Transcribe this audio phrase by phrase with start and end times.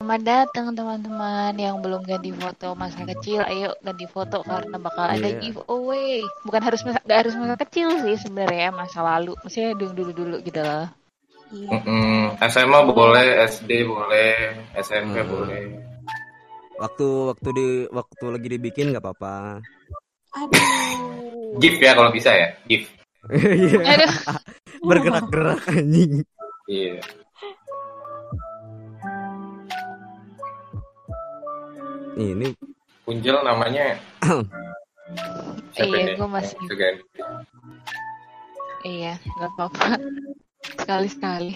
[0.00, 3.44] Selamat datang teman-teman yang belum ganti foto masa kecil.
[3.44, 5.44] Ayo ganti foto karena bakal ada Iya.
[5.44, 6.24] giveaway.
[6.40, 9.36] Bukan harus masa, nggak harus masa kecil sih sebenarnya masa lalu.
[9.44, 10.88] Maksudnya dulu dulu dulu gitu loh.
[11.52, 12.32] Mm-mm.
[12.48, 15.28] SMA boleh, SD boleh, SMP Hmm.
[15.36, 15.62] boleh.
[16.80, 17.06] Waktu
[17.36, 19.60] waktu di waktu lagi dibikin nggak apa-apa.
[20.32, 21.60] Aduh.
[21.60, 22.88] GIF ya kalau bisa ya, GIF.
[23.36, 24.00] Iya.
[24.00, 24.12] Aduh.
[24.80, 26.24] Bergerak-gerak anjing.
[26.64, 27.19] Iya.
[32.18, 32.48] Ini
[33.06, 33.98] Punjel namanya
[35.80, 36.56] Iya, gue masih.
[36.70, 36.96] Kan.
[38.84, 39.88] Iya, nggak apa-apa.
[40.76, 41.54] Sekali sekali.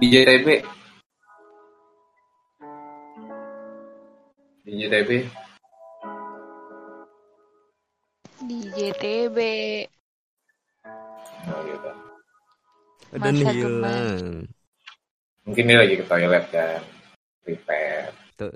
[0.00, 0.48] DJ TB.
[8.44, 8.80] DJ
[11.44, 11.90] gitu.
[13.14, 14.48] Masa hilang.
[15.44, 16.80] Mungkin dia lagi ke toilet kan.
[17.44, 18.08] Prepare.
[18.40, 18.52] Tuh.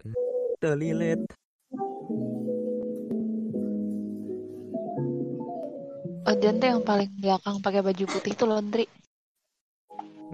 [0.58, 1.20] Toilet.
[6.28, 8.84] Oh, Jan tuh yang paling belakang pakai baju putih tuh laundry.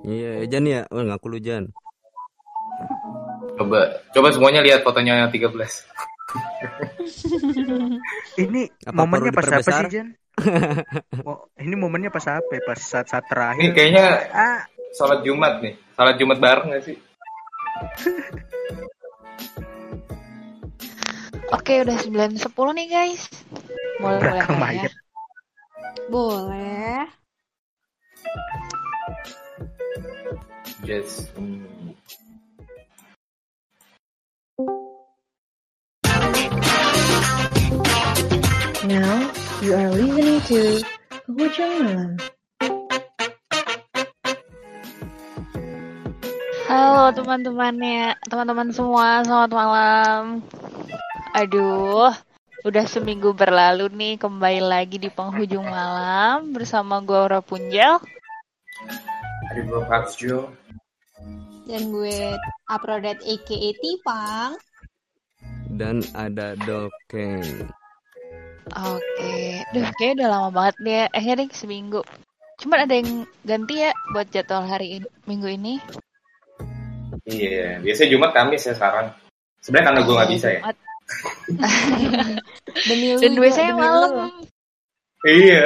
[0.02, 0.82] Iya, Jan ya.
[0.90, 1.70] Oh, ngaku lu Jan.
[3.54, 5.54] Coba, coba semuanya lihat fotonya 13.
[8.42, 10.18] Ini Apa momennya pas apa sih Jan?
[11.28, 12.50] Oh, ini momennya pas apa?
[12.50, 12.62] ya?
[12.66, 13.70] Pas saat saat Ini terakhir.
[13.74, 14.04] kayaknya
[14.34, 14.60] Ah,
[14.94, 15.74] sholat Jumat nih.
[15.94, 16.96] Sholat Jumat bareng gak sih?
[21.54, 23.22] Oke, udah 9.10 nih guys.
[24.02, 24.90] Belakang mulai ya.
[26.10, 27.06] Boleh.
[30.84, 31.32] Yes.
[31.38, 31.64] Hmm.
[38.84, 40.84] Now you are listening to
[41.24, 42.12] Hujung Malam.
[46.68, 50.44] Halo teman-temannya, teman-teman semua, selamat malam.
[51.32, 52.12] Aduh,
[52.68, 58.04] udah seminggu berlalu nih, kembali lagi di penghujung malam bersama gue Aura Punjel.
[59.48, 59.80] Ada gue
[60.20, 60.52] Jo.
[61.64, 62.36] Dan gue
[62.68, 64.60] uploaded aka Tipang.
[65.72, 67.72] Dan ada Dolken.
[68.72, 72.00] Oke, duh kayaknya udah lama banget nih ya, akhirnya nih seminggu.
[72.60, 73.10] Cuman ada yang
[73.44, 75.74] ganti ya buat jadwal hari ini, minggu ini.
[77.28, 79.12] Iya, biasanya Jumat Kamis ya sekarang.
[79.60, 80.60] Sebenarnya karena gue nggak bisa ya.
[82.88, 83.20] Demi lu.
[83.20, 84.12] Dan biasanya demi malam.
[85.24, 85.64] Iya,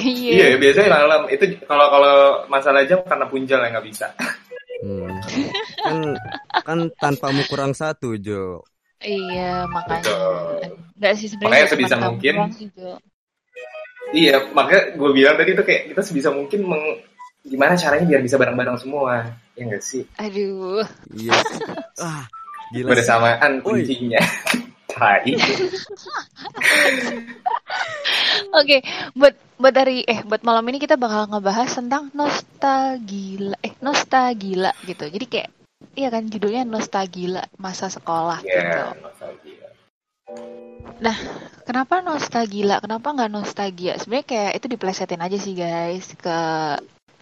[0.00, 0.54] Iya.
[0.54, 1.22] iya biasanya malam.
[1.28, 4.06] Itu kalau kalau masalah jam karena punjal yang nggak bisa.
[4.84, 5.10] Hmm.
[5.82, 5.98] Kan
[6.62, 8.62] kan tanpamu kurang satu, Jo.
[9.04, 10.14] Iya, makanya.
[10.96, 12.34] Enggak sih sebenarnya Makanya sebisa mungkin.
[12.56, 12.68] sih.
[14.14, 16.84] Iya, makanya gue bilang tadi tuh kayak kita sebisa mungkin meng,
[17.44, 19.36] gimana caranya biar bisa bareng-bareng semua.
[19.54, 20.02] Ya nggak sih?
[20.18, 20.82] Aduh.
[21.14, 21.34] Iya.
[22.00, 22.24] Ah,
[22.72, 22.88] gila.
[22.96, 24.18] Bersamaan kuncinya.
[24.94, 25.26] Tai.
[28.54, 28.78] Oke,
[29.18, 35.04] buat buat hari eh buat malam ini kita bakal ngebahas tentang nostalgia eh nostalgia gitu.
[35.10, 35.50] Jadi kayak
[35.94, 38.58] iya kan judulnya nostalgia masa sekolah gitu.
[38.58, 39.66] Iya, nostalgia.
[41.64, 42.76] Kenapa nostalgia?
[42.78, 43.92] Kenapa nggak nostalgia?
[43.98, 46.38] Sebenarnya kayak itu diplesetin aja sih guys ke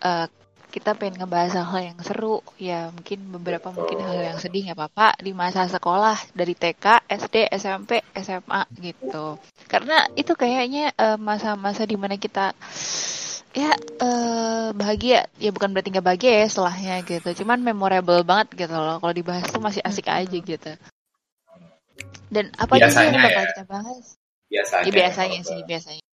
[0.03, 0.27] eh,
[0.72, 5.21] kita pengen ngebahas hal yang seru ya mungkin beberapa mungkin hal yang sedih nggak apa-apa
[5.21, 9.37] di masa sekolah dari TK, SD, SMP, SMA gitu.
[9.69, 12.56] Karena itu kayaknya eh, masa-masa di mana kita
[13.53, 17.29] ya eh, bahagia ya bukan berarti nggak bahagia ya setelahnya gitu.
[17.45, 18.97] Cuman memorable banget gitu loh.
[18.99, 20.73] Kalau dibahas tuh masih asik aja gitu.
[22.33, 23.49] Dan apa aja sih yang Biasanya bakal ya.
[23.53, 24.05] kita bahas?
[24.49, 24.85] Biasanya.
[24.89, 26.05] Ya biasanya sih, biasanya.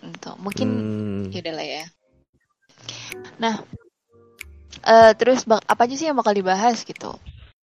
[0.00, 0.68] Untuk mungkin
[1.28, 1.28] Hmm.
[1.28, 1.84] ya lah ya.
[3.36, 3.54] Nah,
[4.88, 7.12] eh terus bak apa aja sih yang bakal dibahas gitu?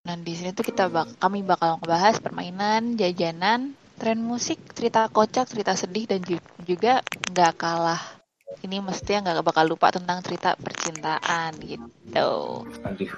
[0.06, 5.50] Nah di sini tuh kita bak kami bakal ngebahas permainan, jajanan, tren musik, cerita kocak,
[5.50, 7.02] cerita sedih dan ju- juga
[7.34, 8.02] nggak kalah.
[8.46, 12.66] Ini mestinya nggak bakal lupa tentang cerita percintaan gitu.
[12.86, 13.12] Aduh,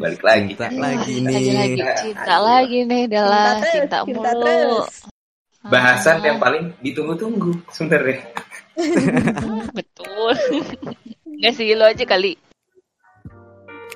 [0.00, 0.52] balik lagi.
[0.56, 1.32] Cinta lagi nih.
[1.32, 4.44] Lagi-lagi cinta lagi nih adalah Cinta terus, cinta, cinta mulu.
[4.44, 4.88] terus.
[5.64, 8.20] Bahasan Ah, yang paling ditunggu-tunggu sebenarnya.
[9.78, 10.32] betul.
[11.24, 12.32] Nggak sih lo aja kali.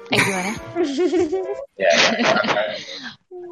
[0.08, 0.52] Eh gimana?
[1.78, 1.94] Ya,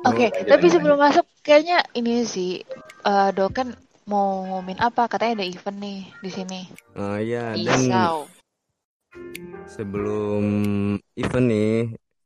[0.02, 2.58] Oke, Aja tapi sebelum masuk kayaknya ini sih
[3.06, 3.70] eh Doken
[4.06, 5.10] mau ngomongin apa?
[5.10, 6.60] Katanya ada event nih di sini.
[6.94, 8.16] Oh iya, dan Isau.
[9.66, 10.44] sebelum
[11.18, 11.74] event nih,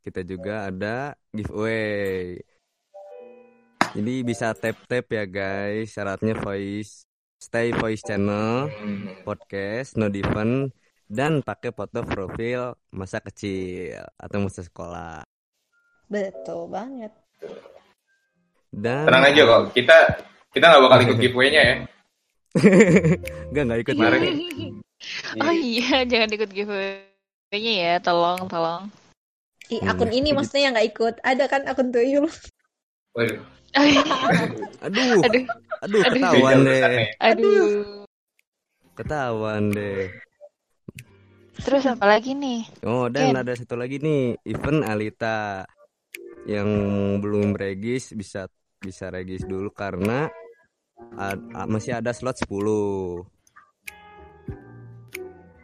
[0.05, 2.37] kita juga ada giveaway.
[3.97, 7.09] Jadi bisa tap-tap ya guys, syaratnya voice
[7.41, 8.69] Stay Voice Channel,
[9.25, 10.77] podcast, no different,
[11.09, 15.25] dan pakai foto profil masa kecil atau masa sekolah.
[16.13, 17.11] Betul banget.
[18.69, 19.99] Dan Tenang aja kok, kita
[20.51, 21.75] kita nggak bakal ikut giveaway-nya ya.
[23.51, 24.21] Enggak enggak ikut Kemarin.
[24.21, 24.37] bareng.
[25.41, 28.93] Oh iya, jangan ikut giveaway-nya ya, tolong, tolong.
[29.73, 29.97] Ih, Hmm.
[29.97, 31.15] akun ini maksudnya yang nggak ikut.
[31.25, 32.29] Ada kan akun tuyul.
[33.17, 33.41] Waduh.
[33.71, 34.03] Iya.
[34.87, 35.45] Aduh, Aduh,
[35.81, 36.03] aduh Aduh.
[36.05, 36.81] ketahuan deh.
[37.17, 37.69] aduh.
[38.93, 40.11] Ketahuan deh.
[41.61, 42.61] Terus apa lagi nih?
[42.85, 43.41] Oh, dan Ken.
[43.41, 45.65] ada satu lagi nih, event Alita
[46.45, 46.69] yang
[47.21, 50.29] belum regis bisa bisa regis dulu karena
[51.17, 53.25] ad- a- masih ada slot 10.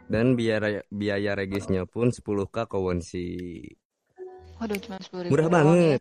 [0.07, 3.27] Dan biaya biaya regisnya pun 10k kawansi.
[4.57, 5.99] Waduh, cuma sepuluh Murah banget.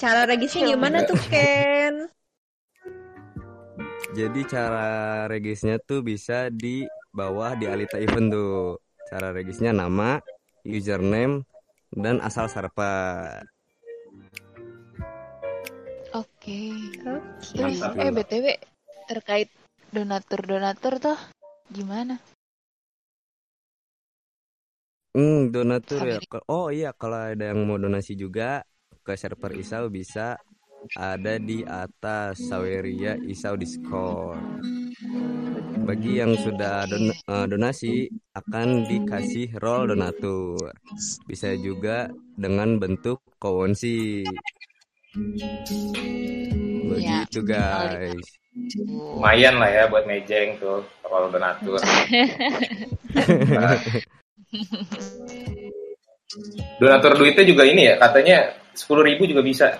[0.00, 2.08] Cara regisnya gimana tuh, Ken?
[4.16, 4.88] Jadi cara
[5.28, 8.80] regisnya tuh bisa di bawah di Alita Event tuh.
[9.12, 10.18] Cara regisnya nama,
[10.64, 11.44] username,
[11.92, 13.44] dan asal server.
[16.46, 16.62] Oke.
[17.02, 17.18] Oke.
[17.58, 17.98] Terus, Mantap.
[17.98, 18.46] eh BTW
[19.10, 19.48] terkait
[19.90, 21.18] donatur-donatur tuh
[21.74, 22.22] gimana?
[25.10, 26.22] Hmm, donatur ya.
[26.22, 28.62] Sampai- Oh iya, kalau ada yang mau donasi juga
[29.02, 30.38] ke server Isau bisa
[30.94, 34.38] ada di atas Saweria Isau Discord.
[35.82, 38.06] Bagi yang sudah don- eh, donasi
[38.38, 40.70] akan dikasih role donatur.
[41.26, 42.06] Bisa juga
[42.38, 44.22] dengan bentuk kowonsi.
[46.86, 48.26] Begitu guys.
[48.88, 51.76] Lumayan lah ya buat mejeng tuh kalau donatur.
[56.80, 58.36] donatur duitnya juga ini ya, katanya
[58.72, 59.76] sepuluh ribu juga bisa.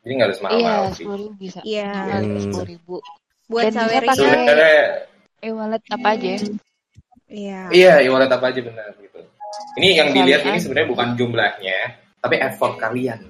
[0.00, 1.04] Jadi nggak harus Iya, mahal-mahal sih.
[1.04, 1.60] sepuluh ribu bisa.
[1.60, 1.90] Iya.
[1.92, 2.40] Hmm.
[2.40, 2.94] Sepuluh ribu.
[3.50, 5.08] Buat Dan bisa pakai-
[5.40, 6.38] E-wallet apa aja ya?
[7.30, 7.60] Iya.
[7.72, 9.18] iya, e-wallet apa aja benar gitu.
[9.80, 10.56] Ini yang dilihat Kalian.
[10.56, 11.78] ini sebenarnya bukan jumlahnya,
[12.20, 13.20] tapi effort kalian.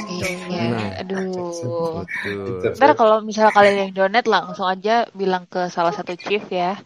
[0.00, 0.90] Iya, Nah.
[0.98, 2.04] aduh.
[2.04, 2.72] Betul.
[2.74, 6.76] Ntar kalau misalnya kalian yang donate langsung aja bilang ke salah satu chief ya.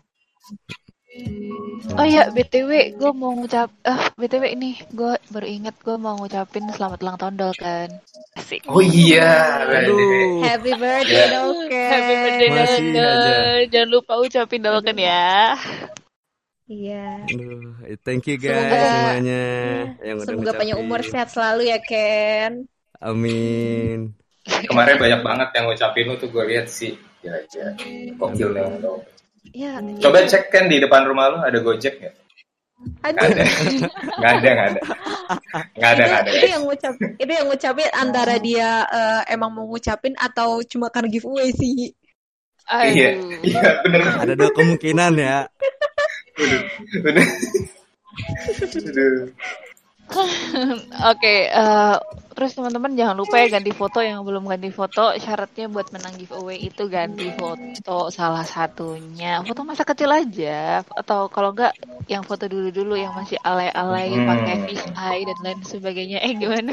[1.94, 6.66] Oh iya, BTW gue mau ngucap, ah BTW ini gue baru inget gue mau ngucapin
[6.68, 7.88] selamat ulang tahun Dolken.
[8.34, 8.66] Asik.
[8.66, 10.42] Oh iya, Aduh.
[10.42, 11.26] Happy birthday, Iya.
[11.30, 11.88] Dolken.
[11.88, 12.98] Happy birthday Masih Dolken.
[12.98, 13.36] aja.
[13.70, 15.54] Jangan lupa ucapin Dolken ya.
[16.64, 17.06] Iya.
[17.24, 17.62] Aduh,
[18.00, 19.42] thank you guys Semoga- semuanya
[20.00, 22.66] yang udah Semoga panjang umur sehat selalu ya, Ken.
[23.04, 24.16] Amin.
[24.44, 26.96] Kemarin banyak banget yang ngucapin lu tuh gue lihat sih.
[27.20, 27.68] Ya, ya.
[28.80, 29.00] Dong.
[29.52, 29.76] Ya.
[30.00, 32.14] Coba cek kan di depan rumah lu ada Gojek nggak?
[33.04, 33.20] Ada.
[34.20, 34.80] Nggak ada, nggak ada.
[35.76, 36.30] Nggak ada, nggak ada.
[36.32, 41.08] itu yang ngucap itu yang ngucapin antara dia eh, emang mau ngucapin atau cuma karena
[41.08, 41.92] giveaway sih
[42.64, 43.44] Iya, Aduh.
[43.44, 44.00] iya bener.
[44.24, 45.44] Ada dua kemungkinan ya.
[47.04, 47.28] Bener.
[48.88, 49.28] Aduh.
[51.12, 51.96] Oke, eh,
[52.30, 55.12] terus teman-teman jangan lupa ya ganti foto yang belum ganti foto.
[55.14, 59.42] Syaratnya buat menang giveaway itu ganti foto salah satunya.
[59.42, 61.74] Foto masa kecil aja, atau kalau enggak
[62.06, 64.26] yang foto dulu-dulu yang masih alay-alay Hmm.
[64.26, 66.18] pakai fish eye dan lain sebagainya.
[66.20, 66.72] Eh gimana?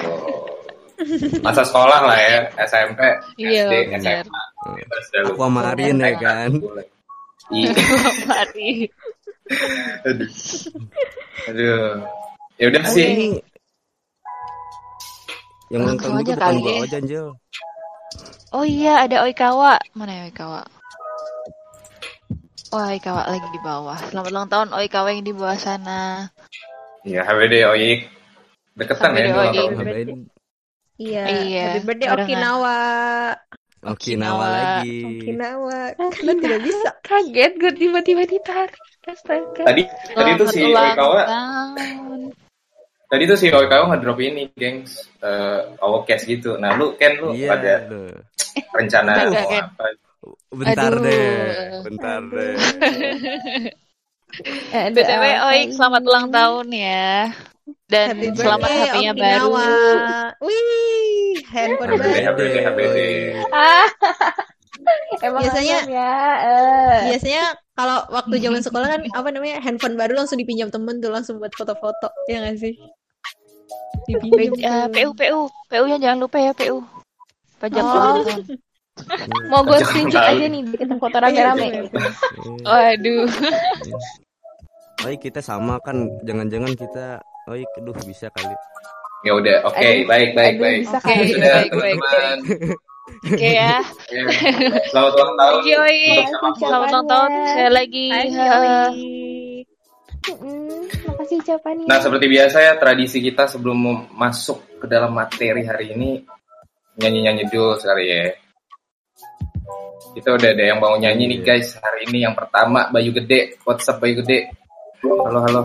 [1.41, 2.99] Masa sekolah lah ya, SMP,
[3.35, 4.23] Iya, SD, bener.
[4.25, 4.41] SMA.
[4.61, 6.51] Udah lu- Aquamarine ya kan.
[7.51, 7.75] Iya.
[8.31, 8.87] Mari.
[10.07, 10.31] Aduh.
[11.51, 11.99] Aduh.
[12.61, 13.41] Ya udah sih.
[15.73, 16.81] Yang ulang bukan kali gua ya.
[16.85, 17.27] aja Anjel.
[18.53, 19.81] Oh iya, ada Oikawa.
[19.97, 20.61] Mana ya Oikawa?
[22.69, 23.97] Oh, Oikawa lagi di bawah.
[24.13, 26.29] Selamat ulang tahun Oikawa yang di bawah sana.
[27.01, 27.99] Iya, HBD Oik.
[28.77, 29.57] Deketan ya HBD ulang Oik.
[29.57, 30.19] tahun.
[31.01, 32.21] Iya Iya, happy birthday barengan.
[32.29, 32.77] Okinawa
[33.81, 34.45] Okinawa Okinawa.
[34.53, 34.99] lagi.
[35.01, 38.77] Okinawa kalian tidak bisa Kaget gue tiba-tiba ditarik.
[39.09, 39.65] Astaga.
[39.65, 39.81] Tadi
[40.13, 42.19] tadi tuh Selamat si ulang Oikawa, tahun.
[43.11, 45.11] Tadi tuh si Oikawa ngedrop ini, gengs.
[45.19, 46.55] Eh, Awokes gitu.
[46.55, 47.51] Nah, lu Ken lu Iya.
[47.51, 48.15] ada aduh.
[48.71, 49.85] rencana Enggak, mau apa?
[50.51, 51.03] Bentar Aduh.
[51.03, 51.27] deh.
[51.83, 52.53] Bentar deh.
[54.95, 57.27] BTW Oik selamat ulang tahun ya.
[57.85, 59.49] Dan happy selamat birthday HP-nya baru.
[60.41, 62.97] Wih handphone baru HBD, HBD.
[63.51, 63.87] Ah.
[65.21, 66.13] Emang Biasanya- ya.
[66.41, 66.97] eh.
[67.11, 67.43] biasanya
[67.75, 71.53] kalau waktu zaman sekolah kan apa namanya handphone baru langsung dipinjam temen tuh langsung buat
[71.53, 72.73] foto-foto ya nggak sih
[74.05, 74.87] dipinjam Eh.
[74.91, 76.81] PU PU PU-nya jangan lupa ya PU.
[77.57, 78.21] Pajak Oh.
[79.47, 80.35] Mau gue screenshot tahu.
[80.35, 80.61] aja nih
[80.95, 81.63] foto Iya, rame-rame.
[81.63, 81.89] iya, iya.
[82.61, 83.25] Waduh.
[85.01, 85.97] Oi kita sama kan.
[86.21, 87.05] Jangan-jangan kita
[87.47, 88.53] Oi, aduh bisa kali.
[89.21, 90.79] Ya udah, oke, Aduh, baik, baik, aduh, baik.
[90.81, 91.25] bisa Oke, kali.
[91.31, 92.37] Sudah, baik, baik, teman-teman.
[93.23, 93.75] Oke ya.
[94.09, 94.25] Ya.
[94.89, 95.53] Selamat ulang tahun.
[95.53, 95.79] Thank you.
[96.59, 98.07] Selamat ulang tahun sekali lagi.
[98.09, 98.51] Hai, Ha.
[101.41, 101.89] Ucapannya.
[101.89, 106.21] Nah, seperti biasa ya, tradisi kita sebelum masuk ke dalam materi hari ini,
[107.01, 108.29] nyanyi-nyanyi dulu sekali ya.
[110.11, 114.03] Kita udah ada yang mau nyanyi nih guys, hari ini yang pertama Bayu Gede, WhatsApp
[114.03, 114.51] Bayu Gede.
[115.01, 115.61] Halo, halo.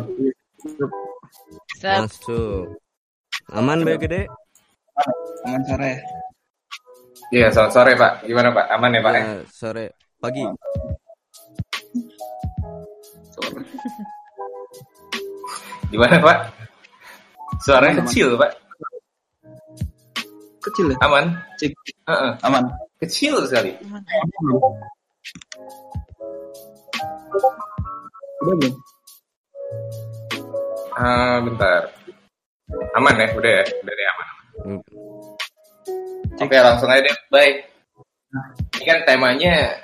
[1.83, 2.78] Masuk.
[3.52, 4.30] Aman Bayu Gede?
[5.45, 5.92] Aman sore.
[7.35, 8.12] Iya, selamat sore Pak.
[8.25, 8.66] Gimana Pak?
[8.71, 9.12] Aman ya Pak?
[9.12, 9.23] ya?
[9.26, 9.87] Ya, sore.
[10.23, 10.47] Pagi.
[15.97, 16.38] Gimana Pak?
[17.65, 18.09] Suaranya Aman, aman.
[18.12, 18.53] kecil Pak.
[20.61, 20.97] Kecil ya?
[21.09, 21.25] Aman?
[21.57, 21.73] Cek.
[22.05, 22.31] Heeh.
[22.45, 22.65] Aman.
[23.00, 23.73] Kecil sekali.
[28.45, 28.75] Udah belum?
[31.00, 31.88] Ah, bentar.
[32.93, 33.26] Aman ya?
[33.33, 33.65] Udah ya?
[33.81, 34.29] Udah deh aman.
[34.69, 34.81] Hmm.
[36.45, 37.17] Oke, langsung aja deh.
[37.33, 37.57] Baik.
[38.76, 39.81] Ini kan temanya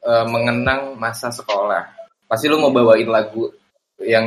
[0.00, 1.84] eh, mengenang masa sekolah.
[2.24, 3.52] Pasti lu mau bawain lagu
[4.00, 4.24] yang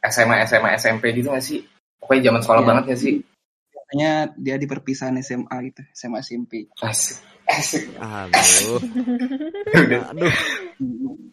[0.00, 1.60] SMA, SMA, SMP gitu gak sih?
[2.00, 2.68] Pokoknya zaman sekolah Iya.
[2.72, 3.14] banget gak sih?
[3.90, 6.52] Kayaknya dia di perpisahan SMA gitu, SMA SMP.
[6.80, 7.18] Asik.
[7.50, 7.84] Asik.
[7.98, 8.78] Aduh.
[9.74, 10.00] udah.
[10.14, 10.32] Aduh.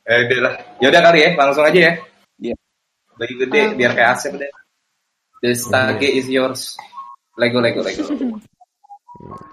[0.03, 0.53] Eh, udah lah.
[0.81, 1.93] Yaudah kali ya, langsung aja ya.
[2.41, 2.55] Iya.
[3.13, 4.51] Bagi gede, biar kayak Asep deh.
[5.45, 6.73] The stage is yours.
[7.37, 8.09] Lego, Lego, Lego.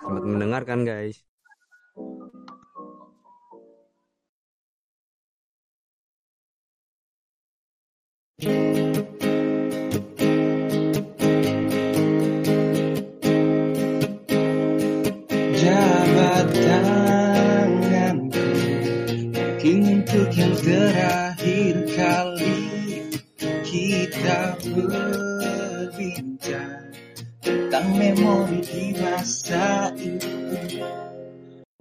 [0.00, 1.20] Selamat mendengarkan guys.
[8.40, 8.93] Jabat
[20.34, 22.58] yang terakhir kali
[23.62, 26.90] Kita berbincang
[27.38, 30.34] Tentang memori di masa itu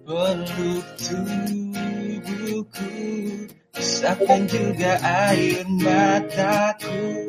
[0.06, 2.94] Peluk tubuhku
[3.74, 7.26] Usapkan juga air mataku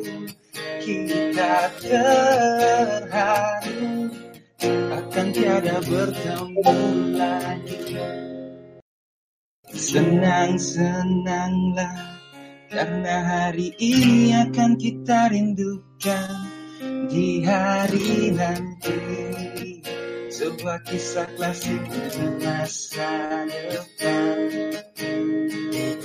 [0.78, 4.14] Kita terharu
[4.66, 6.72] akan tiada bertemu
[7.18, 8.25] lagi.
[9.76, 12.00] Senang-senanglah
[12.72, 16.48] karena hari ini akan kita rindukan
[17.12, 18.96] di hari nanti.
[20.32, 21.84] Sebuah kisah klasik
[22.40, 24.48] masa depan.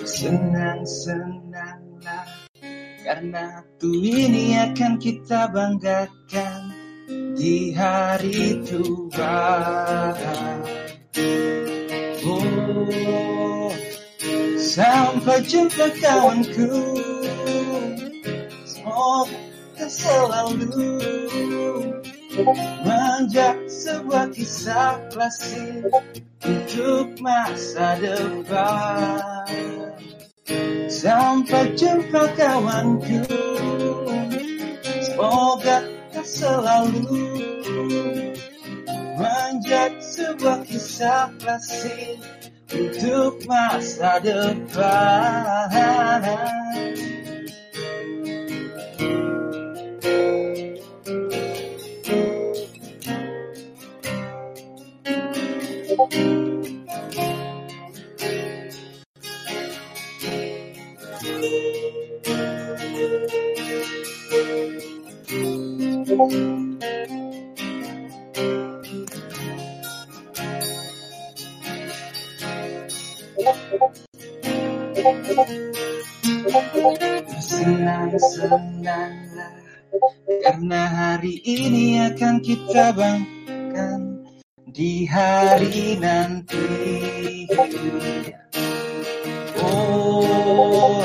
[0.03, 2.27] Senang-senanglah
[3.07, 6.75] karena waktu ini akan kita banggakan
[7.39, 10.11] di hari tua.
[12.21, 13.40] Oh,
[14.71, 16.95] sampai jumpa kawanku.
[18.63, 20.95] Semoga selalu
[22.87, 25.91] menjadi sebuah kisah klasik
[26.47, 29.43] untuk masa depan.
[30.87, 33.27] Sampai jumpa kawanku.
[35.03, 37.19] Semoga kita selalu
[39.19, 42.23] menjadi sebuah kisah klasik
[42.71, 45.71] untuk masa depan.
[66.11, 66.60] Senang-senanglah
[80.61, 84.29] karena hari ini akan kita banggakan
[84.69, 86.69] di hari nanti.
[89.57, 91.01] Oh,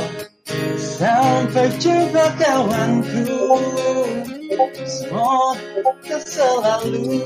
[0.77, 3.33] sampai jumpa kawanku.
[4.85, 7.17] Semoga selalu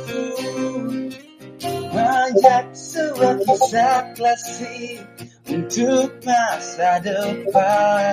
[1.90, 5.02] menjadi sebuah kisah klasik
[5.50, 8.06] untuk masa depan.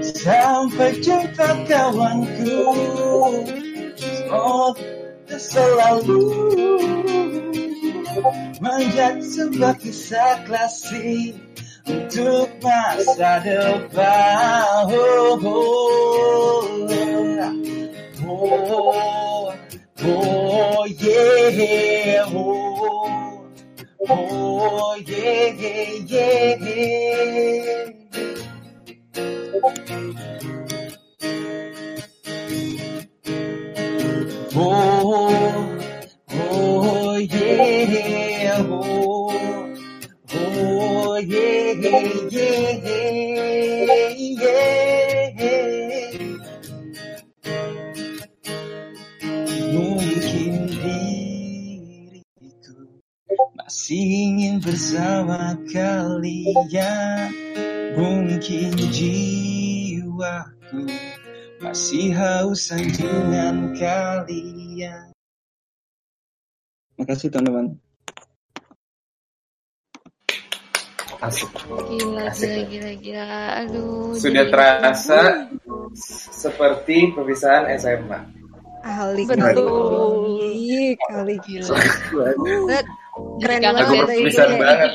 [0.00, 2.64] Sampai jumpa kawanku.
[3.98, 6.24] Semoga selalu
[8.58, 11.36] menjadi sebuah kisah klasik
[11.88, 14.88] untuk masa depan.
[14.92, 16.64] Oh, oh,
[18.28, 19.52] oh,
[20.04, 22.67] oh yeah, oh,
[24.06, 25.54] oh yeah,
[26.06, 27.92] yeah.
[29.60, 29.74] Oh,
[34.56, 34.97] oh
[53.96, 57.28] ingin bersama kalian.
[57.96, 60.84] Mungkin jiwaku
[61.64, 65.10] masih hausan dengan kalian.
[66.98, 67.78] Makasih teman-teman.
[71.18, 71.50] Asik.
[71.90, 72.46] Gila, Asik.
[72.46, 73.26] gila, gila, gila.
[73.66, 74.14] Aduh.
[74.14, 75.20] Sudah jadi- terasa
[76.38, 78.20] seperti perpisahan SMA.
[78.78, 79.42] Kali Betul.
[79.42, 81.74] kali kali Gila.
[83.38, 84.58] Keren banget Lagu ya, perpisahan ini.
[84.58, 84.90] banget.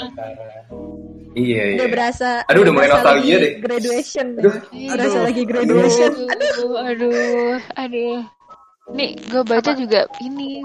[1.34, 1.77] Iya, iya.
[1.82, 2.30] Udah berasa.
[2.46, 3.53] Aduh, udah mulai nostalgia deh.
[3.58, 4.27] Graduation.
[4.38, 4.39] ya.
[4.44, 4.56] Aduh.
[4.94, 5.24] Berasa Aduh.
[5.25, 6.12] lagi graduation.
[6.30, 8.18] Aduh, aduh, aduh.
[8.94, 10.60] Nih, gue baca juga ini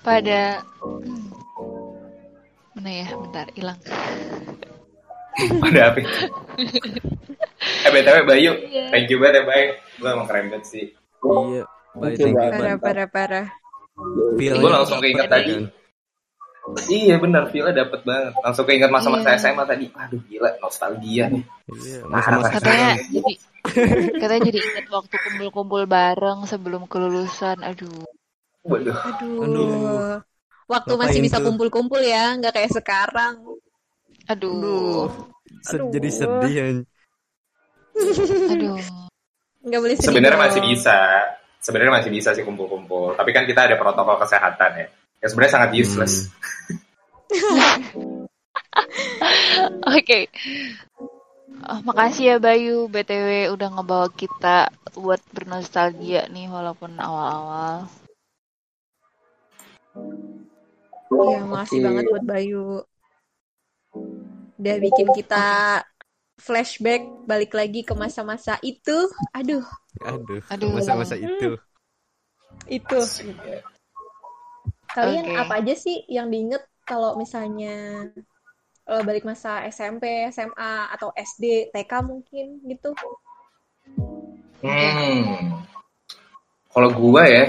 [0.00, 1.28] pada hmm.
[2.78, 3.06] mana ya?
[3.12, 3.78] Bentar, hilang.
[5.68, 6.00] Ada apa?
[7.84, 8.88] eh BTW Bayu, Iya.
[8.88, 9.64] thank you banget ya Bay.
[10.00, 10.84] Lu emang keren banget sih.
[11.20, 11.68] Iya.
[11.92, 12.52] Oke, thank you.
[12.56, 13.46] Parah parah parah.
[14.36, 15.52] Gue langsung keinget tadi.
[15.56, 15.64] kan?
[16.90, 18.34] Iya benar, feel dapet banget.
[18.42, 19.38] Langsung keinget masa-masa Iya.
[19.38, 19.86] SMA tadi.
[19.94, 21.44] Aduh gila, nostalgia nih.
[21.70, 23.32] Iya, Parah, masa-masa Katanya jadi
[24.18, 27.62] katanya jadi ingat waktu kumpul-kumpul bareng sebelum kelulusan.
[27.62, 28.02] Aduh.
[28.66, 28.98] Waduh.
[28.98, 29.42] Aduh.
[29.46, 30.18] Aduh.
[30.66, 33.38] Waktu Ngapain masih bisa kumpul-kumpul ya, nggak kayak sekarang.
[34.26, 35.06] Aduh.
[35.62, 35.94] Sed- Aduh.
[35.94, 36.54] Jadi sedih.
[38.50, 38.76] Aduh.
[39.62, 40.98] Nggak boleh sedih Sebenarnya masih bisa.
[41.66, 43.18] Sebenarnya masih bisa sih kumpul-kumpul.
[43.18, 44.86] Tapi kan kita ada protokol kesehatan ya.
[45.18, 46.30] Ya sebenarnya sangat useless.
[49.98, 50.30] Oke.
[51.66, 57.90] Oh, makasih ya Bayu BTW udah ngebawa kita buat bernostalgia nih walaupun awal-awal.
[61.10, 61.86] Iya, makasih Oke.
[61.90, 62.86] banget buat Bayu.
[64.54, 65.46] Udah bikin kita
[66.38, 69.10] flashback balik lagi ke masa-masa itu.
[69.34, 69.66] Aduh,
[70.04, 70.70] Aduh, Aduh.
[70.76, 71.56] masa-masa itu.
[72.66, 72.98] Itu.
[72.98, 73.60] Asik, ya.
[74.92, 75.36] Kalian Oke.
[75.36, 78.08] apa aja sih yang diinget kalau misalnya
[78.86, 82.94] eh, balik masa SMP, SMA, atau SD, TK mungkin gitu?
[84.62, 85.60] Hmm.
[86.72, 87.44] Kalau gua ya,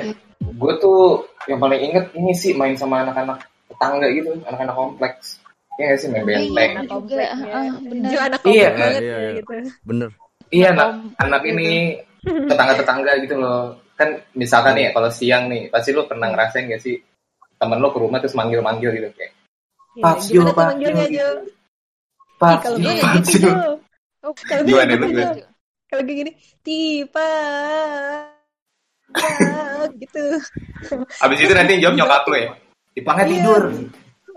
[0.59, 5.39] gua tuh yang paling inget ini sih main sama anak-anak tetangga gitu, anak-anak kompleks.
[5.77, 6.71] Iya nggak sih main Iya, benteng.
[6.73, 7.37] Anak juga, komplek ya.
[7.53, 8.09] ah, bener.
[8.09, 9.31] Jo, anak Iya, komplek banget iya, ya iya.
[9.37, 9.53] gitu.
[9.85, 10.09] Bener.
[10.47, 11.51] Iya anak Komplek anak gitu.
[11.53, 11.69] ini
[12.25, 13.63] tetangga-tetangga gitu loh.
[13.97, 17.01] Kan misalkan nih kalau siang nih, pasti lu pernah ngerasain gak sih
[17.57, 19.33] temen lu ke rumah terus manggil-manggil gitu kayak
[19.97, 21.17] Iya, manggilnya, gitu.
[21.17, 21.29] Jo?
[21.41, 23.49] Ih, Pak, kalau gue nggak gitu.
[24.21, 25.41] Oh, kalau gue nggak gitu.
[25.89, 26.31] Kalau gini,
[26.61, 27.29] tipe
[29.97, 30.25] gitu.
[31.23, 32.49] Abis itu nanti jawab nyokap lu ya.
[32.93, 33.33] Dipangnya Iya.
[33.33, 33.63] tidur.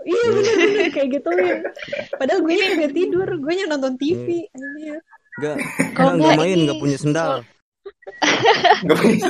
[0.01, 1.57] Iya bener-bener kayak gituin.
[2.17, 4.49] Padahal gue nggak tidur, gue nya nonton TV.
[5.37, 5.55] Enggak,
[5.93, 7.31] Kalau nggak nggak main, nggak punya sendal.
[8.85, 9.29] Gak punya.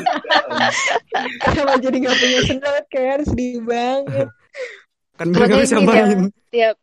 [1.41, 4.27] Kenapa jadi nggak punya sendal kayak sedih banget.
[5.19, 6.19] Kan dia Pokoknya bisa main.
[6.51, 6.75] Tiap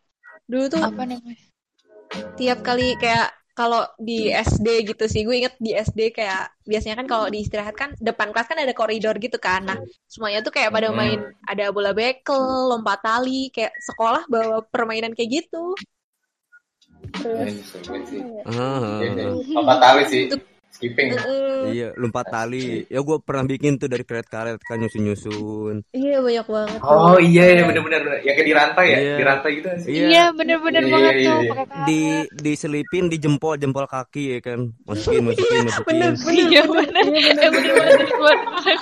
[0.49, 1.45] Dulu tuh apa namanya?
[2.41, 7.07] tiap kali kayak kalau di SD gitu sih, gue inget di SD kayak biasanya kan
[7.11, 9.67] kalau di istirahat kan depan kelas kan ada koridor gitu kan.
[9.67, 10.97] Nah semuanya tuh kayak pada Hmm.
[10.97, 12.39] main ada bola bekel,
[12.71, 15.75] lompat tali, kayak sekolah bawa permainan kayak gitu.
[15.75, 17.55] Iya, Terus.
[18.47, 19.27] Ah, Iya, iya.
[19.53, 20.23] Lompat tali sih.
[20.79, 21.11] Skipping.
[21.69, 22.87] Iya, lompat tali.
[22.87, 25.83] Ya gue pernah bikin tuh dari karet-karet kan nyusun-nyusun.
[25.91, 26.79] iya banyak banget.
[26.81, 29.15] Oh iya iya bener-bener Yang kayak di rantai ya Iya.
[29.19, 30.07] Di rantai gitu sih Iya.
[30.07, 31.55] Iya, bener-bener Iya, banget iya, tuh iya.
[31.83, 32.01] Di
[32.33, 34.71] diselipin di jempol jempol kaki ya kan.
[34.85, 35.87] Masukin masukin masukin.
[35.89, 37.05] Bener, bener, Iya, bener, bener.
[37.27, 37.75] iya, bener,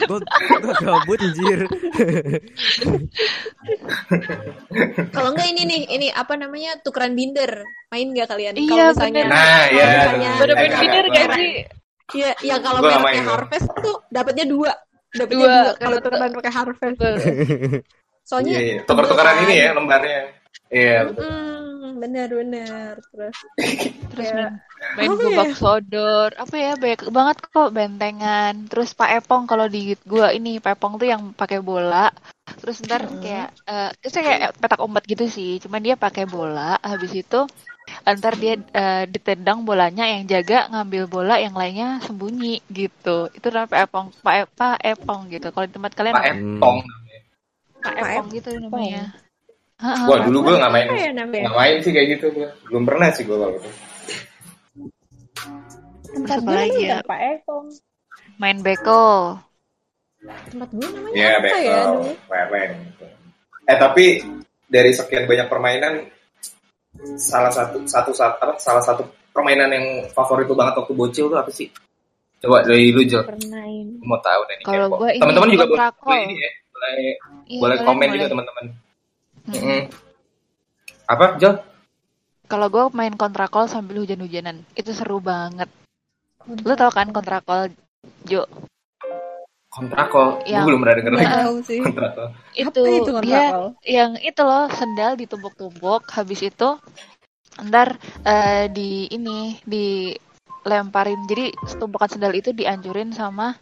[0.07, 0.21] Gue
[0.61, 1.61] gue gabut anjir.
[5.09, 7.65] Kalau enggak ini nih, ini apa namanya tukeran binder.
[7.87, 8.53] Main nggak kalian?
[8.53, 9.33] Iya, kalau misalnya, bener.
[9.33, 9.87] Nah iya
[10.37, 11.53] Bener-bener bener gua- gak sih?
[12.15, 13.31] Iya, yang kalau mereknya gua.
[13.35, 14.71] Harvest tuh dapatnya dua,
[15.11, 15.71] dapatnya Dua, dua.
[15.81, 17.15] Kalau tukeran pakai Harvest, Betul.
[18.29, 20.21] soalnya iya Tuker-tukeran dua ini ya lembarnya
[20.67, 21.25] Iya betul.
[21.27, 22.93] Hmm, bener bener.
[23.15, 23.37] Terus
[24.11, 24.51] Terus kayak
[24.97, 25.55] main, main gobak ya?
[25.55, 26.31] sodor.
[26.35, 28.55] Apa ya, banyak banget kok bentengan.
[28.71, 32.11] Terus Pak Epong kalau di gua ini, Pak Epong tuh yang pakai bola.
[32.61, 33.21] Terus ntar Hmm.
[33.23, 35.51] kayak, eh terus kayak petak umpet gitu sih.
[35.63, 36.79] Cuman dia pakai bola.
[36.83, 37.41] Habis itu
[38.07, 43.31] ntar dia eh, ditendang bolanya yang jaga ngambil bola yang lainnya sembunyi gitu.
[43.31, 45.47] Itu namanya Pak Epong, Pak, E- Pak Epong gitu.
[45.51, 46.27] Kalau di tempat kalian Pak?
[46.31, 46.77] Epong
[47.83, 49.05] Pak Pak Epong gitu namanya.
[49.77, 50.09] Heeh, Hmm.
[50.09, 51.45] Wah dulu gue gak main ya namanya?
[51.53, 52.49] Gak main sih kayak gitu gua.
[52.67, 53.71] Belum pernah sih gue kalau gitu
[56.17, 56.99] Tempat gue lagi ya?
[57.05, 57.67] Pak Epong.
[58.37, 59.37] main beko.
[60.51, 62.13] Tempat gue namanya Iya apa ya betul dulu?
[62.33, 63.05] Leleng gitu.
[63.69, 64.07] Eh tapi
[64.67, 66.11] Dari sekian banyak permainan
[67.17, 71.39] salah satu satu satu apa salah satu permainan yang favorit lu banget waktu bocil tuh
[71.39, 71.69] apa sih?
[72.41, 73.25] Coba dari lu Jo.
[74.05, 74.57] Mau tahu nih.
[74.65, 76.93] Kalau ini teman-teman juga boleh, boleh ini ya, boleh
[77.47, 78.15] Iya, boleh komen boleh.
[78.19, 78.65] juga teman-teman.
[79.47, 79.63] Mm-mm.
[79.63, 79.81] Mm-mm.
[81.07, 81.51] Apa Jo?
[82.47, 85.67] Kalau gue main kontrakol sambil hujan-hujanan, itu seru banget.
[86.47, 87.75] Lu tau kan kontrakol,
[88.27, 88.47] Jo?
[89.77, 90.41] Kontrakol.
[90.41, 91.33] Gue Yang- belum pernah denger lagi.
[91.69, 91.79] sih.
[91.85, 92.27] Kontrakol.
[92.57, 93.67] Itu, Apa itu dia kontrakol?
[93.85, 96.69] yang itu loh sendal ditumpuk-tumpuk, habis itu
[97.61, 101.29] ntar eh, di ini dilemparin.
[101.29, 103.53] Jadi tumpukan sendal itu diancurin sama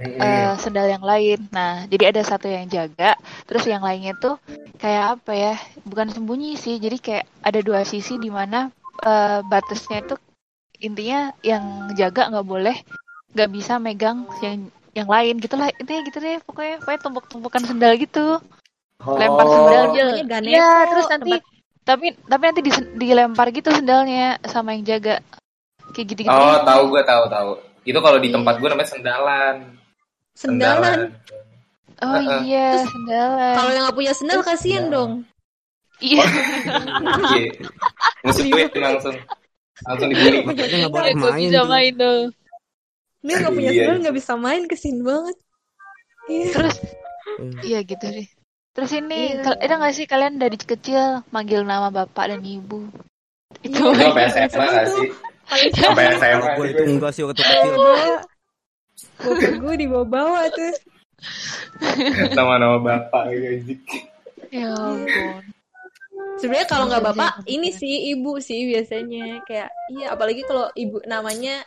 [0.00, 0.18] Mm-mm.
[0.18, 1.44] eh, sendal yang lain.
[1.52, 4.40] Nah, jadi ada satu yang jaga, terus yang lainnya tuh
[4.80, 5.54] kayak apa ya?
[5.84, 8.72] Bukan sembunyi sih, jadi kayak ada dua sisi di mana
[9.04, 10.16] eh, batasnya itu
[10.80, 12.76] intinya yang jaga nggak boleh,
[13.36, 18.38] nggak bisa megang yang yang lain gitulah intinya gitu deh pokoknya pokoknya tumpuk-tumpukan sendal gitu
[19.02, 19.86] lempar sendal Oh.
[19.90, 21.52] aja Namanya Ganesha, Iya, terus nanti tempat-
[21.84, 22.60] tapi tapi nanti
[22.94, 25.20] dilempar gitu sendalnya sama yang jaga
[25.90, 26.64] kayak gitu-gitu Oh, deh.
[26.64, 27.50] tahu gue tahu tahu.
[27.84, 29.56] Itu kalau di tempat gue namanya sendalan.
[30.32, 30.98] Sendalan.
[31.96, 32.38] oh Heeh.
[32.42, 35.12] iya sendalan Kalau yang nggak punya sendal kasihan dong.
[35.98, 36.24] iya
[37.34, 37.50] Iya.
[38.22, 39.16] Musuhin langsung.
[39.84, 40.38] Langsung dibully.
[40.42, 41.66] Makanya nggak boleh Ya, gua main bisa tuh.
[41.68, 42.22] main dong
[43.24, 43.80] Dia nggak punya Iya.
[43.82, 45.36] sendal nggak bisa main kasihan banget.
[46.24, 46.46] Iya.
[46.52, 46.76] terus
[47.34, 47.56] Hmm.
[47.64, 48.28] iya gitu deh
[48.72, 49.56] terus ini Iya.
[49.58, 52.84] ada nggak sih kalian dari kecil manggil nama bapak dan ibu
[53.60, 53.90] itu Iya.
[53.90, 55.08] Itu sampai SMA gak sih?
[55.74, 56.48] Sampai SMA.
[56.54, 57.74] Gue itu enggak sih waktu kecil.
[59.20, 60.72] Bokap gue dibawa-bawa tuh.
[62.32, 63.76] Nama-nama bapak gitu.
[64.52, 65.42] ya ampun
[66.38, 70.68] Sebenarnya kalau nggak Iya, bapak, iya, ini sih ibu sih biasanya kayak iya apalagi kalau
[70.74, 71.62] ibu namanya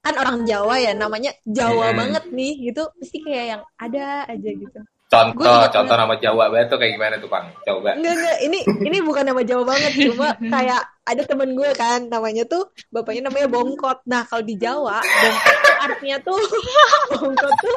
[0.00, 1.98] kan orang Jawa ya namanya Jawa Hmm.
[2.00, 4.80] banget nih gitu pasti kayak yang ada aja gitu.
[5.10, 7.50] Contoh, contoh nama Jawa banget tuh kayak gimana tuh, Bang?
[7.66, 7.98] Coba.
[7.98, 12.46] Enggak enggak ini ini bukan nama Jawa banget cuma kayak ada temen gue kan namanya
[12.46, 14.06] tuh bapaknya namanya Bongkot.
[14.06, 16.38] Nah kalau di Jawa Bongkot tuh artinya tuh
[17.18, 17.76] Bongkot tuh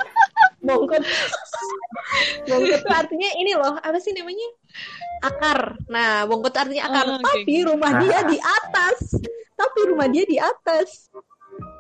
[0.62, 1.04] Bongkot
[2.46, 4.48] Bongkot tuh artinya ini loh apa sih namanya
[5.26, 5.60] akar.
[5.90, 7.06] Nah Bongkot tuh artinya akar.
[7.10, 8.98] Oh, oke, Tapi rumah dia di atas.
[9.54, 11.10] Tapi rumah dia di atas.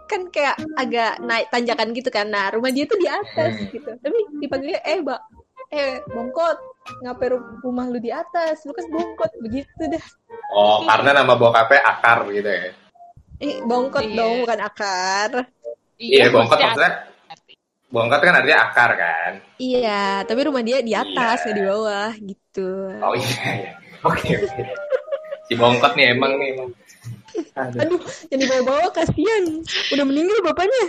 [0.10, 2.28] Kan kayak agak naik tanjakan gitu kan.
[2.30, 3.70] Nah rumah dia tuh di atas Hmm.
[3.72, 3.90] gitu.
[4.00, 5.22] Tapi dipanggilnya eh mbak
[5.74, 6.58] eh bongkot
[7.02, 10.06] ngapain ru- rumah lu di atas lu kan bongkot begitu dah
[10.54, 12.70] Oh, karena nama bokapnya akar gitu ya.
[13.42, 14.18] eh bongkot Iya.
[14.20, 15.30] dong bukan akar
[15.98, 16.92] Iya, bongkot maksudnya.
[17.90, 19.32] Bongkot kan artinya akar kan.
[19.58, 21.44] iya tapi rumah dia di atas Iya.
[21.48, 22.70] nggak di bawah gitu
[23.02, 23.72] Oh iya, iya.
[24.04, 24.62] Oke, oke.
[25.48, 26.70] Si bongkot nih emang nih emang.
[27.54, 27.80] Aduh.
[27.82, 29.44] aduh jadi bawa-bawa kasihan
[29.94, 30.86] udah meninggal bapaknya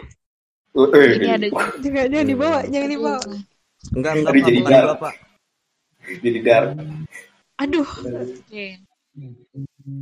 [0.75, 1.47] Uh, eh, ini ada
[1.79, 3.19] jangan jangan dibawa jangan dibawa
[3.95, 4.49] Enggak, enggak, Aduh, Pak.
[4.49, 4.85] jadi Bukan dar.
[4.85, 5.15] gua, Pak.
[6.25, 6.65] Jadi dar.
[7.55, 7.91] aduh
[8.51, 8.75] Iya.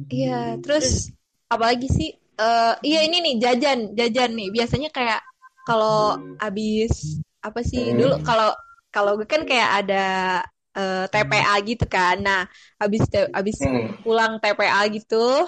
[0.09, 1.13] iya terus
[1.47, 5.21] apalagi sih Eh iya ini nih jajan jajan nih biasanya kayak
[5.69, 7.99] kalau abis apa sih Hmm.
[8.01, 8.51] dulu kalau
[8.89, 10.05] kalau gue kan kayak ada
[10.73, 12.49] eh, TPA gitu kan nah
[12.81, 13.93] abis te- abis Hmm.
[14.01, 15.45] pulang TPA gitu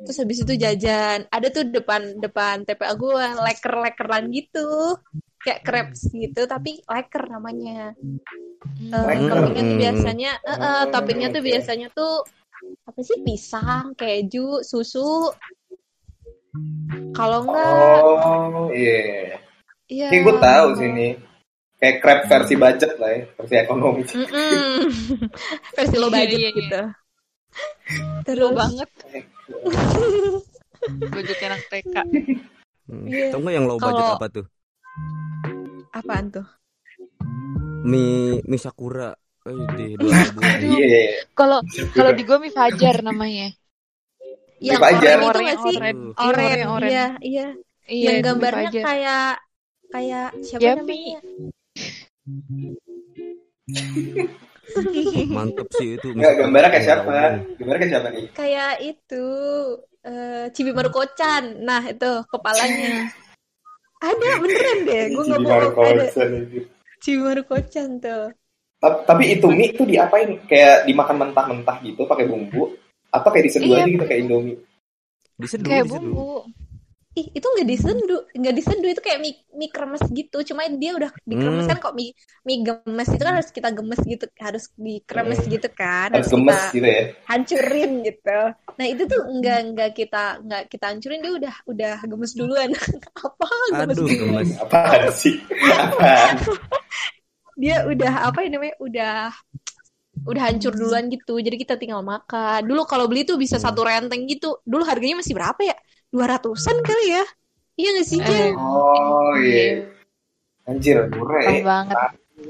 [0.00, 3.12] terus habis itu jajan ada tuh depan depan TPA gue
[3.46, 4.96] leker lekeran gitu
[5.40, 7.92] kayak crepes gitu tapi leker namanya
[8.92, 9.28] Eh, Leker.
[9.28, 9.80] toppingnya tuh Hmm.
[9.80, 12.14] biasanya eh, eh, toppingnya tuh biasanya tuh
[12.84, 15.32] apa sih pisang keju susu
[17.14, 19.38] kalau enggak Oh, iya.
[19.88, 21.08] iya Kayak gue tahu sih ini.
[21.80, 24.02] Kayak crab versi budget lah ya, versi ekonomi.
[24.04, 24.84] Mm-mm.
[25.76, 26.58] versi lo Iya, budget iya, iya.
[26.60, 26.80] gitu
[28.28, 28.90] Seru terus banget
[31.08, 31.96] budget anak TK
[32.90, 33.06] Hmm.
[33.06, 33.30] Iya.
[33.30, 34.46] Tau nggak yang low budget Kalau- apa tuh?
[35.90, 36.46] apaan tuh
[37.80, 39.14] Mie mie sakura.
[39.40, 40.26] Eh, ribuan.
[40.60, 41.22] Iya.
[41.32, 43.54] kalau kalau di gue mie fajar namanya
[44.58, 45.16] yang Fajar.
[45.16, 45.96] oren itu Orang nggak yang sih oren.
[46.12, 46.90] Oren Iya, oren.
[46.90, 47.46] iya iya
[47.86, 49.30] iya yang mie gambarnya kayak
[49.88, 50.98] kayak siapa Yapi.
[51.06, 51.20] namanya
[55.30, 56.06] Mantep sih itu.
[56.12, 56.32] sakura.
[56.36, 57.10] gambarnya kayak siapa?
[57.56, 58.24] Gambarnya kayak siapa nih?
[58.32, 59.24] kayak itu
[60.00, 63.12] eh Cibi Marukocan nah itu kepalanya
[64.00, 66.04] ada beneran deh gue nggak bohong ada
[66.98, 68.32] Cibi Marukocan tuh
[68.80, 70.40] Ta- Tapi itu mie tuh diapain?
[70.48, 72.72] Kayak dimakan mentah-mentah gitu pakai bumbu
[73.12, 73.76] atau kayak diseduh Iya.
[73.76, 74.56] aja gitu kayak Indomie?
[75.36, 76.00] Diseduh, kayak diseduh.
[76.00, 76.28] bumbu
[77.20, 81.10] ih itu nggak disendu nggak disendu itu kayak mie, mie kremes gitu cuma dia udah
[81.28, 81.70] dikremes Hmm.
[81.70, 82.12] kan kok mie
[82.48, 85.52] mie gemes itu kan harus kita gemes gitu harus dikremes Hmm.
[85.54, 87.02] gitu kan Harus harus gemes kita gitu ya.
[87.30, 88.40] hancurin gitu
[88.78, 92.70] nah itu tuh nggak nggak kita nggak kita hancurin dia udah udah gemes duluan
[93.28, 94.50] apa gemes Aduh, duluan gemes.
[94.58, 95.34] Apaan sih?
[97.60, 99.14] Dia udah apa ya namanya udah
[100.20, 101.40] udah hancur duluan gitu.
[101.40, 102.60] Jadi kita tinggal makan.
[102.68, 104.60] Dulu kalau beli tuh bisa satu renteng gitu.
[104.64, 105.76] Dulu harganya masih berapa ya?
[106.10, 107.24] 200-an kali ya?
[107.78, 108.54] Iya gak sih, Jen?
[108.58, 109.86] Oh iya.
[110.68, 111.62] Anjir, murah ya.
[111.64, 111.96] banget.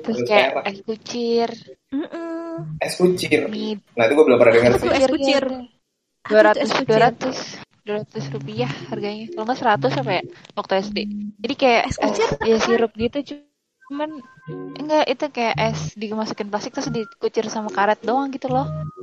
[0.00, 1.50] Terus kayak es kucir,
[1.92, 2.78] Mm-mm.
[2.78, 3.50] Es kucir.
[3.96, 4.88] Nah itu gue belum pernah dengar sih.
[4.88, 5.44] es kucir?
[6.28, 6.86] dua Apa tuh ratus es kucir?
[6.86, 7.38] dua ratus
[7.80, 10.98] dua ratus rupiah harganya kalau nggak seratus apa ya waktu SD
[11.40, 13.18] jadi kayak Es es, kucir ya sirup gitu
[13.90, 14.22] cuman
[14.78, 18.62] enggak itu kayak es dimasukin plastik terus dikucir sama karet doang gitu loh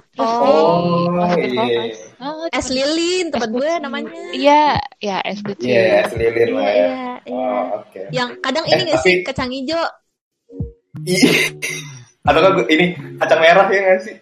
[0.10, 1.82] terus Oh, dimasukin iya.
[2.18, 4.08] oh, Es lilin, tempat gue namanya.
[4.32, 4.62] iya
[4.98, 6.74] ya es kucir Iya, es lilin lah Iya, ya.
[6.74, 6.88] iya,
[7.22, 7.36] iya.
[7.36, 8.00] Oh, oke.
[8.10, 9.84] Yang kadang Eh, ini gak sih tapi- kacang hijau?
[11.04, 11.30] Iya.
[12.24, 12.86] Atau kan ini
[13.18, 14.16] kacang merah ya nggak sih?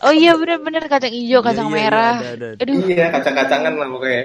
[0.00, 2.62] oh iya bener-bener kacang hijau kacang Iya, iya, merah ada, ada, ada.
[2.62, 4.22] aduh Iya, kacang-kacangan lah pokoknya.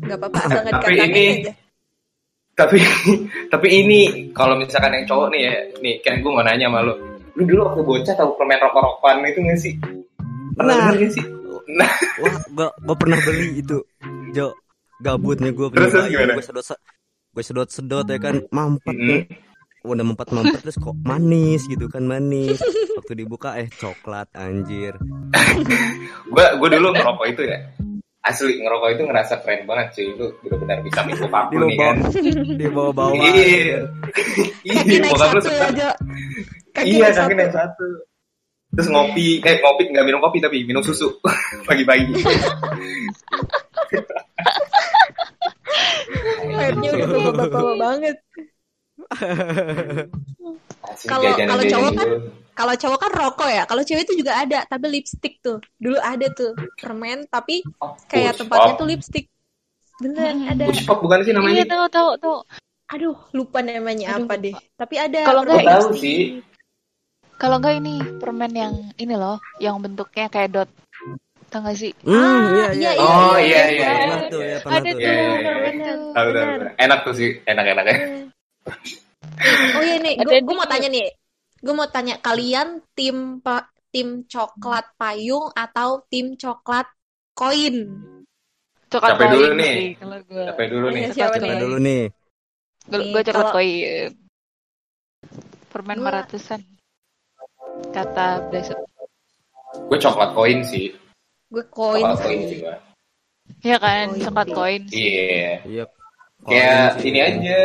[0.00, 1.52] Gak apa-apa, asal nggak ini- aja.
[2.58, 2.76] Tapi
[3.54, 4.00] tapi ini
[4.34, 6.94] kalau misalkan yang cowok nih ya, nih kan gue mau nanya sama lu.
[7.38, 9.74] Lu dulu waktu bocah tahu permen rokok-rokokan itu nggak sih?
[10.58, 10.90] Pernah Nah.
[10.90, 11.24] nggak sih?
[11.68, 11.92] Nah,
[12.24, 13.76] Wah, gua, gua pernah beli itu.
[14.32, 14.56] Jo,
[14.98, 16.32] gabutnya gua Terus, terus gimana?
[16.34, 16.66] Gua sedot
[17.28, 19.06] gue sedot-sedot ya kan mampet Mm.
[19.06, 19.22] nih.
[19.86, 22.58] Udah mampet-mampet terus kok manis gitu kan manis.
[22.98, 24.98] Waktu dibuka eh coklat anjir.
[26.34, 27.58] gue gue dulu ngerokok itu ya.
[28.18, 30.06] Asli ngerokok itu ngerasa keren banget cuy.
[30.10, 31.96] Itu benar-benar bisa mikul paku nih kan.
[32.58, 33.14] dibawa-bawa.
[33.14, 33.78] Iya.
[34.68, 35.88] Kaki Iya, naik bokap lu satu aja.
[36.74, 37.38] Kaki Iya, naik kaki satu.
[37.38, 37.88] naik satu.
[38.68, 41.08] Terus ngopi, eh ngopi nggak minum kopi tapi minum susu
[41.68, 42.12] pagi-pagi.
[46.52, 48.16] Airnya udah bapak-bapak banget.
[50.84, 52.08] Asli, Kalau- kalau cowok kan.
[52.58, 53.62] Kalau cowok kan rokok ya.
[53.64, 55.62] Kalau cewek itu juga ada, tapi lipstick tuh.
[55.76, 59.30] Dulu ada tuh permen, tapi Oh, kayak tempatnya tuh lipstick.
[59.96, 60.66] Beneran ada.
[60.66, 61.64] Push pop bukan sih iya namanya?
[61.64, 62.36] tahu tahu tahu
[62.88, 64.54] Aduh, lupa namanya Aduh, apa deh.
[64.74, 65.20] Tapi ada.
[65.22, 66.20] Kalau Gue enggak tahu ini- sih.
[67.34, 70.70] kalau enggak ini permen yang ini loh yang bentuknya kayak dot
[71.48, 72.18] tau gak sih Hmm,
[72.50, 72.90] iya, Ah, iya.
[72.90, 73.86] iya, Oh iya iya.
[73.86, 74.28] Pernah iya.
[74.28, 74.92] tuh ya, pernah ada tuh.
[74.92, 75.30] tuh Iya, iya,
[75.70, 75.92] iya.
[75.94, 76.34] tuh Tahu tahu.
[76.34, 76.68] Tahu.
[76.76, 77.96] Enak tuh sih, enak-enak ya.
[79.72, 80.68] Oh iya nih, Ada gue mau tuh.
[80.68, 81.06] tanya nih.
[81.58, 83.42] Gue mau tanya kalian tim
[83.90, 86.86] tim coklat payung atau tim coklat
[87.32, 87.76] koin?
[88.88, 89.74] coklat Siapa dulu nih?
[89.74, 91.02] sih kalau gue Siapa dulu nih?
[91.04, 91.60] Iya, nih?
[91.60, 92.02] dulu nih?
[92.88, 94.10] gue coklat kalau- koin
[95.68, 96.60] permen Gua- lima ratusan
[97.90, 98.78] kata Blessed
[99.84, 100.96] Gue coklat koin sih.
[101.52, 102.58] Gue koin Coklat koin sih.
[102.60, 102.76] gue.
[103.60, 105.52] Iya kan Koin coklat koin Iya.
[105.64, 105.84] Iya.
[106.40, 107.58] Kayak ini aja.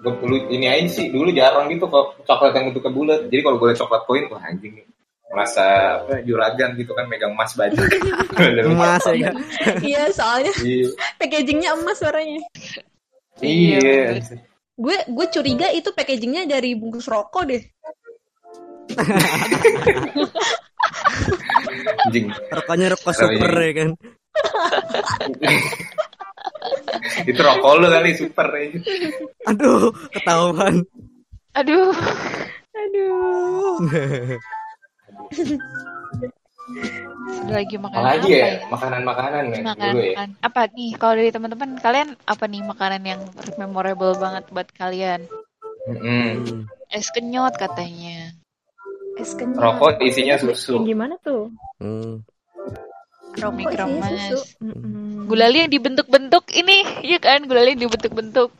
[0.00, 1.12] Gue dulu ini aja sih.
[1.12, 3.20] Dulu jarang gitu kok coklat yang bentuknya bulat.
[3.28, 4.86] Jadi kalau gue liat coklat koin, wah anjing nih.
[5.32, 5.64] Merasa
[6.04, 7.76] apa juragan gitu kan megang emas baju.
[8.68, 9.32] Emas ya?
[9.88, 10.92] Iya, soalnya Iya.
[11.16, 12.44] packagingnya emas warnanya.
[13.40, 14.20] Iya.
[14.76, 17.62] Gue gue curiga itu packagingnya dari bungkus rokok deh.
[22.08, 22.26] Anjing.
[22.52, 23.64] Rokoknya rokok super iya.
[23.64, 23.88] ya kan?
[27.30, 28.78] Itu rokok lu kali super aja.
[29.48, 30.82] Aduh, ketahuan.
[31.52, 31.92] aduh
[32.72, 33.76] Aduh.
[37.48, 38.46] lagi makanan Apalagi apa ya?
[38.48, 40.12] ya Makanan-makanan ya makanan dulu ya.
[40.16, 40.30] makanan.
[40.40, 43.20] apa nih kalau dari teman-teman kalian apa nih makanan yang
[43.60, 45.20] memorable banget buat kalian.
[45.82, 46.70] Hmm.
[46.88, 48.30] es kenyot katanya
[49.18, 49.60] Es kenyot.
[49.60, 50.80] Rokok isinya susu.
[50.80, 51.52] Yang gimana tuh?
[51.76, 52.24] Hmm.
[53.32, 54.12] Rokok isinya Mikromas.
[54.28, 54.38] susu.
[54.60, 55.26] Mm-mm.
[55.26, 58.50] gulali yang dibentuk-bentuk ini iya kan gulali yang dibentuk-bentuk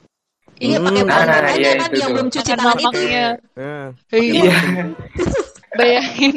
[0.56, 1.10] Iya pakai Hmm.
[1.10, 2.86] bahan Nah, aja iya, kan yang belum cuci tangan itu.
[2.86, 3.76] mamangnya Ya.
[4.14, 4.54] Iya.
[5.78, 6.32] bayangin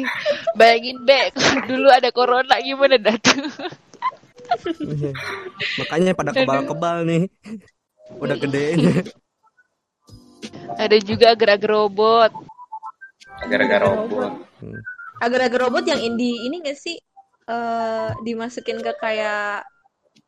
[0.52, 1.30] bayangin be
[1.64, 3.46] dulu ada corona gimana dah tuh
[5.76, 7.22] Makanya pada kebal-kebal nih.
[8.16, 9.02] Udah gedenya.
[10.76, 12.32] ada juga agar-agar robot
[13.46, 14.32] Gara-gara robot.
[15.18, 16.96] Agar-agar robot yang indie ini gak sih
[17.46, 19.62] eh dimasukin ke kayak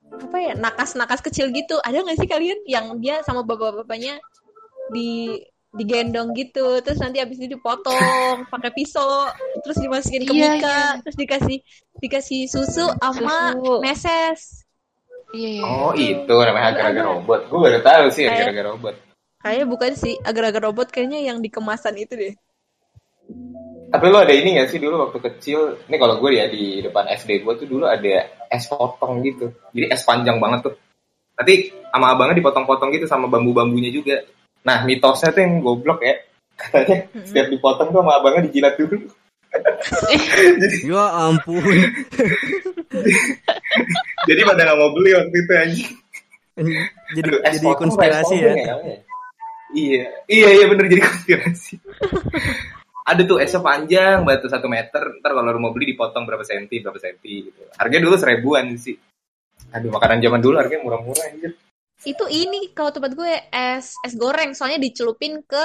[0.08, 4.16] apa ya nakas-nakas kecil gitu ada nggak sih kalian yang dia sama bapak-bapaknya
[4.88, 5.36] di
[5.68, 8.00] digendong gitu terus nanti abis itu dipotong
[8.52, 9.28] pakai pisau
[9.60, 10.86] terus dimasukin ke Iya, mika iya.
[11.04, 11.58] terus dikasih
[11.98, 13.74] dikasih susu sama Susu.
[13.84, 14.38] meses
[15.36, 17.40] iya iya Oh itu namanya agar-agar robot.
[17.52, 18.94] Gue baru tahu sih Kayak- agar-agar robot.
[19.38, 22.34] kayaknya bukan sih agar-agar robot kayaknya yang di kemasan itu deh
[23.88, 25.80] Tapi lo ada ini gak sih dulu waktu kecil?
[25.88, 29.48] Ini kalau gue ya di depan SD gue tuh dulu ada es potong gitu.
[29.72, 30.74] Jadi es panjang banget tuh.
[31.40, 34.20] Nanti sama abangnya dipotong-potong gitu sama bambu-bambunya juga.
[34.68, 36.20] Nah mitosnya tuh yang goblok ya.
[36.58, 38.96] Katanya setiap dipotong tuh sama abangnya dijilat dulu.
[40.84, 41.64] Ya ampun.
[44.28, 45.90] Jadi pada gak mau beli waktu itu anjing.
[47.16, 48.66] Jadi Aduh, es jadi konspirasi podeng ya.
[48.74, 48.98] namanya?
[49.68, 51.74] Iya, iya iya bener jadi konspirasi.
[53.08, 56.84] ada tuh esnya panjang batu satu meter ntar kalau lu mau beli dipotong berapa senti
[56.84, 58.94] berapa senti gitu harganya dulu seribuan sih
[59.72, 61.52] aduh makanan zaman dulu harganya murah-murah anjir
[62.06, 65.64] Itu ini kalau tempat gue es es goreng soalnya dicelupin ke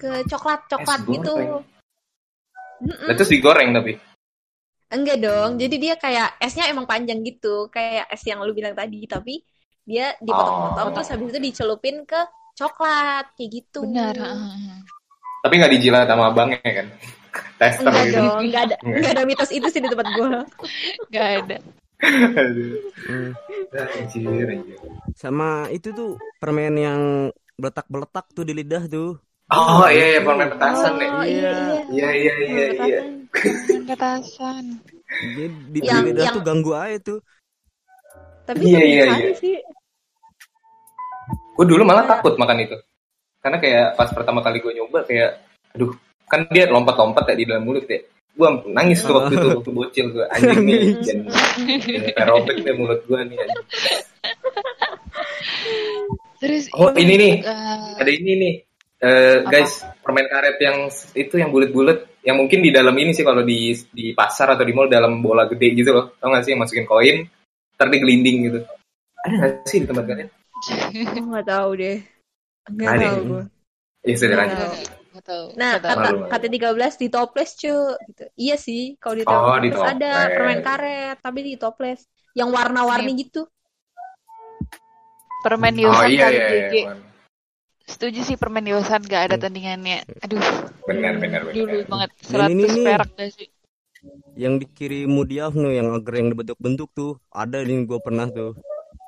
[0.00, 1.34] ke coklat coklat Es gitu.
[1.36, 1.60] goreng?
[2.80, 3.06] Mm-mm.
[3.12, 3.92] Nah, terus digoreng tapi
[4.90, 5.54] Enggak dong.
[5.60, 9.38] Jadi dia kayak esnya emang panjang gitu, kayak es yang lu bilang tadi, tapi
[9.86, 10.94] dia dipotong-potong Oh.
[10.96, 12.18] terus habis itu dicelupin ke
[12.58, 13.86] coklat kayak gitu.
[13.86, 14.16] Benar.
[15.40, 16.86] Tapi nggak dijilat sama abangnya kan
[17.56, 18.96] tester Enggak gitu dong, enggak ada Enggak.
[18.96, 20.30] enggak ada mitos itu sih di tempat gue.
[21.08, 21.56] Gak ada.
[22.32, 22.76] Aduh.
[23.04, 23.30] Hmm.
[24.00, 24.78] anjir anjir
[25.12, 27.00] Sama itu tuh permen yang
[27.54, 29.20] beletak-beletak tuh di lidah tuh.
[29.50, 31.82] oh iya iya permen petasan nih Oh iya iya.
[31.90, 33.00] iya iya iya iya
[33.30, 34.64] Permen petasan.
[35.36, 37.18] Dia di, di Yang- lidah yang- tuh ganggu aja tuh.
[38.48, 39.32] Tapi Iya, iya, iya.
[39.36, 39.56] sih.
[41.52, 42.76] gue dulu malah takut makan itu
[43.40, 45.40] karena kayak pas pertama kali gue nyoba kayak
[45.72, 45.92] aduh
[46.30, 48.00] kan dia lompat-lompat ya di dalam mulut ya.
[48.30, 51.18] Gue nangis tuh waktu itu waktu bocil gue anjing nih dan
[52.14, 53.66] aerobik deh mulut gue nih anjing.
[56.40, 57.32] Terus oh ini nih?
[57.44, 58.54] eh, ada ini nih.
[59.00, 59.48] Eh, Apa?
[59.48, 59.72] guys
[60.04, 64.12] permen karet yang itu yang bulat-bulat yang mungkin di dalam ini sih kalau di di
[64.12, 66.16] pasar atau di mall dalam bola gede gitu loh.
[66.20, 67.24] Tau gak sih yang masukin koin
[67.76, 68.60] ntar dia gelinding gitu.
[69.24, 70.28] Ada gak sih di tempat kalian
[71.32, 71.98] nggak tahu deh.
[72.66, 73.44] Nggak Ada tahu gue.
[74.02, 74.74] ya sudah Nggak tahu.
[75.10, 75.58] Gak.
[75.58, 76.16] Nah, Gak tahu.
[76.22, 77.74] kata kata 13 di toples cu
[78.06, 78.24] gitu.
[78.36, 80.34] Iya sih, kalau di Oh, toples di ada toples.
[80.36, 82.00] permen karet, tapi di toples
[82.32, 83.42] yang warna-warni gitu.
[85.40, 86.74] permen oh yosan iya kali iya, GG.
[86.76, 86.92] iya.
[87.82, 90.04] Setuju sih permen yosan gak ada tandingannya.
[90.20, 90.38] Aduh,
[90.84, 92.84] benar benar benar dulu banget Dan ini 100 nih.
[92.86, 93.48] perak gak sih?
[94.36, 97.12] Yang dikirim Mudiaf nih yang agar yang bentuk-bentuk tuh.
[97.32, 98.52] Ada nih gue pernah tuh.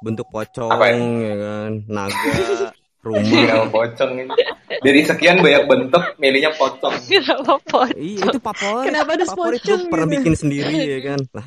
[0.01, 0.99] Bentuk pocong Apa ya?
[0.99, 2.17] ya kan, naga,
[3.03, 3.67] Rumah.
[3.75, 4.31] pocong ini.
[4.79, 6.95] Dari sekian banyak bentuk, milihnya pocong.
[7.11, 7.99] Kenapa pocong?
[7.99, 8.87] Iya itu favorit.
[8.87, 10.15] Kenapa harus favorit pocong gue pernah gitu?
[10.23, 11.21] bikin sendiri ya kan.
[11.37, 11.47] Lah,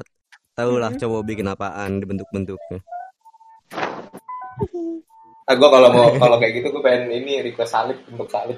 [0.55, 2.79] tahu lah coba bikin apaan di bentuk-bentuknya.
[5.43, 8.55] Ah, gue kalau mau kalau kayak gitu gue pengen ini request salib bentuk salib.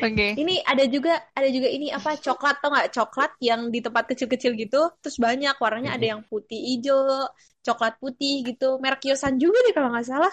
[0.00, 0.32] Oke.
[0.32, 4.56] Ini ada juga ada juga ini apa coklat tau nggak coklat yang di tempat kecil-kecil
[4.56, 7.28] gitu terus banyak warnanya ada yang putih hijau
[7.60, 10.32] coklat putih gitu merek Yosan juga deh kalau nggak salah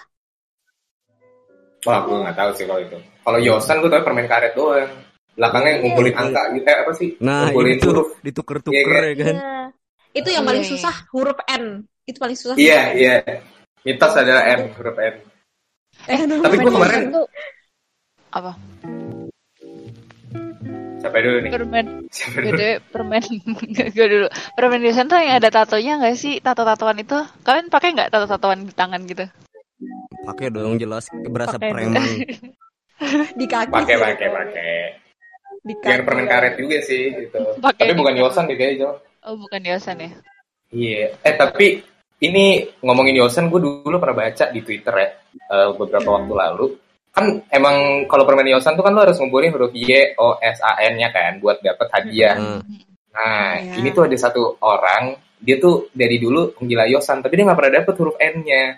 [1.86, 2.98] Wah, gue nggak tahu sih kalau itu.
[3.22, 4.92] Kalau Yosan gue tahu permen karet doang.
[5.38, 7.10] Belakangnya ngumpulin angka gitu, eh, apa sih?
[7.22, 8.10] Nah ngumpulin itu huruf.
[8.26, 9.36] dituker-tuker Iya, ya kan.
[9.38, 9.56] Iya.
[10.18, 13.16] itu yang paling susah huruf N itu paling susah Iya, iya.
[13.86, 15.16] Mitos adalah M, huruf M.
[16.10, 17.26] eh, Tapi gue kemarin Tuh,
[18.38, 18.54] apa?
[20.98, 21.52] siapa dulu nih?
[21.54, 22.58] Permen Siapa dulu?
[22.58, 23.24] Beda permen
[23.94, 28.10] gue dulu permen yosan tuh yang ada tatonya nggak sih tato-tatoan itu kalian pakai nggak
[28.10, 29.26] tato-tatoan di tangan gitu
[30.26, 31.94] Pakai dong jelas berasa Pakai dong.
[31.94, 32.04] preman.
[33.40, 34.76] di kaki Pakai, pakai, pakai.
[35.62, 37.40] di kaki permen karet juga sih gitu.
[37.62, 38.16] Pakai Tapi bukan.
[38.18, 38.90] Yosan deh kayaknya, Jo.
[39.24, 40.10] oh bukan yosan ya
[40.68, 41.16] Iya.
[41.24, 41.80] Eh tapi
[42.20, 42.46] ini
[42.82, 45.08] ngomongin Yosan gue dulu pernah baca di Twitter ya
[45.48, 46.66] eh, beberapa waktu lalu.
[47.18, 50.78] Kan emang kalau permen Yosan tuh kan lo harus ngumpulin huruf Y O S A
[50.86, 52.38] N-nya kan buat dapet hadiah.
[52.38, 52.62] Nah,
[53.18, 53.82] Nah, Iya.
[53.82, 57.74] ini tuh ada satu orang, dia tuh dari dulu penggila Yosan, tapi dia nggak pernah
[57.82, 58.78] dapet huruf N-nya.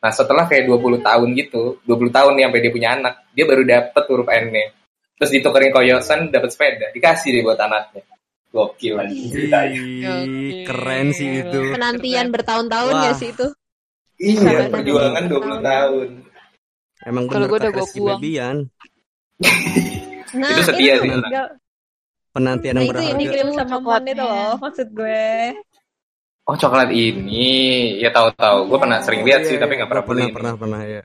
[0.00, 3.62] Nah, setelah kayak 20 tahun gitu, 20 tahun nih sampai dia punya anak, dia baru
[3.68, 4.66] dapet huruf N-nya.
[5.20, 8.00] Terus ditukerin ke Yosan, dapet sepeda, dikasih deh buat anaknya.
[8.48, 9.80] Gokil lagi ceritanya.
[10.64, 11.60] Keren sih itu.
[11.76, 13.52] penantian bertahun-tahun ya sih itu
[14.16, 16.08] Iya, perjuangan 20 tahun.
[17.06, 18.18] Emang Kalau gua udah Rizky buang.
[20.34, 21.10] Nah Itu setia sih.
[22.34, 23.22] Penantian nah yang itu yang berharga.
[23.22, 25.30] dikirim sama itu loh maksud gue
[26.46, 27.98] Oh, coklat ini.
[27.98, 28.70] Ya tahu-tahu.
[28.70, 31.02] Gue pernah sering lihat sih, Iya, tapi nggak pernah pernah, pernah, pernah ya.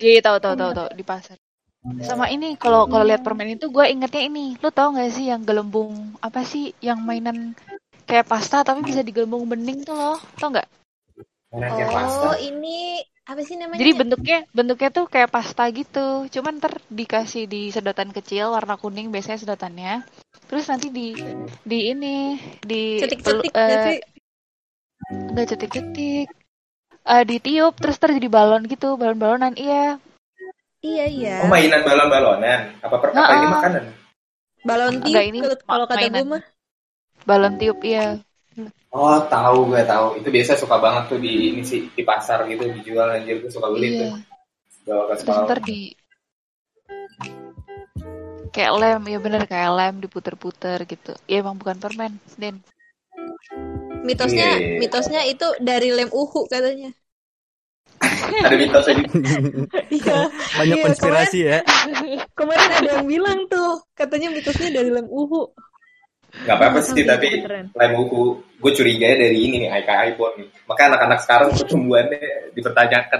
[0.00, 1.36] iya tahu tahu tahu tahu di pasar
[2.04, 5.42] sama ini kalau kalau lihat permen itu gue ingetnya ini lu tau nggak sih yang
[5.48, 7.56] gelembung apa sih yang mainan
[8.04, 10.68] kayak pasta tapi bisa digelembung bening tuh loh tau nggak
[11.52, 12.32] pasta.
[12.32, 16.26] oh ini apa sih namanya Jadi bentuknya bentuknya tuh kayak pasta gitu.
[16.28, 20.02] Cuman ntar dikasih di sedotan kecil warna kuning biasanya sedotannya.
[20.50, 21.14] Terus nanti di
[21.62, 23.98] di ini di cetik-cetik nggak eh,
[25.30, 26.26] enggak cetik-cetik.
[27.00, 29.54] Eh ditiup terus ntar jadi balon gitu, balon-balonan.
[29.56, 29.98] Iya.
[30.80, 32.60] iya iya Oh, mainan balon-balonan.
[32.80, 33.84] Apa per apa ini makanan?
[34.60, 36.42] balon Enggak, tiup ini kalau- kata gue mah
[37.24, 38.20] Balon tiup iya.
[38.90, 40.18] Oh, tahu gue tahu.
[40.18, 43.70] Itu biasa suka banget tuh di ini sih di pasar gitu dijual anjir gue suka
[43.70, 44.00] beli Iya.
[44.00, 44.12] tuh.
[44.82, 45.44] Bawa ke Terus sekolah.
[45.46, 45.78] ntar di
[48.50, 51.12] kayak lem, ya bener kayak lem diputer-puter gitu.
[51.24, 52.58] Ya emang bukan permen, Den.
[54.00, 54.78] mitosnya Iya, iya, iya.
[54.80, 56.88] mitosnya itu dari lem uhu katanya
[58.46, 59.04] Ada mitosnya di
[59.92, 60.18] Iya.
[60.56, 61.58] Banyak Iya, konspirasi ya.
[62.38, 65.52] Kemarin ada yang bilang tuh, katanya mitosnya dari lem uhu.
[66.30, 67.28] Gak apa-apa sih, Sampai tapi
[67.74, 68.38] lem uhu.
[68.60, 70.48] Gue curiganya dari ini nih, Aika iPhone nih.
[70.68, 73.18] Maka anak-anak sekarang pertumbuhannya dipertanyakan.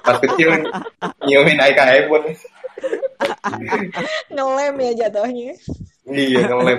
[0.00, 0.48] Pas kecil
[1.28, 2.32] nyiumin Aika iPhone.
[4.32, 5.52] Ngelem ya jatuhnya.
[6.08, 6.78] Iya, ngelem.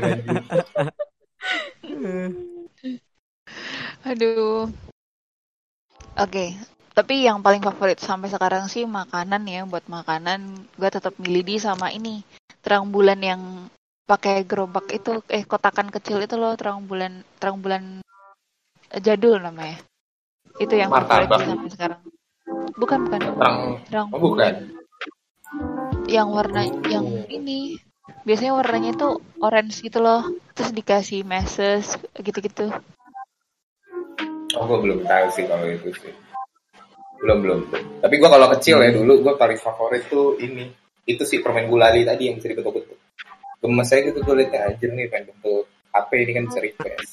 [4.09, 4.67] Aduh.
[6.19, 6.51] Oke,
[6.91, 9.63] tapi yang paling favorit sampai sekarang sih makanan ya.
[9.63, 12.25] Buat makanan, gue tetap milih di sama ini
[12.59, 13.41] terang bulan yang
[14.09, 18.01] pakai gerobak itu, eh kotakan kecil itu loh terang bulan, terang bulan
[18.89, 19.77] eh, jadul namanya.
[20.57, 21.45] Itu yang favorit Martabak.
[21.45, 22.01] sampai sekarang.
[22.73, 23.19] Bukan bukan.
[23.21, 24.53] Terang, Terang oh bukan.
[26.09, 27.77] yang warna yang ini
[28.25, 29.09] biasanya warnanya itu
[29.41, 32.73] orange gitu loh terus dikasih meses gitu-gitu
[34.57, 36.09] Oh, gue belum tahu sih kalau itu sih.
[37.21, 37.59] Belum, belum.
[38.01, 40.67] Tapi gue kalau kecil ya dulu, gue paling favorit tuh ini.
[41.05, 42.97] Itu sih permen gulali tadi yang bisa dibentuk-bentuk.
[43.59, 47.11] Gemes aja gitu gue liatnya anjir nih pengen bentuk HP ini kan bisa request.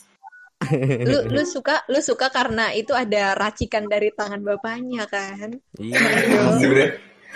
[1.06, 5.58] Lu lu suka lu suka karena itu ada racikan dari tangan bapaknya kan?
[5.78, 5.98] Iya.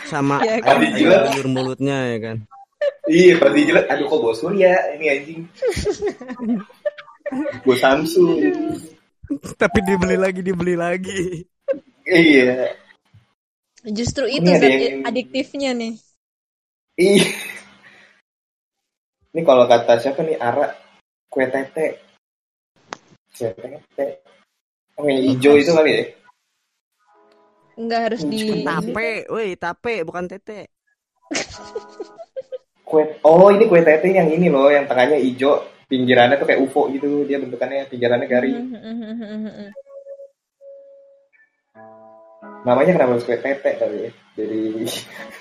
[0.08, 0.80] Sama air, kan?
[0.80, 2.36] air mulutnya ya kan.
[3.04, 5.40] iya pas dijilat, aduh kok bos Surya ini anjing.
[7.62, 8.42] Bos Samsung.
[9.54, 11.46] Tapi dibeli lagi, dibeli lagi.
[12.02, 12.74] Iya.
[13.86, 15.94] Justru itu yang- adiktifnya nih.
[16.98, 17.30] Iya.
[19.30, 20.74] Ini kalau kata siapa nih Ara
[21.30, 22.02] kue tete.
[23.30, 24.26] Kue tete.
[24.98, 26.02] Oh yang hijau itu kali ya?
[27.80, 30.68] Nggak harus di Tape, woi, tape bukan tete.
[32.90, 36.90] Kue Oh, ini kue tete yang ini loh, yang tengahnya hijau, pinggirannya tuh kayak UFO
[36.90, 38.74] gitu, dia bentukannya pinggirannya garing.
[38.74, 39.70] Hmm.
[42.66, 44.10] Namanya kenapa harus kue tete kali ya?
[44.36, 44.60] Jadi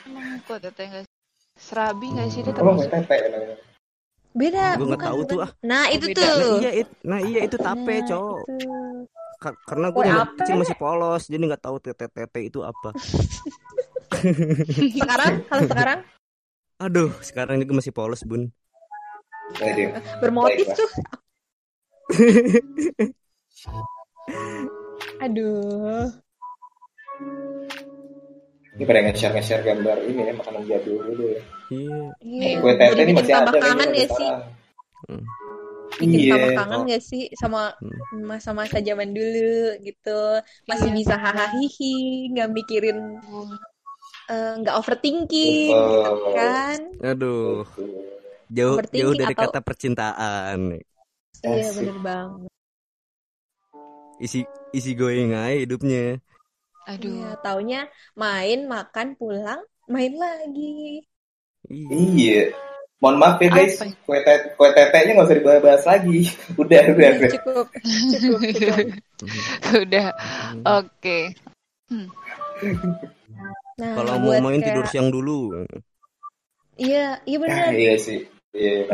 [0.07, 1.11] emang kok teteh nggak sih?
[1.59, 3.57] serabi nggak sih dia apa kue termasuk tete namanya?
[4.29, 4.77] Beda.
[4.77, 5.31] Gue nggak tahu bukan.
[5.31, 5.49] tuh ah.
[5.61, 6.21] Nah itu Beda.
[6.21, 6.55] Nah tuh.
[6.59, 8.41] iya, it- nah iya itu tape, Nah, cowok.
[8.45, 8.69] itu.
[9.39, 12.89] Ka- karena gue dari kecil masih polos, jadi nggak tahu tete tete itu apa.
[14.99, 15.99] Sekarang kalau sekarang
[16.79, 18.47] Aduh, sekarang juga masih polos bun.
[20.19, 20.89] Bermotif tuh.
[25.19, 26.07] Aduh.
[28.75, 31.41] Ini pada nge-share nge-share gambar ini ya makanan jadul dulu ya.
[31.69, 31.99] Iya.
[32.19, 32.49] Iya.
[32.59, 34.29] Tete Jadi ini bikin masih ada tambah kayaknya kangen sampai gak sih?
[34.99, 35.23] Hmm.
[35.89, 36.31] Bikin Iya.
[36.33, 36.85] tambah kangen Oh.
[36.87, 38.21] gak sih sama Hmm.
[38.25, 40.21] masa-masa zaman dulu gitu.
[40.65, 40.97] Masih Iya.
[40.97, 41.57] bisa hahaha
[42.33, 42.97] nggak mikirin
[44.29, 46.33] eh, nggak overthinking Betul.
[46.37, 46.79] kan?
[47.01, 47.65] Aduh,
[48.47, 50.77] jauh jauh dari atau- kata percintaan.
[51.41, 51.73] Iya Asik.
[51.81, 52.49] bener banget.
[54.19, 54.39] Isi
[54.69, 56.21] isi going aja hidupnya.
[56.85, 57.81] aduh Iya, taunya
[58.13, 61.05] main, makan, pulang, main lagi.
[61.69, 61.93] Iya.
[61.93, 62.41] Iya.
[62.99, 63.95] Mohon maaf ya guys, Apa?
[64.03, 64.19] kue
[64.59, 66.19] kue tetenya nggak usah dibahas lagi.
[66.61, 67.65] udah, udah, Udah, cukup,
[68.11, 68.79] cukup, cukup.
[69.87, 70.05] udah
[70.67, 71.19] oke
[73.79, 75.63] Nah, Kalau mau main kayak- tidur siang dulu.
[76.75, 77.71] Iya, iya Ah, bener.
[77.79, 78.27] iya sih.
[78.51, 78.91] Iya.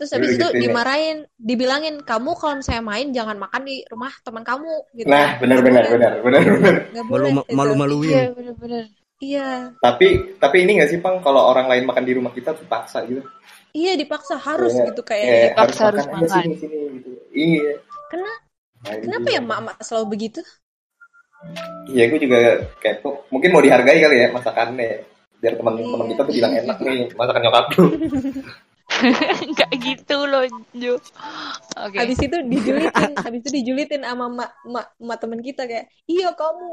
[0.00, 0.60] Terus habis itu gitu ya.
[0.64, 5.04] dimarahin, dibilangin kamu kalau misalnya main jangan makan di rumah teman kamu gitu.
[5.04, 6.74] Nah, benar benar benar benar benar.
[7.04, 7.52] Malu gitu.
[7.52, 8.08] malu-maluin.
[8.08, 8.88] iya bener-bener
[9.20, 10.06] Iya, Tapi
[10.40, 13.20] tapi ini nggak sih Pang kalau orang lain makan di rumah kita tuh paksa gitu.
[13.70, 15.28] iya dipaksa harus Kayak- gitu kayak.
[15.28, 17.10] Kayak dipaksa harus harus makan sini sini gitu.
[17.30, 17.72] Iya.
[18.10, 18.32] Kena,
[18.82, 19.00] Anjing.
[19.06, 20.40] kenapa ya mak-mak selalu begitu?
[21.86, 22.38] Iya, gue juga
[22.80, 23.28] kepo.
[23.28, 25.04] Mungkin mau dihargai kali ya masakannya.
[25.40, 27.84] Biar teman-teman kita tuh bilang enak nih masakan nyokap lu.
[29.54, 30.42] nggak gitu loh
[30.74, 30.98] Jo
[31.78, 36.34] oke Habis itu dijulitin, habis itu dijulitin sama mak mak mak teman kita kayak, iya
[36.34, 36.68] kamu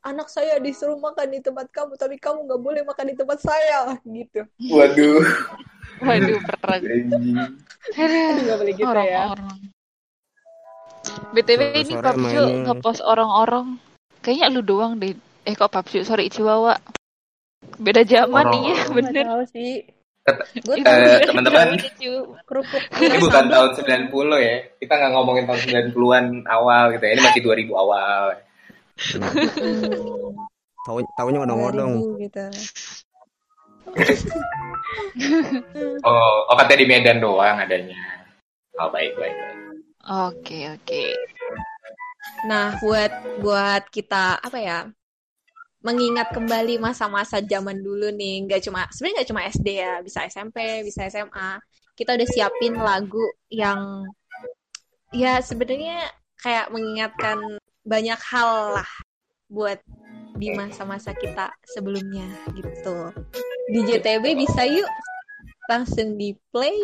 [0.00, 3.94] anak saya disuruh makan di tempat kamu, tapi kamu nggak boleh makan di tempat saya,
[4.02, 4.48] gitu.
[4.72, 5.20] Waduh.
[6.00, 6.38] waduh.
[7.96, 8.88] Aduh nggak boleh gitu ya.
[8.88, 9.58] orang-orang
[11.32, 12.40] btw ini mainnya.
[12.70, 13.80] ngepost orang-orang
[14.20, 15.16] kayaknya lu doang deh
[15.48, 16.76] eh kok Papju sorry Chihuahua
[17.80, 19.72] beda zaman Orang- nih ya Nggak bener tahu sih.
[20.28, 20.36] Eh,
[20.68, 20.92] beda
[21.24, 21.80] teman-teman.
[21.80, 22.12] zaman, Cu.
[22.44, 22.82] kerupuk.
[23.00, 24.56] Ini bukan tahun 90 ya.
[24.76, 27.12] Kita nggak ngomongin tahun 90-an awal gitu ya.
[27.16, 28.36] Ini masih 2000 awal.
[30.86, 31.92] Tahu tahunya odong-odong.
[32.18, 32.44] 2000 gitu.
[36.06, 37.98] Oh, oh katanya di Medan doang adanya.
[38.80, 39.56] Oh, baik, baik, baik.
[40.08, 41.04] oke oke
[42.48, 43.12] Nah, buat
[43.44, 44.88] buat kita apa ya?
[45.80, 50.84] Mengingat kembali masa-masa zaman dulu nih, nggak cuma sebenarnya nggak cuma SD ya, bisa SMP,
[50.84, 51.60] bisa SMA.
[51.96, 54.04] Kita udah siapin lagu yang
[55.12, 56.08] ya sebenarnya
[56.40, 57.60] kayak mengingatkan
[57.90, 58.90] banyak hal lah
[59.50, 59.82] buat
[60.38, 63.10] di masa-masa kita sebelumnya gitu.
[63.66, 64.86] Di JTB bisa yuk
[65.66, 66.78] langsung di play.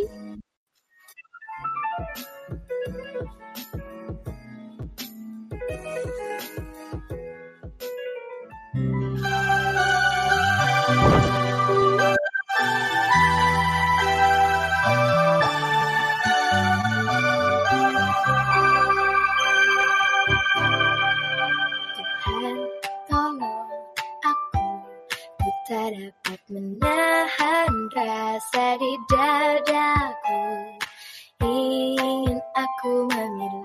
[25.86, 30.42] dapat menahan rasa di dadaku.
[31.46, 33.55] Ingin aku memilih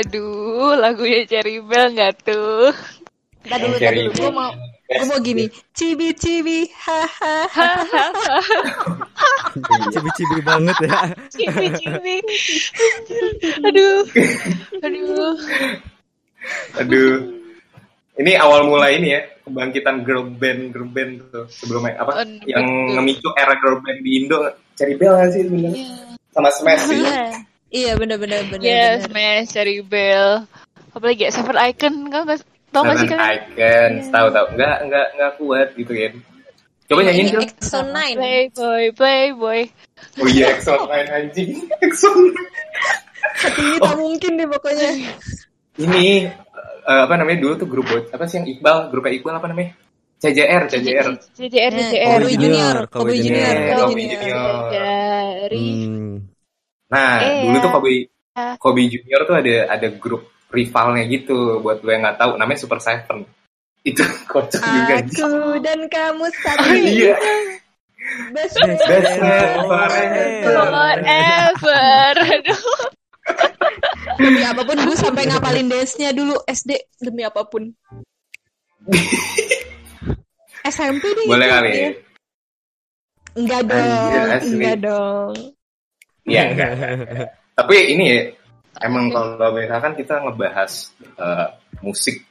[0.00, 2.72] Aduh, lagunya Cherry Bell nggak tuh?
[3.44, 4.10] Kita dulu, kita dulu.
[4.16, 4.48] Gue mau,
[4.88, 5.28] gue mau gitu.
[5.28, 5.44] gini.
[5.76, 7.68] Cibi cibi, hahaha.
[9.92, 11.00] cibi cibi banget ya.
[11.28, 12.16] Cibi cibi.
[13.68, 14.00] Aduh,
[14.80, 15.36] aduh,
[16.80, 17.12] aduh.
[18.20, 22.64] Ini awal mula ini ya kebangkitan girl band girl band tuh sebelumnya apa yang
[22.96, 26.16] ngemicu era girl band di Indo Cherry Bell kan sih sebenarnya iya.
[26.32, 27.00] sama Smash sih.
[27.00, 27.49] Iya.
[27.70, 28.66] Iya bener-bener bener.
[28.66, 29.14] Yes, bener.
[29.14, 30.44] man, Cherry Bell.
[30.90, 32.42] Apalagi ya, Seven Icon, kan nggak
[32.74, 33.40] tau gak sih Seven kalian?
[33.54, 34.46] Icon, tahu tahu.
[34.58, 36.12] Enggak enggak enggak kuat gitu kan.
[36.90, 37.46] Coba nyanyiin dong.
[37.46, 38.18] Exo 9.
[38.18, 39.60] Playboy, Playboy.
[40.18, 41.50] Oh iya, Exxon lain anjing.
[41.86, 42.18] Exxon.
[43.38, 43.86] Hatinya Oh.
[43.86, 44.90] tak mungkin deh pokoknya.
[45.78, 46.26] Ini
[46.82, 49.78] eh, apa namanya dulu tuh grup bot apa sih yang Iqbal, grupnya Iqbal apa namanya?
[50.20, 51.06] CJR, CJR.
[51.32, 52.18] CJR, CJR.
[52.20, 55.48] Kobe Junior, Kobe Junior, Kobe Kobe Junior.
[56.90, 57.42] Nah, Iya.
[57.44, 57.92] dulu tuh Kobe
[58.30, 58.54] Ah.
[58.56, 62.78] Kobe Junior tuh ada ada grup rivalnya gitu buat lo yang nggak tahu namanya Super
[62.78, 63.26] Seven.
[63.80, 64.94] Itu kocak juga.
[64.96, 65.18] anjing.
[65.20, 66.68] Aku dan kamu satu.
[66.70, 67.14] Iya.
[68.30, 69.12] Best Best Best
[69.60, 70.54] forever.
[71.58, 72.14] forever.
[72.16, 72.62] Aduh.
[74.16, 77.70] Demi apa pun gue sampai ngapalin dance-nya dulu SD demi apa pun.
[80.62, 81.70] SMP deh Boleh kali.
[81.72, 81.90] ya.
[83.32, 85.34] Enggak dong, Anjir, enggak dong.
[86.30, 86.70] Iya enggak.
[87.58, 88.06] Tapi ini
[88.78, 90.72] emang kalau misalkan kita ngebahas
[91.18, 91.48] eh,
[91.82, 92.30] musik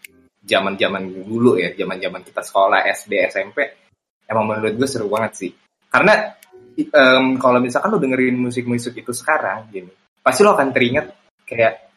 [0.50, 3.58] zaman-zaman dulu ya, zaman-zaman kita sekolah SD, SMP,
[4.26, 5.52] emang menurut gue seru banget sih.
[5.90, 6.34] Karena
[6.78, 9.92] em, kalau misalkan lo dengerin musik-musik itu sekarang, gini,
[10.24, 11.06] pasti lo akan teringat
[11.46, 11.92] kayak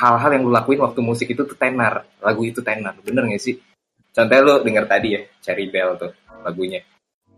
[0.00, 3.54] hal-hal yang lo lakuin waktu musik itu tuh tenar, lagu itu tenar, bener gak sih?
[4.14, 6.10] Contohnya lo denger tadi ya, Cherry Bell tuh
[6.42, 6.80] lagunya.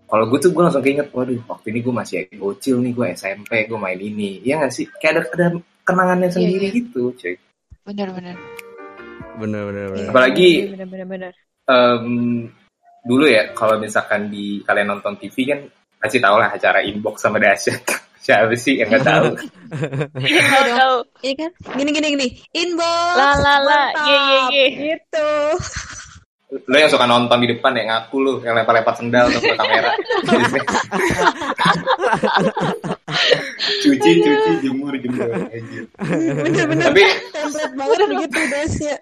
[0.06, 3.66] Kalau gue tuh gue langsung keinget, waduh waktu ini gue masih bocil nih, gue SMP,
[3.66, 4.38] gue main ini.
[4.46, 4.86] Iya gak sih?
[5.02, 5.46] Kayak ada, ada
[5.82, 6.76] kenangannya sendiri iya.
[6.78, 7.34] gitu, cuy.
[7.82, 8.38] Bener-bener.
[9.36, 10.08] Bener bener bener.
[10.10, 11.32] Apalagi bener bener bener.
[11.66, 12.06] em,
[13.02, 15.60] dulu ya, kalau misalkan di kalian nonton TV kan,
[15.98, 17.82] pasti tau lah acara inbox sama dahsyat.
[18.26, 19.26] Siapa sih yang gak tahu?
[20.22, 20.42] Iya,
[20.74, 20.96] tahu.
[21.22, 21.50] Iya kan?
[21.78, 22.28] Gini gini gini.
[22.54, 23.14] Inbox.
[23.18, 23.82] La, la, la.
[24.06, 24.18] ye,
[24.50, 24.66] ye.
[24.94, 25.30] Gitu.
[26.46, 29.90] lo yang suka nonton di depan ya ngaku lu yang lempar-lempar sendal tuh ke kamera.
[33.82, 35.26] cuci, cuci, jemur, jemur.
[35.26, 35.84] Anjir.
[35.98, 36.84] Bener bener.
[36.90, 38.96] Tapi Template banget begitu dance-nya.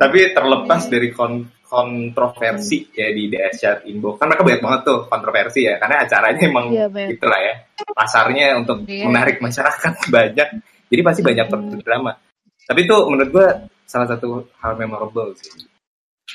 [0.00, 5.60] tapi terlepas dari kon- kontroversi ya di dahsyat inbox kan mereka banyak banget tuh kontroversi
[5.62, 7.54] ya karena acaranya emang Iya, itulah ya
[7.92, 9.04] pasarnya untuk Iya.
[9.06, 10.48] menarik masyarakat banyak
[10.88, 11.46] jadi pasti banyak
[11.82, 12.16] drama
[12.64, 13.48] tapi itu menurut gua
[13.84, 15.64] salah satu hal memorable sih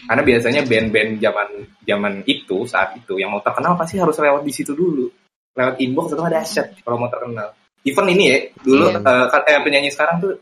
[0.06, 1.48] karena biasanya band-band zaman
[1.84, 5.10] zaman itu saat itu yang mau terkenal pasti harus lewat di situ dulu
[5.58, 7.50] lewat inbox itu ada dahsyat kalau mau terkenal
[7.84, 9.00] even ini ya dulu Iya.
[9.02, 10.34] eh, kan- eh, penyanyi sekarang tuh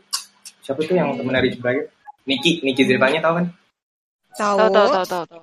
[0.62, 1.86] siapa tuh yang temennya Rich Brian
[2.28, 3.46] Niki Niki ceritanya tahu kan
[4.36, 4.56] Tahu.
[4.60, 5.42] Tahu tahu tahu tahu.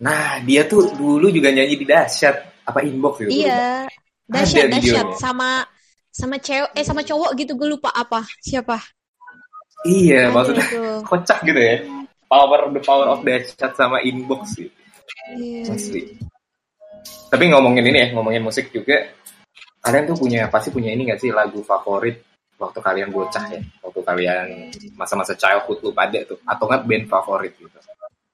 [0.00, 3.44] Nah, dia tuh dulu juga nyanyi di dahsyat apa inbox gitu.
[3.44, 3.84] Iya.
[3.84, 5.66] Ada Dahsyat dahsyat sama
[6.08, 8.80] sama cewek eh sama cowok gitu gue lupa apa siapa
[9.82, 10.82] Iya, Ada maksudnya itu.
[11.10, 11.76] kocak gitu ya.
[12.30, 14.68] Power the power of dahsyat sama inbox sih.
[15.36, 15.74] Iya.
[15.74, 16.16] Asli.
[17.28, 19.10] Tapi ngomongin ini ya, ngomongin musik juga.
[19.82, 22.22] Kalian tuh punya pasti punya ini gak sih lagu favorit
[22.62, 24.46] waktu kalian bocah ya, waktu kalian
[24.94, 27.74] masa-masa childhood lu pada tuh, atau nggak band favorit gitu.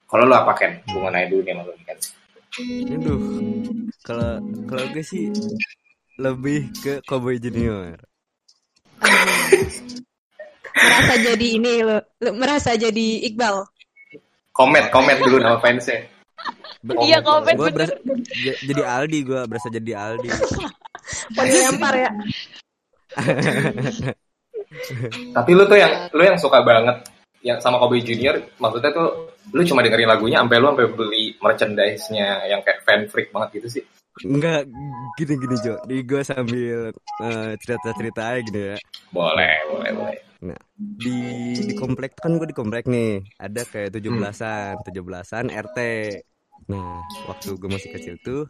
[0.04, 0.76] Kalau lu apa Ken?
[0.84, 1.98] Gue mau nanya dulu nih sama lu nih, Ken.
[2.92, 3.20] Aduh.
[4.04, 4.32] Kalau
[4.68, 5.32] kalau gue sih
[6.20, 7.96] lebih ke Cowboy Junior.
[10.74, 13.64] Merasa jadi ini lo, lo merasa jadi Iqbal
[14.58, 16.02] Komet, komet dulu nama fansnya.
[16.82, 17.94] Iya, komen Gue bener.
[17.94, 17.96] berasa
[18.66, 20.28] jadi Aldi gue berasa jadi Aldi.
[21.30, 22.10] Poni lempar ya
[25.36, 27.06] Tapi lu tuh yang lu yang suka banget
[27.40, 32.50] yang sama Kobe Junior, maksudnya tuh lu cuma dengerin lagunya sampai lu sampai beli merchandise-nya
[32.50, 33.84] yang kayak fan freak banget gitu sih.
[34.24, 34.66] Enggak
[35.18, 35.74] gini-gini Jo.
[35.86, 36.90] Di gue sambil
[37.22, 38.76] eh, cerita-cerita aja gitu ya.
[39.12, 40.16] Boleh, boleh, boleh.
[40.38, 41.18] Nah, di
[41.66, 43.22] di komplek kan gue di komplek nih.
[43.38, 45.78] Ada kayak 17-an, 17-an RT.
[46.70, 48.40] Nah, waktu gue masih kecil tuh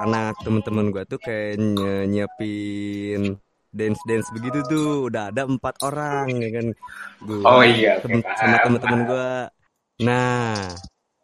[0.00, 3.36] anak temen-temen gue tuh kayak nye- nyiapin
[3.70, 6.66] dance dance begitu tuh udah ada empat orang ya kan
[7.26, 8.00] gue Oh iya,
[8.38, 9.28] sama temen-temen gue
[10.00, 10.72] nah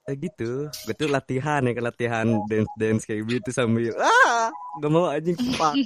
[0.06, 0.50] kayak gitu.
[0.86, 4.46] Gue tuh latihan ya latihan dance dance kayak gitu sambil ah!
[4.78, 5.74] Gak mau anjing pak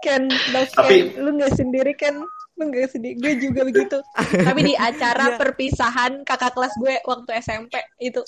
[0.00, 0.24] Ken
[0.72, 2.14] Tapi- Ken lu nggak sendiri kan
[2.56, 3.98] lu nggak sendiri gue juga begitu.
[4.16, 5.36] Tapi di acara Iya.
[5.36, 8.24] perpisahan kakak kelas gue waktu SMP itu.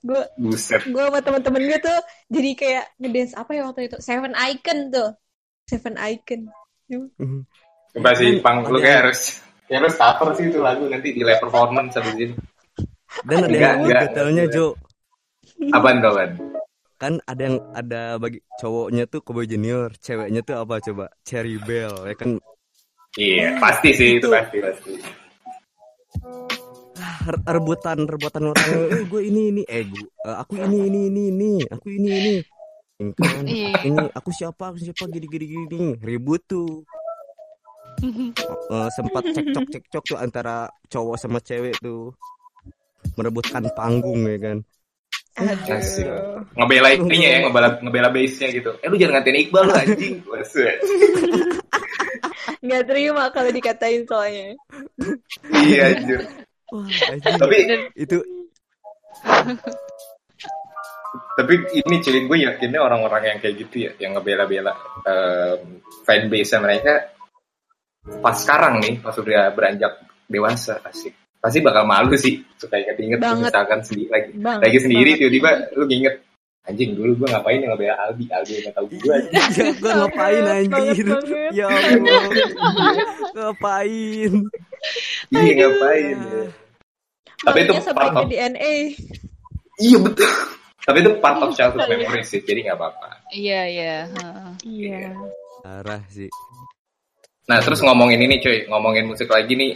[0.00, 0.84] Gue Buset.
[0.84, 3.96] gue sama teman-teman gue tuh jadi kayak ngedance apa ya waktu itu?
[4.00, 5.16] Seven Icon tuh.
[5.64, 6.40] Seven Icon.
[7.90, 9.40] Coba sih, Kan Pang, lu kayak harus
[9.70, 12.34] ya harus cover sih itu lagu nanti di live performance habis ini.
[13.22, 14.44] dan ada Enggak, yang enggak, detailnya.
[14.50, 14.66] Jo
[15.70, 16.30] Apaan tuh, kan?
[17.00, 22.04] kan ada yang ada bagi cowoknya tuh Cowboy Junior ceweknya tuh apa coba Cherry Bell
[22.04, 22.36] ya kan
[23.18, 24.28] Iya, pasti sih itu Itu.
[24.30, 24.92] pasti pasti.
[27.26, 31.22] Re- rebutan rebutan orang eh gue ini ini eh gue eh, aku ini ini ini
[31.32, 32.34] ini aku ini ini
[33.16, 33.72] kan Iya.
[33.88, 36.84] ini aku siapa aku siapa gini gini gini ribut tuh
[38.70, 42.14] Eh, sempat cekcok cekcok tuh antara cowok sama cewek tuh
[43.18, 44.58] merebutkan panggung ya kan.
[46.54, 48.70] Ngebela ininya ya, ngebela ngebela base-nya gitu.
[48.78, 50.14] Eh lu jangan ngatain Iqbal lu anjing.
[50.30, 50.78] Waset.
[52.62, 54.54] Nggak terima kalau dikatain soalnya.
[55.50, 56.20] Iya anjir.
[56.70, 56.86] Wah.
[57.18, 57.56] Tapi
[57.98, 58.18] itu
[61.34, 64.70] tapi ini cuy gue yakinnya orang-orang yang kayak gitu ya, yang ngebela-bela
[65.02, 67.10] um, fanbase mereka
[68.18, 69.92] pas sekarang nih, pas udah beranjak
[70.26, 71.14] dewasa asik.
[71.40, 73.48] Pasti bakal malu sih, suka inget-inget Banget.
[73.48, 74.30] misalkan sendiri lagi.
[74.36, 76.14] Banget, lagi sendiri tiba-tiba lu nginget
[76.68, 79.32] anjing dulu gue ngapain yang ngebela Albi, Albi yang gak tau gue anjing.
[79.32, 81.50] ya gue ngapain anjir banget.
[81.56, 82.22] ya Allah
[83.32, 84.32] ngapain
[85.30, 86.42] Iya ngapain ya.
[87.40, 88.74] Tapi itu part of DNA.
[89.80, 90.30] Iya betul.
[90.84, 93.08] Tapi itu part of childhood memories sih, jadi nggak apa-apa.
[93.32, 93.96] Iya, iya.
[94.12, 94.50] heeh.
[94.68, 95.12] Iya.
[95.60, 96.32] parah sih
[97.50, 99.72] Nah terus ngomongin ini cuy, ngomongin musik lagi nih,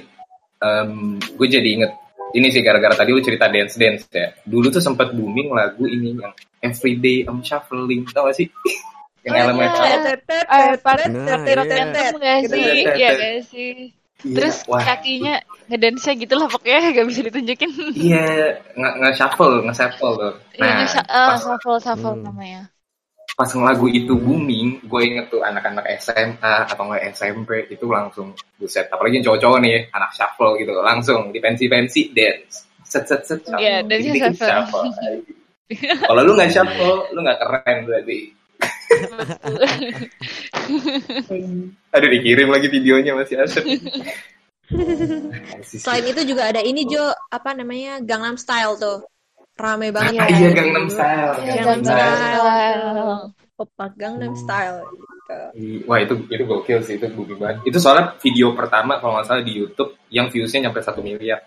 [0.62, 1.92] em, gue jadi inget
[2.34, 4.30] ini sih gara-gara tadi lu cerita dance dance ya.
[4.46, 8.46] Dulu tuh sempat booming lagu ini yang Everyday I'm Shuffling, tau gak sih?
[9.26, 12.10] yang elemen Eh, part Nah, iya.
[12.14, 12.62] gak sih?
[12.62, 12.90] Iya?
[12.94, 13.10] Iya,
[14.24, 15.34] Terus kakinya
[15.68, 17.70] ngedance gitu lah pokoknya gak bisa ditunjukin.
[17.94, 20.34] iya nge nge shuffle, nge shuffle tuh.
[20.58, 22.24] Iya, Nah, eh, shuffle shuffle Hmm.
[22.26, 22.62] namanya.
[23.34, 28.86] Pas lagu itu booming, gue inget tuh anak-anak SMA atau nggak SMP itu langsung buset.
[28.86, 33.42] Apalagi yang cowok-cowok nih, anak shuffle gitu, langsung di pensi-pensi dance, set set set.
[33.42, 33.58] shuffle.
[33.58, 34.86] Iya, dance-nya Dikit-dikit shuffle.
[36.08, 38.18] Kalau lu nggak shuffle, lu nggak keren berarti.
[41.90, 43.64] Aduh dikirim lagi videonya masih asep.
[45.84, 49.04] Selain itu juga ada ini Jo, apa namanya Gangnam Style tuh.
[49.54, 50.18] Rame banget.
[50.18, 51.32] Ah, iya Gangnam Style.
[51.40, 52.42] Iya, Gangnam Gangnam Style.
[52.42, 53.14] Style.
[53.54, 54.78] Opa Gangnam Style.
[54.82, 55.86] Gitu.
[55.86, 57.56] Wah itu itu gokil sih itu booming banget.
[57.64, 61.38] Itu soalnya video pertama kalau nggak salah di YouTube yang viewsnya nyampe satu miliar.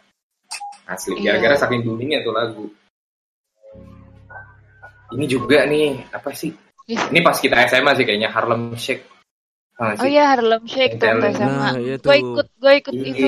[0.87, 1.19] Asli.
[1.19, 1.35] Iya.
[1.35, 2.65] Gara-gara saking boomingnya tuh lagu.
[5.07, 6.51] Ini juga nih apa sih?
[6.87, 6.99] Ih.
[7.11, 9.03] Ini pas kita SMA sih kayaknya Harlem Shake.
[9.77, 11.43] Oh iya Harlem Shake tuh SMA.
[11.45, 13.05] Nah, iya Gue ikut, gue ikut Iya.
[13.13, 13.27] itu.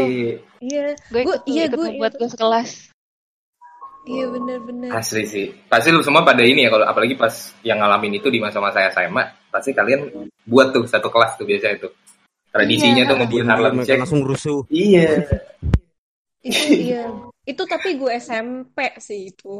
[0.60, 2.70] Iya, Gue Gua- ikut, tuh, iya, ikut gua- membuat gue sekelas.
[4.06, 4.90] Iya bener-bener.
[4.94, 5.48] Asli sih.
[5.68, 7.32] Pasti lu semua pada ini ya kalau apalagi pas
[7.64, 10.08] yang ngalamin itu di masa-masa SMA, pasti kalian
[10.46, 11.90] buat tuh satu kelas tuh biasa itu.
[12.50, 13.10] Tradisinya Iya.
[13.10, 14.00] tuh ngebuat Harlem Shake.
[14.02, 15.22] langsung rusuh Iya.
[16.42, 17.04] Itu iya.
[17.46, 19.54] Itu tapi gue SMP sih itu.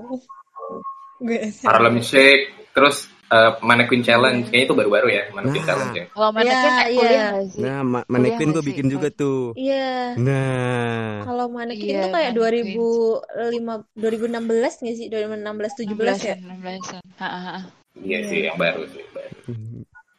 [1.20, 1.68] Gue SMP.
[1.70, 5.68] Harlem Shake, terus eh, Mannequin Challenge, kayaknya itu baru-baru ya Mannequin Nah.
[5.70, 6.06] Challenge ya.
[6.10, 6.54] Kalau mana
[6.90, 7.62] kuliah gak sih?
[7.62, 10.18] nah ma- mannequin gue bikin juga tuh Iya.
[10.18, 12.76] nah Kalau manekin Iya, tuh kayak mannequin.
[12.76, 15.08] 2005 2016 nggak sih?
[15.08, 16.36] 2016 17 ya?
[16.40, 17.04] 16-an.
[17.18, 17.58] Ha-ha.
[18.00, 19.04] Iya sih, yang baru sih.
[19.12, 19.34] baru.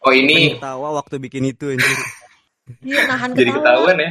[0.01, 1.85] Oh ini Pengen tawa waktu bikin itu anjir
[2.87, 3.67] Iya, nahan jadi ketawa.
[3.91, 4.11] ketahuan ya,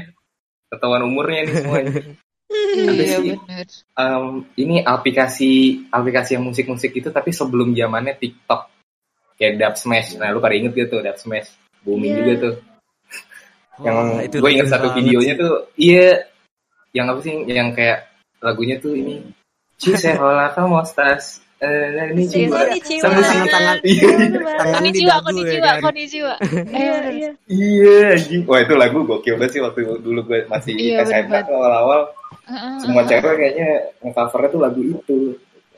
[0.70, 1.92] ketahuan umurnya nih semuanya.
[2.90, 3.34] Ada Iya sih.
[3.94, 4.26] Em,
[4.58, 5.52] ini aplikasi
[5.90, 8.62] aplikasi yang musik-musik itu tapi sebelum zamannya TikTok
[9.40, 10.14] kayak Dub Smash.
[10.14, 11.50] Nah lu pada inget gitu Dub Smash?
[11.82, 12.20] Booming Iya.
[12.20, 12.54] juga tuh.
[13.80, 15.40] yang Wah, itu gue inget satu videonya sih.
[15.40, 16.08] tuh iya.
[16.92, 17.34] Yang apa sih?
[17.48, 18.00] Yang kayak
[18.40, 19.24] lagunya tuh ini
[19.76, 23.00] Cuse hola kamu stas eh ini Iya, ini Ciwa.
[23.02, 24.08] sama si tangan-tangan iya.
[24.54, 25.80] Tangan di Konnichiwa, dagu ya konnichiwa, kan?
[25.82, 26.34] konnichiwa.
[26.40, 27.32] Iya, Eh, iya.
[27.48, 28.42] iya anjing.
[28.44, 32.02] Wah itu lagu gokil banget sih waktu dulu gue masih Iya, bener SMA tuh awal-awal.
[32.46, 33.70] Heeh, semua cewek kayaknya
[34.02, 35.18] ngecovernya tuh lagu itu.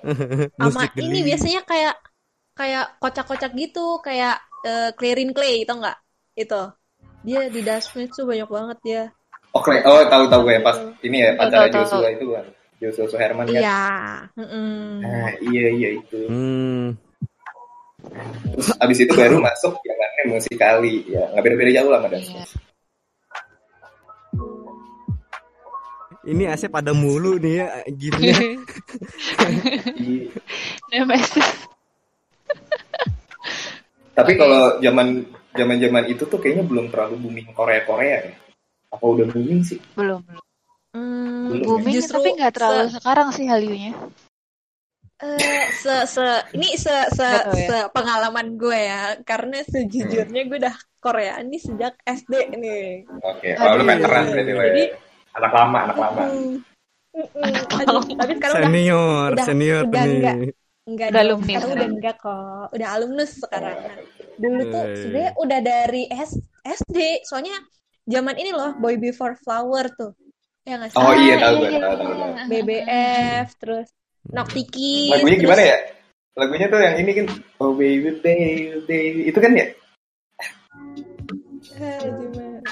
[0.61, 1.93] Sama ini biasanya kayak
[2.61, 5.97] kayak kocak-kocak gitu, kayak eh, clearing clay, tau nggak?
[6.37, 6.61] Itu.
[7.25, 9.03] Dia di Dustmatch tuh banyak banget dia.
[9.51, 11.67] oh kle- oh tahu tahu gue pas ini ya tahu.
[11.75, 12.45] Joshua itu kan
[12.79, 13.83] Joshua Suherman kan Iya.
[14.39, 15.03] Mm-mm.
[15.03, 16.95] nah iya iya itu hmm.
[18.55, 22.17] terus abis itu baru masuk yang namanya musikali ya nggak beda-beda jauh lah sama
[26.21, 28.33] ini AC pada mulu nih ya gifnya
[30.01, 31.03] Iya.
[34.11, 38.33] Tapi kalau zaman zaman zaman itu tuh kayaknya belum terlalu booming Korea Korea ya.
[38.89, 39.79] Apa udah booming sih?
[39.93, 40.43] Belum, belum.
[40.91, 41.63] Hmm, Belum.
[41.65, 43.93] Booming justru tapi nggak terlalu se- sekarang sih Hallyu-nya.
[45.21, 45.37] eh,
[45.71, 47.67] se, se ini se, se, tahu ya.
[47.67, 53.77] se pengalaman gue ya karena sejujurnya gue udah Korea ini sejak SD nih Oke, kalau
[53.77, 53.87] lu Aduh.
[53.87, 54.67] veteran berarti lo ya.
[54.67, 54.89] Jadi-
[55.31, 56.21] Anak lama, anak lama.
[56.25, 56.53] Mm.
[57.11, 57.79] Mm-mm.
[57.79, 60.35] Aduh, tapi sekarang udah senior udah- senior udah nih enggak.
[60.91, 63.97] Enggak Udah alumni sekarang udah enggak kok udah alumnus sekarang Nah,
[64.41, 64.95] dulu tuh Wey.
[64.99, 66.31] sebenarnya udah dari S,
[66.65, 67.55] SD soalnya
[68.09, 70.11] zaman ini loh Boy Before Flower tuh
[70.61, 72.11] ya nggak sih Oh iya Ah, tahu iya, gue, iya, tahu tahu.
[72.13, 72.43] iya.
[72.49, 73.87] BBF terus
[74.29, 75.77] Noktiki Lagunya terus gimana ya?
[76.31, 77.25] lagunya tuh yang ini kan
[77.59, 79.67] oh baby baby baby itu kan ya?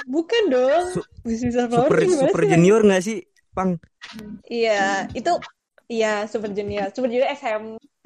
[0.08, 0.86] Bukan dong.
[0.96, 2.44] Su- Super Super?
[2.48, 3.20] Junior nggak sih,
[3.52, 3.78] Pang?
[4.48, 5.32] Iya, itu
[5.92, 6.90] iya Super Junior.
[6.96, 7.30] Super Junior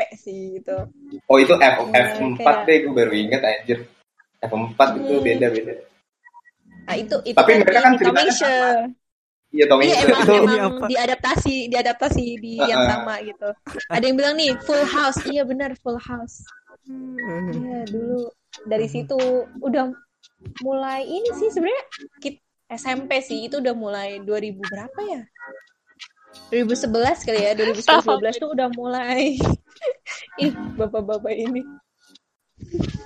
[0.05, 0.77] SMP sih itu.
[1.23, 3.79] oh itu F Iya, F4 kayak- deh gue baru inget anjir
[4.39, 5.23] F4 itu Hmm.
[5.23, 5.73] beda beda
[6.83, 8.75] Nah, itu itu Tapi mereka kan di ceritanya Show.
[9.49, 10.85] iya Tommy Iya itu emang itu emang apa?
[10.85, 12.91] diadaptasi, diadaptasi di yang Uh-uh.
[12.91, 13.49] sama gitu.
[13.87, 16.43] Ada yang bilang nih Full House, iya benar Full House.
[17.49, 18.27] Iya dulu
[18.65, 19.15] dari situ
[19.57, 19.95] udah
[20.59, 21.83] mulai ini sih sebenarnya
[22.19, 25.21] kit- SMP sih itu udah mulai 2000 berapa ya?
[26.49, 26.89] 2011
[27.23, 29.37] kali ya, 2011 tuh udah mulai.
[30.41, 31.61] Ih, bapak-bapak ini.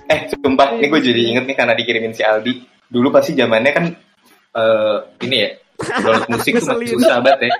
[0.08, 2.64] eh sumpah ini gue jadi inget nih karena dikirimin si Aldi.
[2.88, 3.84] Dulu pasti zamannya kan
[4.56, 5.50] eh ini ya
[6.02, 7.52] download musik tuh masih susah banget ya.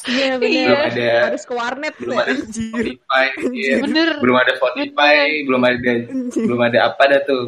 [0.00, 2.24] Iya belum ada Harus ke warnet belum ya.
[2.24, 3.76] ada Spotify iya.
[3.84, 4.08] Bener.
[4.16, 5.92] belum ada Spotify belum ada
[6.34, 7.44] belum ada apa dah tuh.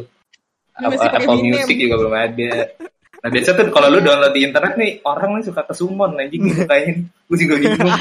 [0.73, 1.37] Apa, Apple.
[1.41, 2.51] Music juga belum ada
[3.23, 6.67] nah biasa tuh kalau lu download di internet nih orang nih suka kesumon anjing gitu
[6.67, 7.95] kayaknya gue juga bingung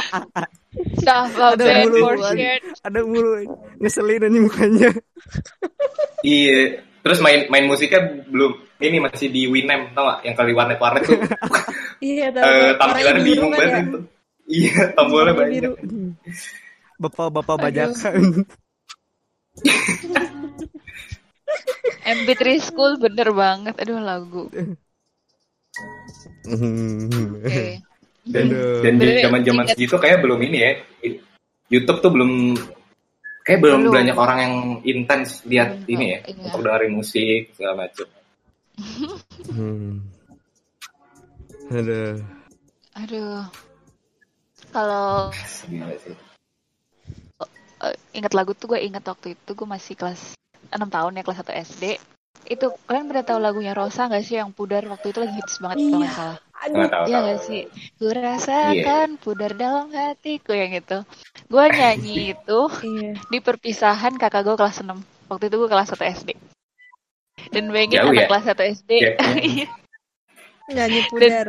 [0.72, 1.54] Ada
[1.86, 2.00] mulu,
[2.82, 3.30] ada- mulu
[3.78, 4.90] ngeselin nih mukanya.
[6.26, 10.80] iya terus main main musiknya belum ini masih di Winem tau gak yang kali warnet
[10.80, 11.18] warnet tuh
[12.02, 12.42] Iya, tahu.
[12.42, 13.82] Warnanya tampilannya biru bingung kan banget ya?
[13.86, 13.98] itu
[14.50, 15.72] iya tombolnya banyak biru.
[16.98, 18.14] Bapak-bapak bajakan.
[22.02, 23.74] MP3 School bener banget.
[23.78, 24.50] Aduh lagu.
[28.22, 28.80] Dan Aduh.
[28.86, 29.74] dan Bener ya, zaman zaman ingat.
[29.74, 30.72] segitu kayak belum ini ya
[31.66, 32.54] YouTube tuh belum
[33.42, 33.94] kayak belum, Belum.
[33.98, 34.54] banyak orang yang
[34.86, 36.42] intens lihat Belum, ini ya iya.
[36.46, 38.06] untuk dengerin musik segala macam
[39.52, 40.00] Hmm.
[41.68, 42.16] Aduh.
[42.96, 43.44] Aduh.
[44.72, 45.76] Kalau sih.
[47.84, 50.32] eh, ingat lagu tuh gue ingat waktu itu gue masih kelas
[50.72, 51.84] 6 tahun ya kelas 1 SD.
[52.44, 55.76] Itu kalian pernah tahu lagunya Rosa gak sih yang pudar waktu itu lagi hits banget
[55.78, 56.12] kalau nggak Iya.
[56.14, 56.38] salah.
[56.62, 57.62] Aduh, nggak tahu Iya gak sih?
[57.96, 60.98] Ku rasakan pudar dalam hatiku yang itu.
[61.46, 63.12] Gue nyanyi itu iya.
[63.26, 64.94] di perpisahan kakak gue kelas 6.
[65.26, 66.30] Waktu itu gue kelas 1 SD.
[67.50, 68.28] Dan bayangin Jauh anak ya?
[68.28, 68.90] kelas 1 SD.
[69.42, 69.66] Iya,
[70.86, 71.46] Nyanyi pudar.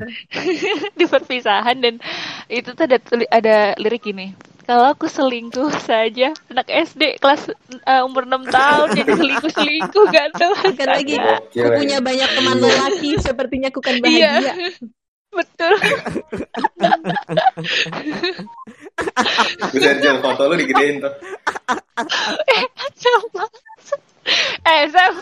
[1.00, 2.02] di perpisahan dan
[2.50, 2.98] itu tuh ada
[3.30, 4.34] ada lirik ini.
[4.64, 7.52] Kalau aku selingkuh saja anak SD kelas
[7.84, 10.54] eh, umur 6 tahun jadi selingkuh-selingkuh gak tahu.
[10.74, 12.64] Kan lagi, aku punya banyak teman Iya.
[12.66, 14.32] lelaki, sepertinya aku kan Iya.
[14.40, 14.54] bahagia.
[15.34, 15.74] Betul.
[19.68, 21.10] Buset Jel, foto lu digedein tuh
[22.96, 23.44] Sama.
[24.64, 25.14] Eh, Sam.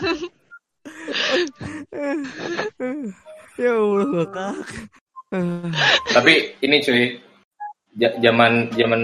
[3.56, 4.54] ya Allah ngakak.
[6.12, 7.02] tapi ini cuy
[7.96, 9.02] zaman zaman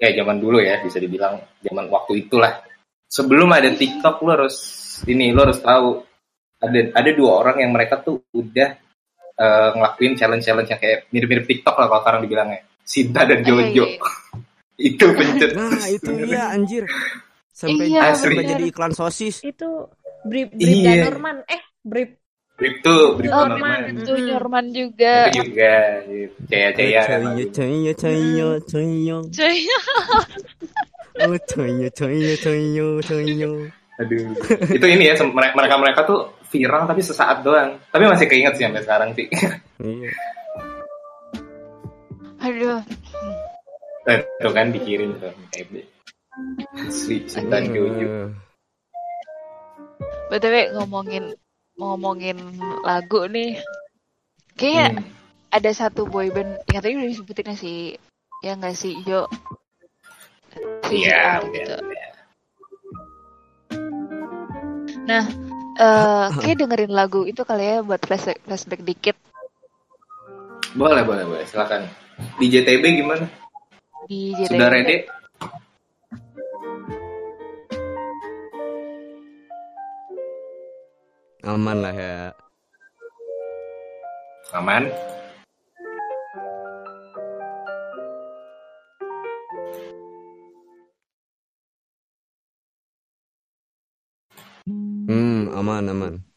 [0.00, 2.64] ya zaman dulu ya bisa dibilang zaman waktu itulah
[3.06, 4.56] sebelum ada TikTok lu harus
[5.06, 6.00] ini lu harus tahu
[6.62, 8.70] ada ada dua orang yang mereka tuh udah
[9.36, 13.84] eh, ngelakuin challenge challenge yang kayak mirip-mirip TikTok lah kalau sekarang dibilangnya Sinta dan Jojo
[13.86, 13.98] Iya, iya.
[14.90, 16.82] itu pencet Nah, itu iya anjir.
[17.52, 19.44] Sampai Iya, sampai jadi iklan sosis.
[19.44, 19.86] Itu
[20.26, 21.06] Brib Brib Iya.
[21.06, 21.46] Norman.
[21.46, 22.18] Eh, Brip
[22.80, 25.28] tuh Brip Oh, Norman itu Norman juga.
[25.28, 25.74] itu juga
[26.46, 29.16] Caya Caya Caya caya caya caya.
[29.28, 29.58] Cuy.
[31.20, 33.50] Oh caya caya caya caya.
[34.00, 34.32] Aduh.
[34.72, 38.82] itu ini ya mereka mereka tuh viral tapi sesaat doang tapi masih keinget sih sampai
[38.82, 39.28] sekarang sih
[39.78, 40.10] Iya.
[42.40, 42.80] Aduh.
[44.08, 45.72] itu kan dikirim tuh TB
[46.82, 47.70] asli Sinta Hmm.
[47.70, 48.08] Jojo
[50.26, 51.36] BTW ngomongin
[51.76, 52.38] ngomongin
[52.82, 53.58] lagu nih.
[54.54, 55.04] Kayak Hmm.
[55.50, 57.96] ada satu boyband yang tadi udah disebutin sih.
[58.42, 59.26] Ya nggak sih, Jo?
[60.52, 61.76] Iya, VCR iya, gitu.
[61.80, 62.06] iya.
[65.02, 65.24] Nah,
[65.74, 69.16] eh kayak dengerin lagu itu kali ya buat flashback, flashback dikit
[70.72, 71.84] boleh boleh boleh silakan
[72.40, 73.28] di JTB gimana
[74.08, 74.56] di JTB.
[74.56, 74.96] sudah ready
[81.42, 82.30] Aman lah ya.
[84.54, 84.86] aman
[95.10, 96.31] Hmm, aman aman.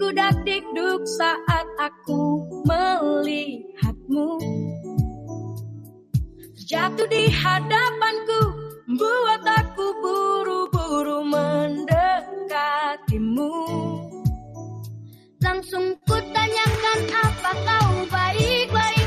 [0.00, 4.40] Dak dikduk saat aku melihatmu.
[6.64, 13.54] Jatuh di hadapanku Buat aku buru-buru mendekatimu.
[15.38, 18.99] Langsung kutanyakan apa kau baik-baik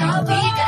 [0.00, 0.59] be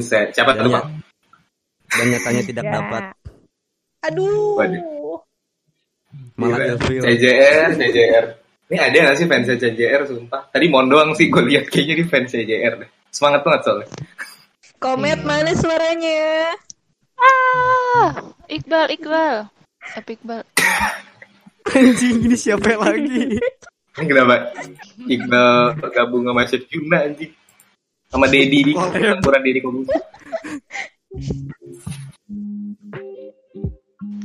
[0.00, 0.86] Buset, siapa tuh Banyak, bang?
[1.90, 2.72] banyak tanya tidak Ya.
[2.72, 3.02] dapat.
[4.08, 4.56] Aduh.
[4.56, 5.20] Waduh.
[6.34, 6.80] Malah.
[6.80, 8.24] CJR, CJR.
[8.70, 10.48] Ini ada gak sih fans CJR sumpah?
[10.48, 12.90] Tadi mohon doang sih gue lihat kayaknya di fans CJR deh.
[13.10, 13.86] Semangat banget soalnya.
[14.78, 16.54] Komet mana suaranya?
[17.20, 18.08] Ah,
[18.48, 19.36] Iqbal, Iqbal.
[19.92, 20.40] Tapi Iqbal.
[21.68, 23.36] Anjing ini siapa lagi?
[23.98, 24.54] Ini kenapa?
[25.04, 27.34] Iqbal gabung sama Chef Yuna anjing.
[28.10, 29.86] Sama Dedi di campuran Dedi Kobu.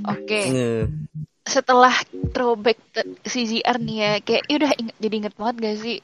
[0.06, 0.86] Oke, Eh,
[1.46, 1.94] setelah
[2.34, 2.78] throwback
[3.26, 5.98] CZR nih ya, kayak ya udah inget, jadi inget banget gak sih?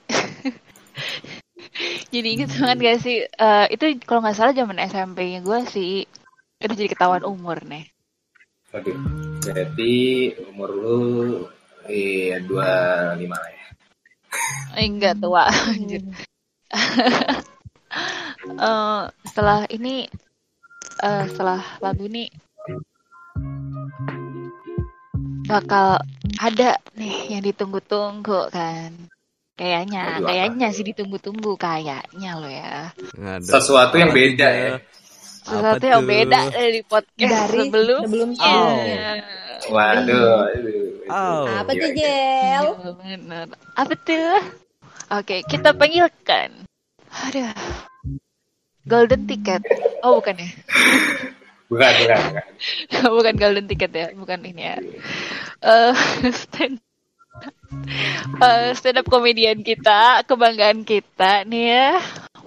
[2.14, 3.18] jadi inget banget gak sih?
[3.26, 6.06] Eh, itu kalau nggak salah zaman SMP-nya gue sih
[6.62, 7.90] udah jadi ketahuan umur nih.
[8.74, 8.98] Waduh.
[9.42, 11.02] Jadi umur lu
[11.90, 13.66] iya 25 lah ya.
[14.78, 15.50] Eh, enggak tua,
[18.42, 20.10] Eh, setelah ini,
[21.04, 22.26] eh, setelah lagu ini,
[25.46, 26.02] bakal
[26.40, 28.92] ada nih yang ditunggu-tunggu kan.
[29.60, 30.26] Kayaknya, apa?
[30.26, 32.90] kayaknya sih ditunggu-tunggu kayaknya lo ya.
[33.14, 34.74] Ada Sesuatu yang beda ya.
[35.46, 38.02] Sesuatu yang beda dari podcast Dari sebelum.
[38.10, 38.74] sebelum Oh.
[39.70, 40.50] Waduh.
[40.50, 40.82] aduh.
[41.12, 41.46] Oh.
[41.46, 42.66] Apa tuh Jel?
[43.06, 43.40] Iya.
[43.78, 44.40] Apa tuh?
[45.12, 46.71] Oke, kita panggilkan.
[47.12, 47.52] Aduh.
[48.88, 49.62] Golden ticket.
[50.02, 50.50] Oh, bukan ya?
[51.72, 52.46] Bukan, bukan, bukan.
[53.22, 54.78] bukan golden ticket ya, bukan ini ya.
[55.64, 55.94] Eh,
[56.42, 56.84] stand
[58.44, 61.90] eh, stand up komedian kita, kebanggaan kita nih ya.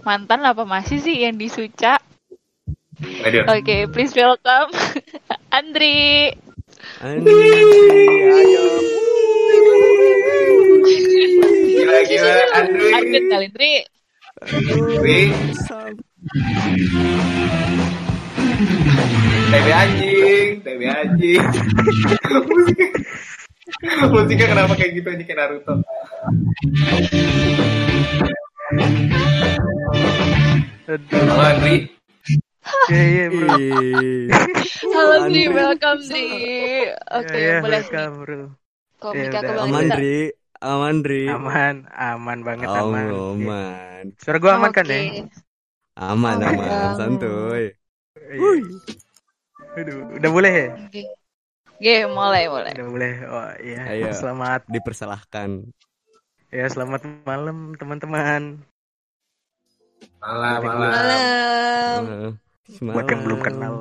[0.05, 1.97] Mantan apa masih sih yang disuca?
[3.49, 4.71] Oke, please welcome
[5.57, 6.31] Andri.
[7.01, 7.51] Andri,
[8.29, 8.65] ayo.
[11.65, 12.33] Gila, gila.
[12.61, 12.91] Andri.
[12.93, 13.94] Andri Andri.
[14.43, 15.31] Andri.
[19.47, 20.51] TB anjing.
[20.61, 21.43] TB anjing.
[22.43, 22.89] Musiknya.
[24.11, 25.75] Musiknya kenapa kayak gitu anjing kayak Naruto.
[30.85, 31.15] Aduh.
[31.15, 31.77] Halo Andri.
[32.91, 33.49] Iya, iya, bro.
[34.91, 35.55] Halo Andri, Andri.
[35.55, 36.25] welcome Andri.
[37.09, 37.87] Oke, Iya, iya, boleh nih.
[37.87, 38.45] welcome, bro.
[38.99, 39.41] Komika Ya udah.
[39.43, 39.97] kebanggaan Aman, kita.
[40.65, 41.29] Aman, Dri.
[41.29, 43.13] Aman, aman banget, Oh, aman.
[43.13, 44.05] Aman.
[44.17, 44.97] Suara gua aman kan Oke.
[44.97, 45.29] ya?
[46.01, 46.57] Aman, Aman.
[46.57, 46.97] aman.
[46.97, 47.77] Santuy.
[49.77, 50.69] Aduh, udah boleh ya?
[50.89, 51.03] Oke.
[51.75, 52.73] Oke, mulai, mulai.
[52.73, 53.15] Udah boleh.
[53.29, 53.81] Oh iya.
[53.93, 54.09] Ayo.
[54.17, 55.69] Selamat Dipersalahkan.
[56.49, 58.63] ya selamat malam teman-teman.
[60.23, 60.91] Malam, malam.
[60.95, 61.21] Malam.
[62.01, 62.31] Eh,
[62.81, 63.75] Buat yang belum kenal,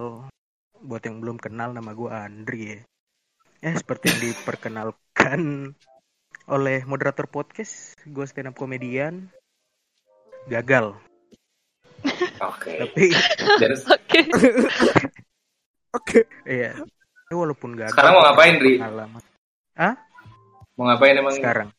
[0.83, 2.79] buat yang belum kenal nama gua Andri ya.
[3.63, 5.71] Ya seperti yang diperkenalkan
[6.43, 9.31] oleh moderator podcast, gue stand up komedian
[10.47, 10.95] gagal.
[12.43, 12.83] Oke.
[12.83, 13.05] Tapi
[13.63, 14.19] Dan Oke.
[15.93, 16.19] Oke.
[16.43, 17.95] iya, Tapi walaupun gagal.
[17.95, 18.75] Sekarang mau ngapain, Dri?
[18.75, 19.21] Pengalaman.
[20.75, 21.35] mau ngapain emang?
[21.37, 21.69] Sekarang.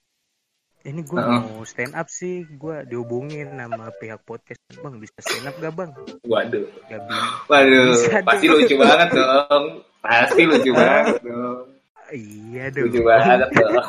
[0.84, 1.40] Ini gue Heeh.
[1.40, 4.60] mau stand up sih, gue dihubungin sama pihak podcast.
[4.80, 5.90] Bang bisa stand up gak bang?
[6.28, 6.64] Waduh.
[6.88, 7.24] Gak bisa.
[7.48, 8.56] Waduh, Bisa pasti dong.
[8.60, 9.64] lucu banget dong.
[10.04, 11.64] Pasti lucu banget dong.
[12.12, 12.84] Iya dong.
[12.88, 13.86] Lucu banget dong.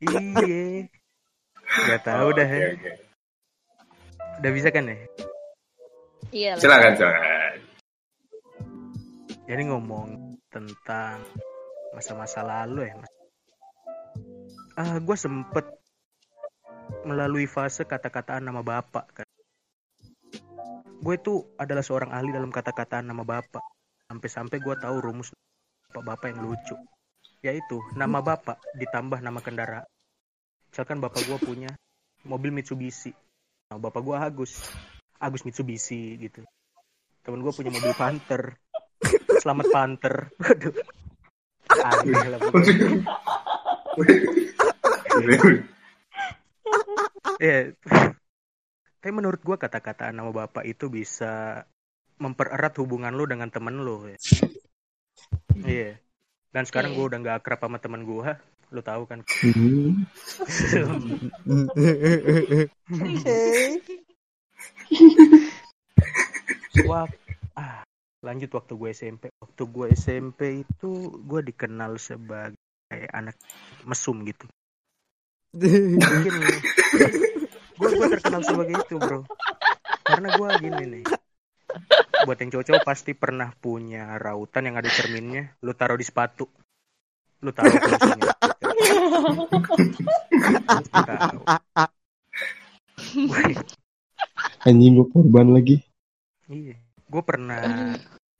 [0.00, 0.88] Iya.
[1.66, 2.48] Gak tahu dah.
[2.48, 2.68] Oke, ya.
[2.76, 2.92] oke.
[4.36, 4.96] Udah bisa kan ya?
[6.32, 6.52] Iya.
[6.60, 7.56] Silakan, silakan.
[9.46, 10.08] Jadi ngomong
[10.50, 11.22] tentang
[11.94, 13.12] masa-masa lalu ya, Mas.
[14.76, 15.64] Ah, gue sempet
[17.06, 19.28] melalui fase kata-kataan nama bapak kan.
[21.00, 23.62] Gue itu adalah seorang ahli dalam kata-kataan nama bapak.
[24.10, 25.32] Sampai-sampai gue tahu rumus
[25.88, 26.76] bapak-bapak yang lucu.
[27.46, 29.86] Yaitu nama bapak ditambah nama kendaraan.
[30.74, 31.70] Misalkan bapak gue punya
[32.26, 33.14] mobil Mitsubishi.
[33.70, 34.66] Nah, bapak gue Agus.
[35.22, 36.42] Agus Mitsubishi gitu.
[37.22, 38.58] Temen gue punya mobil Panther.
[39.38, 40.34] Selamat Panther.
[40.42, 40.74] Waduh.
[41.70, 42.40] Aneh lah.
[47.38, 47.74] Iya.
[49.00, 51.62] Tapi menurut gua kata-kata nama bapak itu bisa
[52.18, 54.10] mempererat hubungan lu dengan temen lu.
[54.10, 54.18] Ya.
[55.62, 55.90] Iya.
[56.54, 58.38] Dan sekarang gua udah nggak akrab sama temen gua.
[58.74, 59.22] Lu tahu kan?
[66.86, 67.06] Wah,
[67.54, 67.86] ah,
[68.26, 69.24] lanjut waktu gue SMP.
[69.38, 70.90] Waktu gue SMP itu
[71.24, 72.58] gue dikenal sebagai
[73.14, 73.38] anak
[73.86, 74.50] mesum gitu.
[75.56, 76.34] Mungkin
[77.78, 79.22] gue gue terkenal sebagai itu bro.
[80.02, 81.04] Karena gue gini nih.
[82.24, 85.52] Buat yang cowok pasti pernah punya rautan yang ada cerminnya.
[85.60, 86.48] Lu taruh di sepatu.
[87.44, 87.76] Lu taruh
[94.64, 95.76] Anjing gue korban lagi.
[96.46, 96.78] Iya,
[97.10, 97.92] gue pernah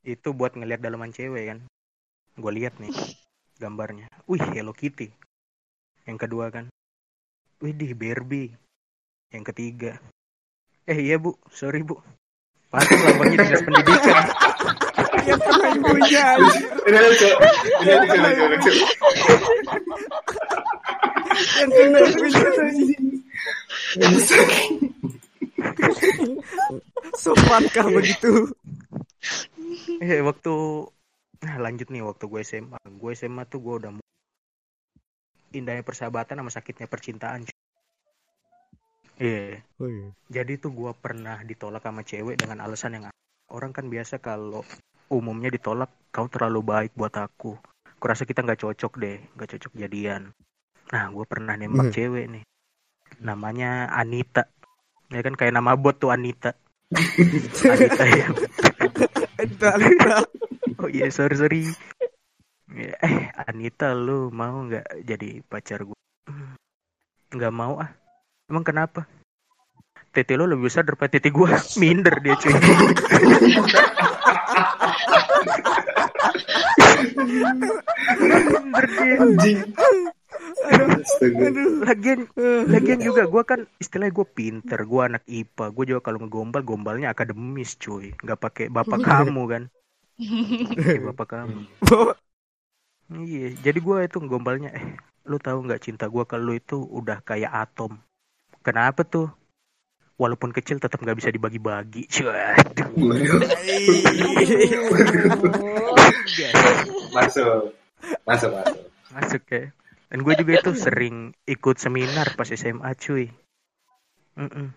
[0.06, 1.58] itu buat ngeliat dalaman cewek kan.
[2.38, 2.94] Gue lihat nih
[3.58, 4.06] gambarnya.
[4.30, 5.10] Wih, Hello Kitty.
[6.06, 6.70] Yang kedua kan.
[7.60, 8.54] Wih, di Barbie.
[9.32, 9.92] Yang ketiga.
[10.86, 11.98] Eh iya bu, sorry bu.
[12.66, 14.24] Pantas lambangnya dinas pendidikan.
[15.26, 16.26] Yang pernah punya.
[16.86, 17.28] Ini lucu.
[17.82, 18.70] Ini lucu, lucu, lucu.
[21.56, 22.36] Yang pernah punya.
[27.16, 28.52] Sopankah begitu?
[30.02, 30.54] Eh waktu
[31.36, 32.78] nah lanjut nih waktu gue SMA.
[32.98, 33.90] Gue SMA tuh gue udah
[35.54, 37.46] indahnya persahabatan sama sakitnya percintaan.
[39.16, 39.64] Iya.
[39.80, 40.12] Wih.
[40.28, 43.04] Jadi tuh gue pernah ditolak sama cewek dengan alasan yang
[43.48, 44.60] orang kan biasa kalau
[45.08, 47.56] umumnya ditolak kau terlalu baik buat aku.
[47.96, 50.32] Kurasa kita nggak cocok deh, nggak cocok jadian.
[50.92, 51.96] Nah gue pernah nembak Hmm.
[51.96, 52.44] cewek nih,
[53.24, 54.46] namanya Anita.
[55.08, 56.52] Ya kan kayak nama bot tuh Anita.
[57.72, 58.26] Anita ya.
[59.40, 60.22] Entah, entah.
[60.76, 61.60] Oh iya sorry sorry.
[62.68, 65.96] Ya, Eh, Anita lu mau nggak jadi pacar gue?
[67.32, 67.90] Nggak mau ah.
[68.46, 69.10] Emang kenapa?
[70.14, 71.50] Tete lo lebih besar daripada tete gue.
[71.82, 72.54] Minder dia cuy.
[72.54, 72.94] Minder
[78.86, 79.18] dia.
[79.20, 79.58] Anjing.
[81.86, 82.26] Lagian,
[82.70, 87.10] lagian juga gue kan istilahnya gue pinter, gue anak IPA, gue juga kalau ngegombal gombalnya
[87.12, 89.62] akademis cuy, nggak pakai bapak kamu kan,
[90.16, 91.60] Pakai bapak kamu.
[93.06, 94.98] Iya, jadi gue itu ngombalnya, eh,
[95.28, 98.00] lu tahu nggak cinta gue kalau lu itu udah kayak atom.
[98.66, 99.30] Kenapa tuh?
[100.18, 102.10] Walaupun kecil tetap nggak bisa dibagi-bagi.
[107.14, 107.70] Masuk.
[108.26, 108.50] Masuk, masuk.
[109.14, 109.70] Masuk ya.
[110.10, 113.30] Dan gue juga itu sering ikut seminar pas SMA cuy.
[114.34, 114.74] Mm-mm.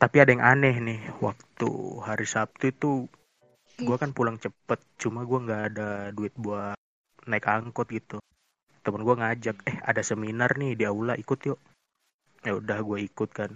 [0.00, 1.00] Tapi ada yang aneh nih.
[1.20, 1.68] Waktu
[2.00, 3.04] hari Sabtu itu
[3.76, 4.80] gue kan pulang cepet.
[4.96, 6.80] Cuma gue nggak ada duit buat
[7.28, 8.24] naik angkot gitu.
[8.80, 11.60] Temen gue ngajak, eh ada seminar nih di aula ikut yuk.
[12.40, 13.52] Ya udah gue ikut kan.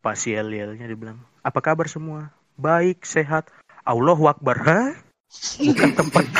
[0.00, 2.32] Pas yel-yelnya dia bilang, apa kabar semua?
[2.56, 3.52] Baik, sehat.
[3.84, 4.56] Allahu Akbar.
[4.64, 4.96] Hah?
[5.60, 6.24] Bukan tempat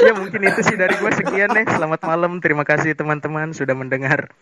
[0.00, 1.66] ya mungkin itu sih dari gue sekian nih.
[1.68, 2.40] Selamat malam.
[2.40, 4.32] Terima kasih teman-teman sudah mendengar.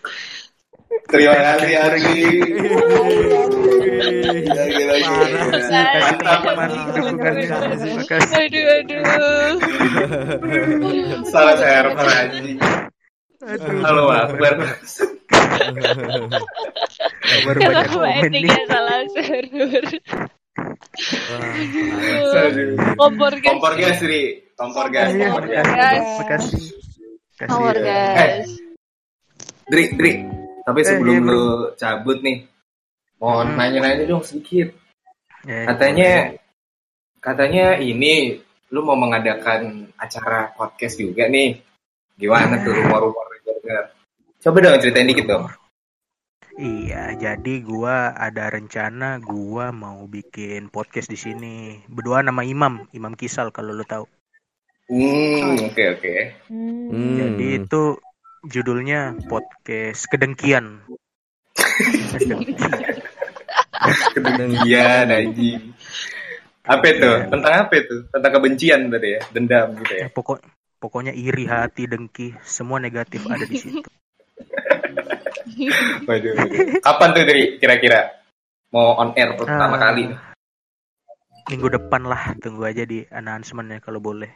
[1.10, 2.00] Terima kasih Ari.
[4.52, 5.12] Lagi lagi.
[6.92, 7.48] Terima kasih.
[7.82, 8.36] Terima kasih.
[8.38, 9.52] Aduh, aduh.
[11.28, 12.08] Salah server.
[13.42, 13.78] Aduh.
[13.82, 14.54] Halo Akbar.
[17.42, 18.46] Baru banyak komen nih.
[18.70, 19.84] salah server?
[22.94, 23.50] Kompor guys.
[23.50, 24.22] Kompor gas, Ri.
[24.54, 25.10] Kompor gas.
[25.10, 25.66] Iya, Kompor gas.
[25.66, 26.14] Makasih.
[26.20, 26.64] Makasih.
[27.50, 28.48] Kompor guys.
[29.72, 30.12] Dri, Dri.
[30.62, 31.32] Tapi Eh, sebelum iya, bro.
[31.34, 31.44] lu
[31.74, 32.39] cabut nih,
[33.18, 33.55] mau Hmm.
[33.55, 34.70] nanya-nanya dong sedikit.
[35.43, 36.10] Ya, Katanya,
[37.18, 38.39] katanya ini
[38.70, 41.59] lu mau mengadakan acara podcast juga nih.
[42.14, 43.26] Gimana tuh rumor-rumor?
[44.39, 45.47] Coba dong ceritain dikit dong.
[46.52, 51.56] Iya, jadi gua ada rencana gua mau bikin podcast di sini.
[51.89, 54.05] Berdua nama Imam, Imam Kisal kalau lu tahu.
[54.93, 56.14] Hmm, oke oke.
[56.52, 57.16] Hmm.
[57.16, 57.82] Jadi itu
[58.47, 60.82] judulnya podcast kedengkian.
[64.14, 65.06] Kedengkian.
[65.10, 65.60] Anjing.
[66.62, 67.10] Apa itu?
[67.31, 67.97] Tentang apa itu?
[68.10, 69.20] Tentang kebencian berarti ya?
[69.35, 70.01] Dendam gitu ya?
[70.06, 70.39] Ya, pokok
[70.78, 73.82] pokoknya iri hati, dengki, semua negatif ada di situ.
[76.09, 76.81] Waduh, waduh.
[76.81, 78.09] Kapan tuh dari kira-kira
[78.73, 80.05] mau on air pertama Ah, kali?
[81.51, 84.32] Minggu depan lah, tunggu aja di announcement-nya kalau boleh.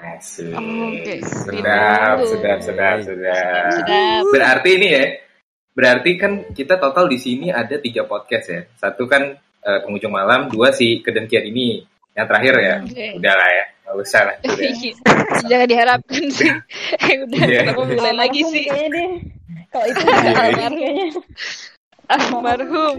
[0.00, 0.56] Asik.
[0.56, 1.14] Oke.
[1.20, 3.70] Sedap, sedap, sedap, sedap.
[3.76, 4.22] Sedap.
[4.32, 5.04] Berarti ini ya,
[5.76, 8.60] berarti kan kita total di sini ada tiga podcast ya.
[8.80, 11.84] Satu kan eh, penghujung malam, dua si kedengkian ini.
[12.16, 13.06] Yang terakhir ya, Oke.
[13.22, 14.36] udah lah ya, nggak usah lah.
[14.50, 15.46] Udah.
[15.46, 16.50] Jangan diharapkan sih.
[17.06, 17.60] Eh, udah Iya.
[17.70, 18.64] kita mulai lagi sih.
[19.70, 20.32] Kalau itu Iya, iya.
[20.34, 21.06] almarhum kayaknya.
[22.10, 22.96] Almarhum.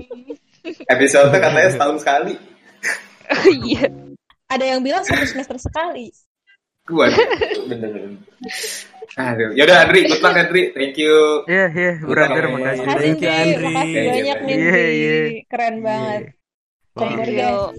[0.87, 2.33] Episode katanya setahun sekali.
[3.31, 3.87] Oh, iya.
[4.51, 6.11] Ada yang bilang satu semester sekali.
[6.81, 7.13] Kuat,
[7.69, 8.17] bener-bener.
[9.13, 11.43] Aduh, yaudah Andri, good luck Andri, thank you.
[11.45, 12.57] Iya, iya, brother, Utama.
[12.57, 12.85] makasih.
[12.87, 13.27] Thank you, Dri.
[13.27, 13.67] Andri.
[13.67, 14.87] Makasih Thank you, banyak nih Iya, Dri.
[14.91, 15.17] iya.
[15.45, 16.21] Keren banget.
[16.91, 17.75] Kompor Thank guys.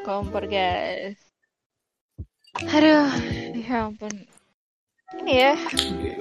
[0.00, 1.18] Kompor guys.
[2.68, 3.08] Aduh,
[3.56, 4.14] ya ampun.
[5.10, 5.52] Ini ya,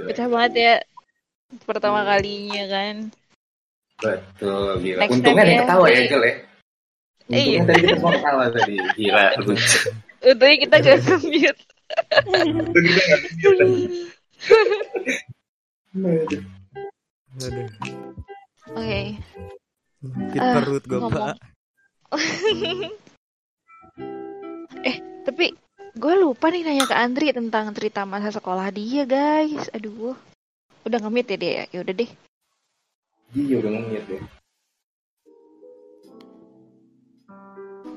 [0.07, 0.75] pecah banget ya.
[1.63, 2.95] Pertama kalinya kan.
[3.99, 4.99] Betul, gila.
[5.03, 5.65] Next Untungnya ada yang ya.
[5.67, 6.31] ketawa ya, Jel ya.
[6.31, 6.35] Eh,
[7.29, 7.59] Untungnya iya.
[7.61, 8.75] tadi kita semua ketawa tadi.
[8.95, 9.79] Gila, lucu.
[10.19, 11.61] Untungnya kita gak mute.
[12.27, 13.69] Untung kita nggak kepikiran.
[17.39, 17.67] Aduh.
[18.77, 19.01] Oke.
[19.99, 21.11] Sakit Ah, perut gue, ngomong.
[21.11, 21.35] Pak.
[24.89, 24.97] eh,
[25.27, 25.45] tapi
[25.99, 29.67] gue lupa nih nanya ke Andri tentang cerita masa sekolah dia, guys.
[29.75, 30.15] Aduh.
[30.87, 31.63] Udah nge-mute ya dia ya?
[31.75, 32.09] Ya udah deh.
[33.35, 34.21] Iya, udah ngomit ya.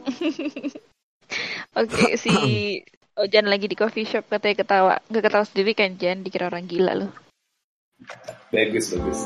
[1.76, 2.32] Oke, si
[3.12, 4.94] Ojan lagi di coffee shop katanya ketawa.
[5.12, 6.24] Gak ketawa sendiri kan, Jan?
[6.24, 7.10] Dikira orang gila loh.
[8.50, 9.20] Bagus, bagus.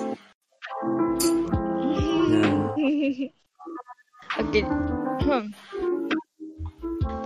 [4.37, 4.61] Oke.
[5.23, 5.49] Hmm.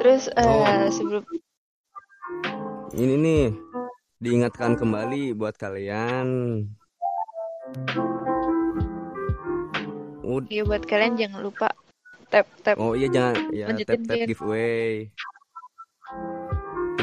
[0.01, 0.89] Terus eh, Oh.
[0.93, 1.25] sebelum
[2.91, 3.45] ini nih
[4.19, 6.27] diingatkan kembali buat kalian.
[10.21, 11.70] Ud- ya buat kalian jangan lupa
[12.31, 12.77] tap tap.
[12.79, 13.35] oh iya jangan.
[13.51, 15.11] Ya Lanjutin, tap tap giveaway.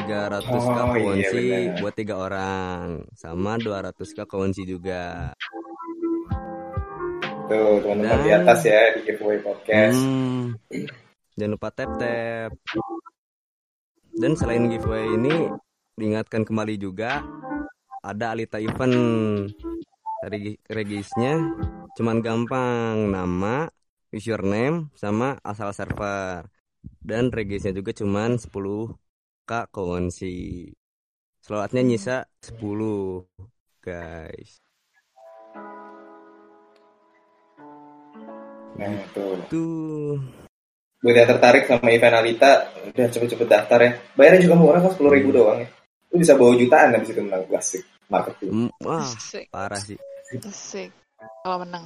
[0.08, 3.04] 300 k Oh, iya, buat tiga orang.
[3.12, 5.36] Sama 200 k kunci juga.
[7.48, 10.00] Tuh, teman-teman Dan- di atas ya, di giveaway podcast.
[10.00, 10.56] Hmm,
[11.36, 12.52] jangan lupa tap tap.
[14.18, 15.52] Dan selain giveaway ini
[15.96, 17.24] diingatkan kembali juga
[18.00, 18.96] ada Alita event.
[20.24, 21.36] Regi- regisnya
[21.96, 23.12] cuman gampang.
[23.12, 23.70] Nama
[24.18, 26.46] username sama asal server
[27.10, 28.78] dan regisnya juga cuman 10
[29.50, 30.36] k currency
[31.46, 32.16] slotnya nyisa
[32.46, 33.26] 10
[33.86, 34.52] guys
[38.78, 39.34] Nah, tuh.
[39.50, 40.22] tuh
[41.02, 42.52] Buat yang tertarik sama event Alita,
[42.90, 43.92] udah cepet-cepet daftar ya.
[44.18, 45.70] Bayarnya juga murah kan sepuluh ribu doang ya.
[46.14, 48.54] Lu bisa bawa jutaan habis itu menang klasik market tuh.
[48.54, 49.14] mm, wah
[49.54, 49.98] parah sih
[50.48, 50.92] Asik.
[51.18, 51.86] Kalau menang.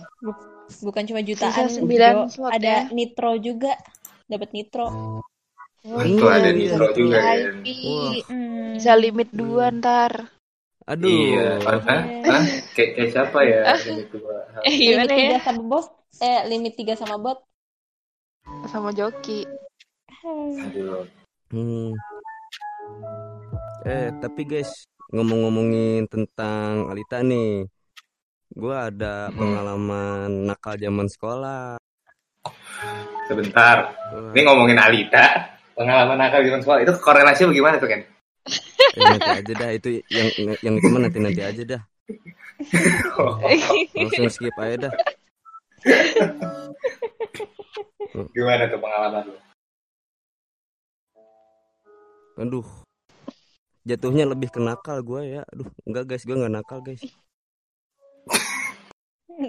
[0.84, 2.22] Bukan cuma jutaan, Sisa sembilan Jo.
[2.32, 2.91] slot ada ya.
[2.91, 3.74] nitro juga.
[4.28, 4.88] Dapat nitro.
[5.82, 7.64] Oh Itu ada nitro juga kan.
[7.66, 8.22] VIP.
[8.30, 8.78] Hmm.
[8.78, 10.30] Bisa limit dua ntar.
[10.90, 11.80] aduh Iya, Hah?
[12.26, 12.44] Hah?
[12.74, 13.62] Kayak, kayak siapa ya?
[13.90, 14.38] Ini gua.
[14.66, 15.40] Eh limit gimana tiga ya?
[15.45, 15.88] sama bos.
[16.20, 17.40] Eh, limit tiga sama bot.
[18.68, 19.45] Sama joki.
[20.26, 21.06] Aduh.
[21.53, 21.91] Hmm.
[23.86, 24.70] Eh, tapi guys,
[25.10, 27.66] ngomong-ngomongin tentang Alita nih.
[28.52, 29.38] Gua ada Hmm.
[29.40, 31.80] pengalaman nakal zaman sekolah.
[33.32, 33.95] Sebentar.
[34.11, 35.56] Wah, Ini ngomongin Alita.
[35.72, 36.80] Pengalaman nakal zaman sekolah.
[36.84, 38.02] Itu korelasinya bagaimana tuh kan?
[38.91, 40.28] eh, nanti aja dah itu yang
[40.60, 41.82] yang itu mah nanti-nanti aja dah.
[43.95, 44.94] Langsung skip aja dah.
[48.36, 49.36] Gimana tuh pengalaman lu?
[52.41, 52.68] Aduh.
[53.82, 55.41] Jatuhnya lebih ke nakal gua ya.
[55.53, 57.02] Aduh, enggak guys, gua nggak nakal guys.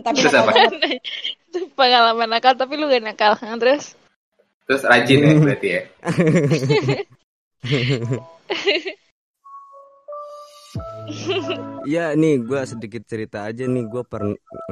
[0.01, 0.89] Tapi Terus nakal apa?
[1.53, 3.33] Itu pengalaman nakal tapi lu gak nakal.
[3.45, 3.93] Nah, Terus
[4.65, 5.83] Terus rajin ya berarti ya.
[11.89, 14.23] Iya nih gua sedikit cerita aja nih gua per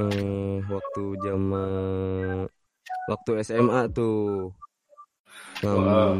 [0.00, 2.46] eh, waktu zaman
[3.10, 4.14] waktu SMA tuh
[5.60, 6.12] ngam, Wow.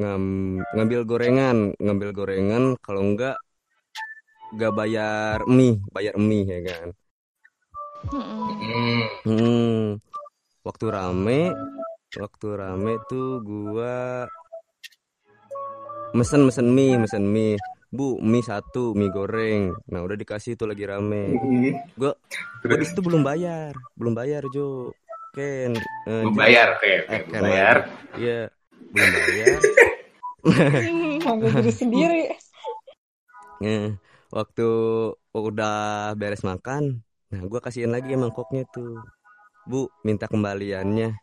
[0.00, 3.36] ngam- ngambil gorengan ngambil gorengan kalau enggak
[4.56, 6.88] nggak bayar mie bayar mie ya kan.
[8.08, 9.04] Hmm.
[9.28, 9.84] hmm.
[10.64, 11.52] waktu rame
[12.16, 14.24] waktu rame tuh gua
[16.16, 17.60] mesen mesen mie mesen mie.
[17.90, 19.74] Bu mie satu mie goreng.
[19.90, 21.36] Nah udah dikasih tuh lagi rame.
[21.98, 22.16] Gua
[22.64, 24.94] gua di situ belum bayar belum bayar Jo.
[25.30, 25.78] Ken
[26.10, 27.42] eh, belum bayar, oke, oke, eh, belum Ken.
[27.46, 27.76] bayar.
[28.18, 28.40] iya
[28.90, 29.58] belum bayar.
[31.22, 32.22] Ngambil diri sendiri.
[33.62, 33.94] Eh,
[34.36, 34.68] waktu
[35.30, 38.98] udah beres makan nah gua kasihin lagi mangkoknya tuh
[39.66, 41.14] bu minta kembaliannya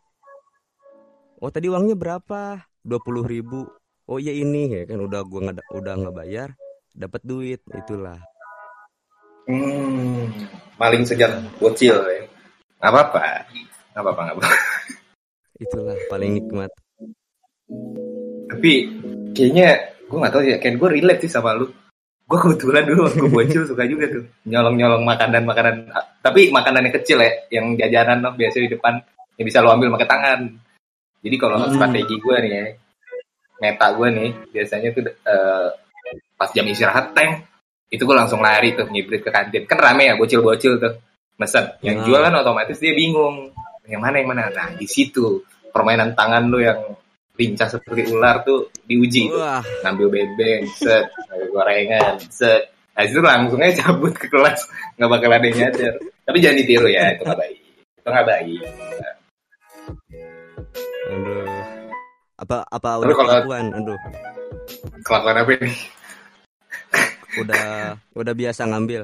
[1.38, 3.68] oh tadi uangnya berapa dua puluh ribu
[4.08, 6.48] oh iya ini ya kan udah gua nggak udah nggak bayar
[6.96, 8.18] dapat duit itulah
[9.48, 10.28] Hmm.
[10.76, 12.22] Maling sejak bocil ya.
[12.84, 13.24] Nggak apa-apa.
[13.96, 14.56] Nggak apa-apa, nggak apa-apa.
[15.58, 16.70] itulah paling nikmat
[18.46, 18.72] Tapi
[19.34, 21.72] kayaknya gue nggak tahu ya, kayak gue relate sih sama lu.
[22.28, 24.20] Gue kebetulan dulu waktu bocil suka juga tuh.
[24.44, 25.74] Nyolong-nyolong makanan makanan,
[26.20, 29.00] tapi makanan yang kecil ya, yang jajanan loh biasa di depan.
[29.40, 30.40] Yang bisa lo ambil pakai tangan.
[31.24, 31.72] Jadi kalau Hmm.
[31.72, 32.64] strategi gue nih ya,
[33.58, 35.68] meta gue nih biasanya tuh eh,
[36.36, 37.48] pas jam istirahat tank
[37.88, 39.64] itu gue langsung lari tuh nyibrit ke kantin.
[39.64, 40.94] Kan rame ya bocil-bocil tuh.
[41.40, 41.64] Mesen.
[41.80, 42.06] Yang Hmm.
[42.12, 43.48] jual kan otomatis dia bingung.
[43.88, 44.42] Yang mana yang mana?
[44.52, 45.40] Nah di situ.
[45.72, 46.76] Permainan tangan lu yang
[47.38, 49.38] lincah seperti ular tuh diuji tuh.
[49.38, 49.62] Wah.
[49.86, 52.74] Ngambil bebek set ngambil gorengan set.
[52.98, 54.66] Nah itu langsung aja cabut ke kelas
[54.98, 55.94] nggak bakal ada yang nyadar.
[56.26, 57.58] Tapi jangan ditiru ya itu nggak baik.
[57.94, 58.62] Itu nggak baik.
[61.08, 61.46] Aduh.
[62.38, 63.64] Apa apa Tapi udah kalau- kelakuan?
[63.74, 63.98] Aduh.
[65.06, 65.70] Kelakuan apa ini?
[67.38, 67.66] Udah
[68.18, 69.02] udah biasa ngambil.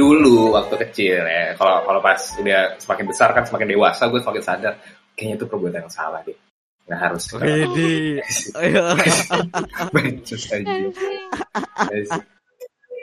[0.00, 1.52] Dulu waktu kecil ya.
[1.60, 4.74] Kalau kalau pas udah semakin besar kan semakin dewasa gue semakin sadar
[5.18, 6.38] kayaknya itu perbuatan yang salah deh
[6.88, 7.52] nggak harus aja.
[11.92, 12.10] Yes.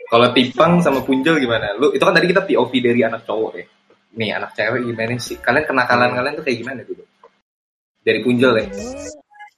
[0.10, 1.78] Kalau tipang sama punjel gimana?
[1.78, 3.66] Lu itu kan tadi kita POV dari anak cowok ya.
[4.18, 5.38] Nih anak cewek gimana sih?
[5.38, 6.98] Kalian kenakalan kalian tuh kayak gimana tuh?
[8.02, 8.66] Dari punjel ya?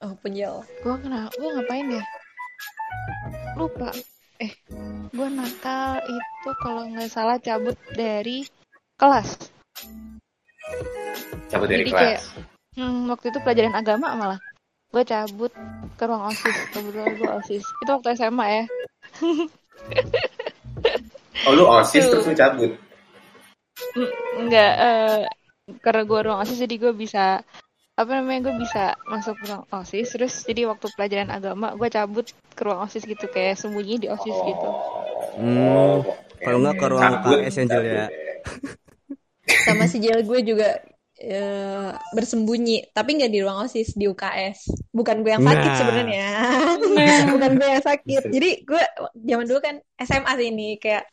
[0.04, 0.60] Oh, penjel.
[0.84, 2.04] Gue kena, gue ngapain ya?
[3.56, 3.90] Lupa.
[4.38, 4.54] Eh,
[5.10, 8.46] gue nakal itu kalau nggak salah cabut dari
[8.94, 9.50] kelas.
[11.48, 12.02] Cabut dari Jadi kelas.
[12.02, 12.20] kayak,
[12.76, 14.40] hmm, waktu itu pelajaran agama malah.
[14.88, 15.52] Gue cabut
[15.94, 16.56] ke ruang osis.
[16.70, 17.64] Kebetulan gue osis.
[17.64, 18.64] Itu waktu SMA ya.
[21.44, 22.18] Oh lu osis Tuh.
[22.18, 22.70] terus lu cabut.
[23.94, 25.18] Mm, Enggak, eh,
[25.78, 27.40] karena gue ruang osis jadi gue bisa
[27.94, 32.60] apa namanya gue bisa masuk ruang osis terus jadi waktu pelajaran agama gue cabut ke
[32.60, 34.68] ruang osis gitu kayak sembunyi di osis gitu
[35.34, 36.10] Hmm, oke.
[36.40, 38.06] kalau nggak ke ruang Cabut, UKS Angel ya.
[39.48, 40.68] Sama si Jel gue juga
[41.18, 44.70] eh, bersembunyi, tapi nggak di ruang OSIS di UKS.
[44.94, 45.78] Bukan gue yang sakit Nah.
[45.80, 46.26] sebenarnya.
[47.34, 48.22] Bukan gue yang sakit.
[48.30, 48.82] Jadi gue
[49.26, 51.04] zaman dulu kan SMA sih ini kayak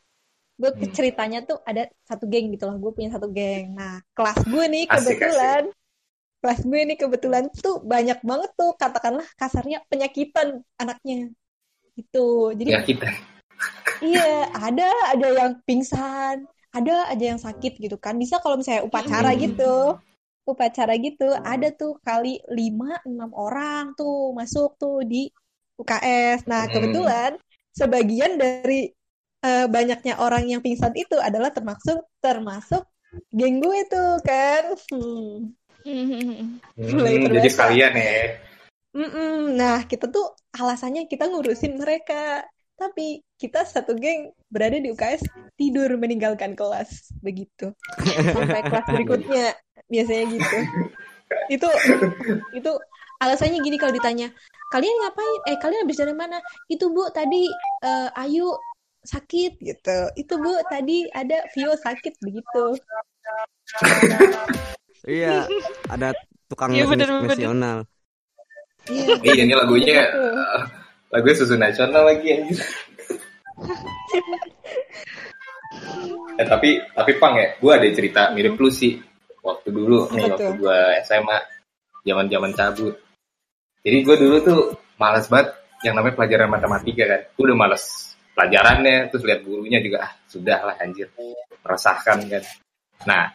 [0.56, 0.94] gue Hmm.
[0.94, 2.78] ceritanya tuh ada satu geng gitu loh.
[2.78, 3.74] Gue punya satu geng.
[3.74, 5.64] Nah, kelas gue nih Asik, kebetulan
[6.46, 11.34] kelas gue nih kebetulan tuh banyak banget tuh katakanlah kasarnya penyakitan anaknya.
[11.98, 12.54] Gitu.
[12.54, 13.10] Jadi Ya kita.
[14.04, 16.46] Iya, ada ada yang pingsan,
[16.76, 18.20] ada aja yang sakit gitu kan.
[18.20, 19.42] Bisa kalau misalnya upacara Hmm.
[19.42, 19.76] gitu.
[20.46, 25.32] Upacara gitu, ada tuh kali 5 6 orang tuh masuk tuh di
[25.82, 26.46] UKS.
[26.46, 26.74] Nah, Hmm.
[26.76, 27.32] kebetulan
[27.74, 28.94] sebagian dari
[29.46, 32.82] eh, banyaknya orang yang pingsan itu adalah termasuk termasuk
[33.30, 34.74] geng gue tuh kan.
[34.90, 35.54] Hmm.
[35.86, 38.18] Mulai Hmm, jadi sekalian ya.
[38.96, 39.54] Mm-mm.
[39.54, 42.48] Nah, kita tuh alasannya kita ngurusin mereka.
[42.76, 45.24] Tapi kita satu geng berada di UKS
[45.56, 47.72] tidur meninggalkan kelas begitu.
[48.36, 49.56] Sampai kelas berikutnya
[49.88, 50.58] biasanya gitu.
[51.48, 51.68] Itu
[52.52, 52.72] itu
[53.24, 54.28] alasannya gini kalau ditanya,
[54.76, 55.40] "Kalian ngapain?
[55.56, 57.48] Eh, kalian habis dari mana?" "Itu, Bu, tadi
[57.82, 58.52] eh, Ayu
[59.08, 59.98] sakit." gitu.
[60.20, 62.76] "Itu, Bu, tadi ada Vio sakit." begitu.
[65.06, 65.48] Iya,
[65.88, 66.12] ada
[66.52, 67.88] tukang Iya, nasional.
[68.92, 69.18] Iya.
[69.22, 70.04] Iya ini lagunya.
[71.14, 72.60] Lagunya susu nasional lagi anjir.
[76.36, 79.00] eh tapi tapi pang ya, gue ada cerita mirip lu sih
[79.46, 81.38] waktu dulu nih waktu gue SMA
[82.06, 82.96] zaman zaman cabut.
[83.86, 84.62] Jadi gue dulu tuh
[84.98, 85.54] malas banget
[85.86, 87.22] yang namanya pelajaran matematika kan.
[87.38, 87.84] Gue udah males
[88.36, 91.08] pelajarannya, terus lihat gurunya juga ah sudah lah anjir
[91.64, 92.44] meresahkan kan.
[93.06, 93.32] Nah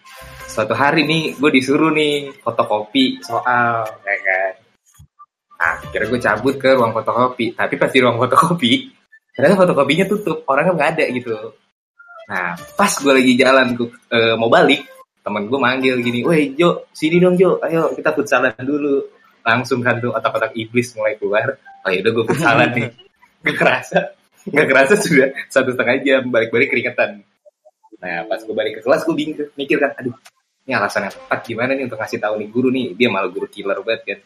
[0.50, 4.54] suatu hari nih gue disuruh nih fotokopi soal ya kan.
[5.60, 7.52] Nah, kira gue cabut ke ruang fotokopi.
[7.52, 8.88] Tapi pas di ruang fotokopi,
[9.36, 10.40] ternyata fotokopinya tutup.
[10.48, 11.32] Orangnya nggak ada gitu.
[12.32, 14.88] Nah, pas gue lagi jalan gue eh, mau balik,
[15.20, 19.04] temen gue manggil gini, Woi Jo, sini dong Jo, ayo kita futsalan dulu.
[19.44, 21.60] Langsung kan tuh otak-otak iblis mulai keluar.
[21.84, 22.88] Oh yaudah gue futsalan nih.
[23.44, 23.98] Gak kerasa.
[24.48, 27.20] Gak kerasa sudah satu setengah jam balik-balik keringetan.
[28.00, 30.16] Nah, pas gue balik ke kelas gue bingung mikir kan, aduh,
[30.64, 32.96] ini alasan yang tepat gimana nih untuk ngasih tahu nih guru nih.
[32.96, 34.18] Dia malah guru killer banget kan.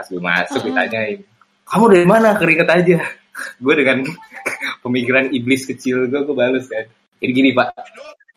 [0.00, 1.20] Pas gue masuk ditanyain,
[1.68, 3.04] kamu dari mana keringet aja?
[3.64, 4.00] gue dengan
[4.84, 6.88] pemikiran iblis kecil gue, gue balas kan.
[7.20, 7.76] Jadi gini pak,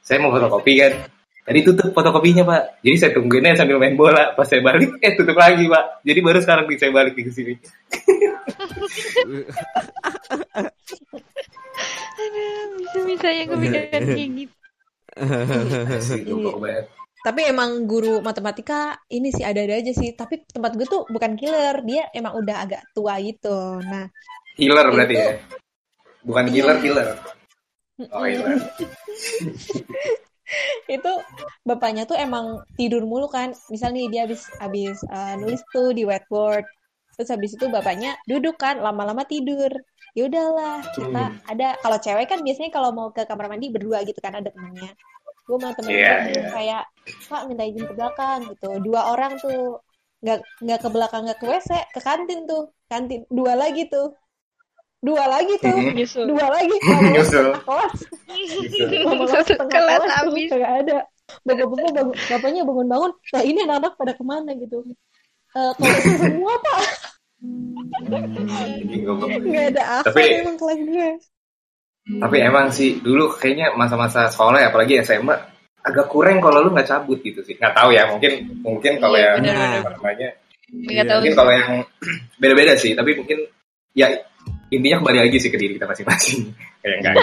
[0.04, 1.08] saya mau fotokopi kan.
[1.48, 2.84] Tadi tutup fotokopinya pak.
[2.84, 4.36] Jadi saya tungguinnya sambil main bola.
[4.36, 6.04] Pas saya balik, eh tutup lagi pak.
[6.04, 7.56] Jadi baru sekarang nih saya balik ke sini.
[12.24, 14.56] Aduh, bisa-bisanya kepikiran kayak gitu.
[17.24, 20.12] Tapi emang guru matematika ini sih ada-ada aja sih.
[20.12, 23.80] Tapi tempat gue tuh bukan killer, dia emang udah agak tua gitu.
[23.80, 24.12] Nah,
[24.54, 25.30] Killer berarti ya.
[26.22, 26.54] Bukan Iya.
[26.54, 27.08] killer, killer.
[28.12, 28.44] Oh iya.
[30.92, 31.12] itu
[31.64, 33.56] bapaknya tuh emang tidur mulu kan.
[33.72, 36.68] Misal nih dia habis habis uh, nulis tuh di whiteboard.
[37.14, 39.70] Terus habis itu bapaknya duduk kan, lama-lama tidur.
[40.14, 41.38] Ya udahlah, kita Hmm.
[41.50, 44.94] ada kalau cewek kan biasanya kalau mau ke kamar mandi berdua gitu kan ada temennya.
[45.44, 46.48] Gue sama temen Iya, gue iya.
[46.56, 46.84] kayak
[47.28, 48.70] Pak minta izin ke belakang gitu.
[48.80, 49.84] Dua orang tuh
[50.24, 52.72] nggak nggak ke belakang nggak ke WC, ke kantin tuh.
[52.88, 54.16] Kantin dua lagi tuh.
[55.04, 55.76] Dua lagi tuh.
[55.76, 56.00] Mhm.
[56.00, 56.26] Nyusul.
[56.32, 57.28] Dua lagi kelas.
[59.68, 60.48] Kelas habis.
[60.48, 60.98] kagak ada.
[61.44, 63.12] Bapak-bapak bangun, bapaknya bangun-bangun.
[63.36, 64.84] Nah ini anak-anak pada ke mana gitu?
[65.54, 66.80] Eh kalau itu semua pak
[69.04, 69.30] goblok.
[69.44, 71.10] nggak ada akal Tapi- emang kelas gue.
[72.04, 75.32] Tapi emang sih dulu kayaknya masa-masa sekolah ya apalagi SMA
[75.84, 77.56] agak kurang kalau lu nggak cabut gitu sih.
[77.56, 80.30] Nggak tahu ya mungkin mungkin kalau Iya, yang apa namanya
[81.08, 81.70] tahu mungkin kalau yang
[82.44, 82.92] beda-beda sih.
[82.92, 83.38] Tapi mungkin
[83.96, 84.08] ya
[84.68, 86.40] intinya kembali lagi sih ke diri kita masing-masing.
[86.84, 87.14] Kayak enggak.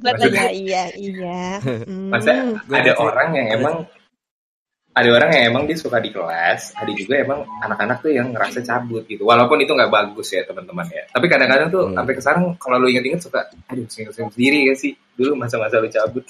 [0.00, 0.82] Maksudnya- Iya iya
[1.12, 1.40] iya.
[1.60, 2.08] Hmm.
[2.08, 3.76] Maksudnya Gua ada orang yang emang
[4.96, 8.64] ada orang yang emang dia suka di kelas, ada juga emang anak-anak tuh yang ngerasa
[8.64, 9.28] cabut gitu.
[9.28, 11.04] Walaupun itu nggak bagus ya teman-teman ya.
[11.12, 12.00] Tapi kadang-kadang tuh Hmm.
[12.00, 14.96] sampai ke sekarang kalau lu inget-inget suka, aduh senyum-senyum sendiri ya sih.
[15.20, 16.24] Dulu masa-masa lu cabut.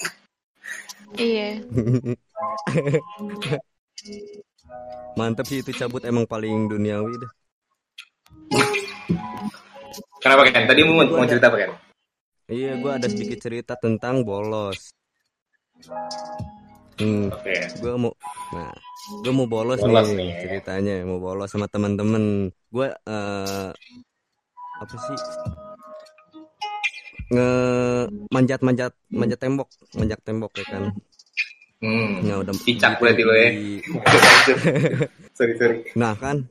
[1.15, 1.63] Iya.
[5.15, 7.31] Mantep sih itu cabut emang paling duniawi dah.
[10.19, 10.67] Kenapa kan?
[10.67, 11.71] Tadi mau, mau cerita apa kan?
[12.51, 14.91] Iya, gua ada sedikit cerita tentang bolos.
[16.97, 17.53] Hmm, Oke.
[17.77, 18.13] gua mau
[18.53, 18.73] nah,
[19.21, 20.29] gua mau bolos, Bolos nih, nih.
[20.41, 22.49] ceritanya, mau bolos sama teman-teman.
[22.73, 23.69] Gua eh
[24.77, 25.17] apa sih?
[27.27, 27.49] Nge
[28.33, 30.83] manjat manjat manjat tembok, manjat tembok ya kan.
[31.77, 32.25] Hmm.
[32.25, 33.49] Nah, udah Cicak berarti lo ya.
[35.37, 35.77] sorry sorry.
[35.93, 36.49] Nah kan,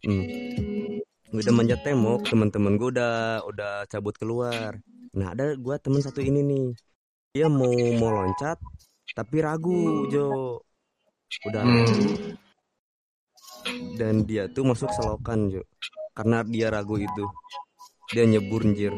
[0.00, 1.04] hmm,
[1.36, 4.80] udah manjat tembok, teman-teman gue udah udah cabut keluar.
[5.12, 6.66] Nah ada gue temen satu ini nih,
[7.36, 7.68] dia mau
[8.00, 8.56] mau loncat,
[9.16, 10.60] tapi ragu Jo.
[11.44, 12.34] udah Hmm.
[14.00, 15.62] dan dia tuh masuk selokan Jo
[16.16, 17.24] karena dia ragu itu
[18.08, 18.92] dia nyebur anjir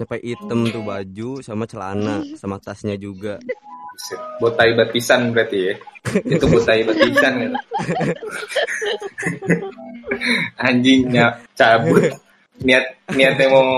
[0.00, 3.36] sampai hitam tuh baju sama celana sama tasnya juga.
[4.40, 5.74] Botai batisan berarti ya.
[6.40, 7.56] Itu botai batisan gitu.
[10.56, 12.08] Anjingnya cabut.
[12.64, 13.68] Niat niatnya mau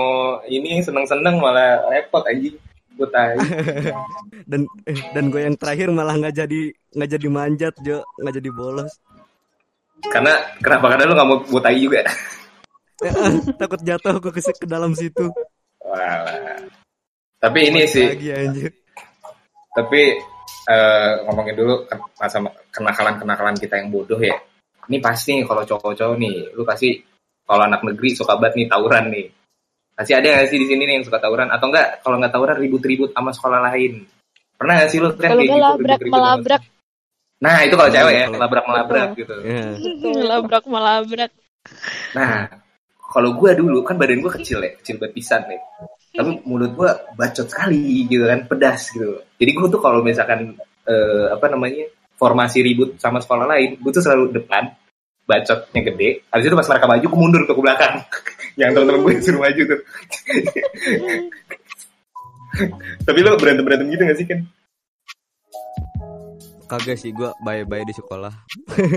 [0.47, 2.55] ini seneng-seneng malah repot anjing.
[2.93, 3.35] Botai.
[4.49, 6.61] dan eh, dan gue yang terakhir malah nggak jadi
[6.93, 8.93] nggak jadi manjat Jo nggak jadi bolos
[10.03, 10.91] Karena kenapa?
[10.93, 12.03] Karena lu gak mau botai juga.
[13.01, 15.31] Eh, ah, takut jatuh gue ke, ke dalam situ
[15.79, 16.59] Walah.
[17.39, 18.83] Tapi ini sih, lagi anjir
[19.73, 20.21] tapi
[20.69, 21.83] eh, ngomongin dulu
[22.21, 22.37] masa
[22.69, 24.37] kenakalan-kenakalan kita yang bodoh ya.
[24.87, 27.01] Ini pasti kalau cowok-cowok nih, lu pasti
[27.43, 29.25] kalau anak negeri suka banget nih tawuran nih.
[29.93, 32.57] Pasti ada nggak sih di sini nih yang suka tawuran atau enggak kalau nggak tawuran
[32.57, 34.05] ribut-ribut sama sekolah lain.
[34.57, 36.61] Pernah nggak sih lu kan Kalau kayak gitu labrak ribut-ribut melabrak,
[37.43, 39.35] Nah, itu kalau cewek ya, Kalau- labrak-melabrak gitu.
[39.43, 39.67] ya
[40.15, 41.31] melabrak melabrak.
[42.15, 42.47] Nah,
[43.11, 45.59] kalau gue dulu kan badan gue kecil ya, kecil banget pisan nih.
[46.13, 46.89] Tapi mulut gue
[47.19, 49.19] bacot sekali gitu kan, pedas gitu.
[49.35, 50.55] Jadi gue tuh kalau misalkan
[50.87, 51.83] eh, apa namanya
[52.15, 54.71] formasi ribut sama sekolah lain, gue tuh selalu depan,
[55.23, 56.09] bacotnya gede.
[56.27, 57.95] Habis itu pas mereka maju, gue mundur ke belakang.
[58.59, 59.79] Yang teman-teman gue suruh maju tuh.
[63.03, 64.41] Tapi lo berantem berantem gitu gak sih kan?
[66.63, 68.33] kagak sih gue bye-bye di sekolah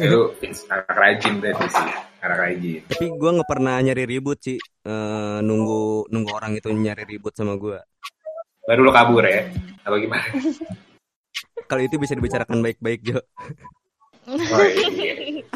[0.08, 0.32] Lu
[0.72, 1.88] anak rajin berarti sih,
[2.24, 2.80] anak rajin.
[2.88, 7.58] tapi gue nggak pernah nyari ribut sih Eh, nunggu nunggu orang itu nyari ribut sama
[7.58, 7.76] gue
[8.64, 9.44] Baru lo kabur ya?
[9.84, 10.24] Apa gimana?
[11.66, 13.20] kalau itu bisa dibicarakan baik-baik Jo
[14.26, 15.46] Iya.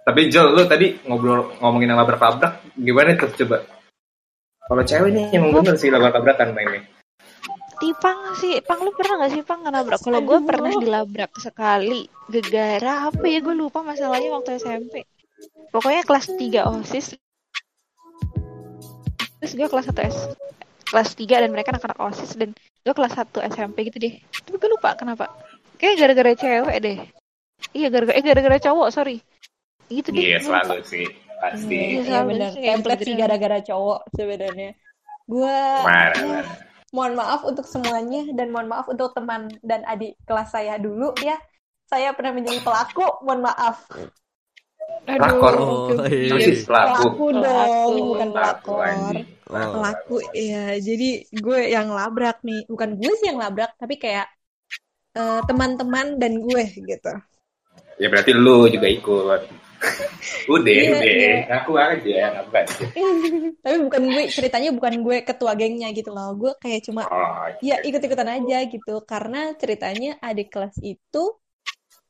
[0.00, 3.66] Tapi Jol, lu tadi ngobrol ngomongin yang labrak-labrak, gimana tuh coba?
[4.70, 6.86] Kalau cewek nih emang bener sih labrak-labrakan mainnya.
[7.80, 10.04] Tipang sih, Pang lu pernah gak sih Pang ngelabrak?
[10.04, 15.08] Kalau gue pernah dilabrak sekali Gegara apa ya gue lupa masalahnya waktu SMP
[15.72, 17.16] Pokoknya kelas 3 OSIS
[19.40, 20.18] Terus gue kelas 1 S
[20.92, 22.52] Kelas 3 dan mereka anak-anak OSIS Dan
[22.84, 25.32] gue kelas 1 SMP gitu deh Tapi gue lupa kenapa
[25.80, 26.98] Kayak gara-gara cewek deh
[27.72, 29.18] Iya gara-gara eh gara-gara cowok sorry
[29.88, 31.06] Gitu deh Iya selalu sih,
[31.40, 31.74] pasti.
[31.74, 32.50] Iya, Iya selalu benar.
[32.54, 34.70] Template sih gara-gara cowok sebenarnya.
[35.30, 36.46] Marah, marah.
[36.90, 41.38] mohon maaf untuk semuanya dan mohon maaf untuk teman dan adik kelas saya dulu ya.
[41.86, 43.86] Saya pernah menjadi pelaku, mohon maaf.
[45.06, 45.54] Pelakor.
[45.58, 46.34] oh iya
[46.66, 46.66] pelaku?
[46.66, 49.14] Pelaku dong, bukan Pelaku pelakor.
[49.50, 49.72] oh.
[49.74, 50.78] Pelaku, iya.
[50.78, 52.66] Jadi gue yang labrak nih.
[52.70, 54.26] Bukan gue sih yang labrak, tapi kayak
[55.16, 57.12] eh, teman-teman dan gue gitu.
[58.00, 59.40] Ya berarti lu juga ikut.
[60.54, 61.08] udah, Iya, udah.
[61.08, 61.32] iya.
[61.48, 62.84] Ngaku aja, aja.
[63.64, 66.32] tapi bukan gue, ceritanya bukan gue ketua gengnya gitu loh.
[66.36, 71.24] Gue kayak cuma Oh, ya ikut-ikutan aja gitu karena ceritanya adik kelas itu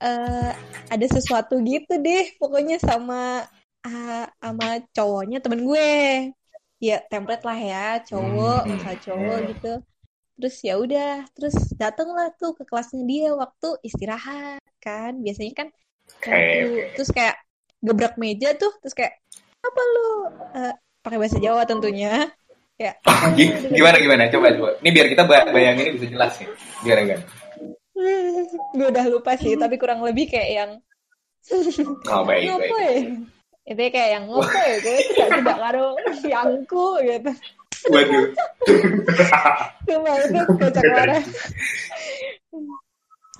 [0.00, 0.52] eh
[0.88, 3.44] ada sesuatu gitu deh pokoknya sama
[3.84, 5.88] ah, sama cowoknya temen gue
[6.80, 8.70] ya template lah ya cowok Hmm.
[8.76, 9.72] misal cowok gitu
[10.40, 15.68] terus ya udah terus datanglah tuh ke kelasnya dia waktu istirahat kan biasanya kan
[16.24, 16.96] waktu oke.
[16.96, 17.36] terus kayak
[17.84, 19.20] gebrak meja tuh terus kayak
[19.60, 20.08] apa lu
[20.50, 22.32] Eh, pakai bahasa Jawa tentunya
[22.80, 22.96] ya
[23.36, 24.22] Gi- gimana gimana?
[24.32, 24.70] Coba coba.
[24.80, 26.48] Ini biar kita ba- bayangin ini bisa jelas nih.
[26.82, 27.24] Gimana gimana?
[28.74, 30.70] gue udah lupa sih tapi kurang lebih kayak yang
[32.08, 32.56] Oh baik ya
[33.70, 35.86] itu kayak yang ya gue tidak tidak karo
[36.32, 37.30] yangku gitu
[37.88, 38.26] Waduh.
[39.88, 41.22] cuma itu kocak parah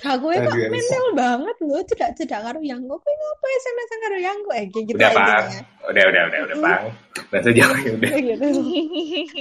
[0.01, 4.17] aku itu mental banget loh tidak tidak karo yangku gue ngopo ya sama sama karo
[4.17, 5.29] yangku eh kayak gitu Udah pang.
[5.29, 5.61] intinya.
[5.93, 6.83] Udah udah udah udah pang.
[7.29, 8.11] Bahasa Jawa ya udah.
[8.17, 8.47] gitu.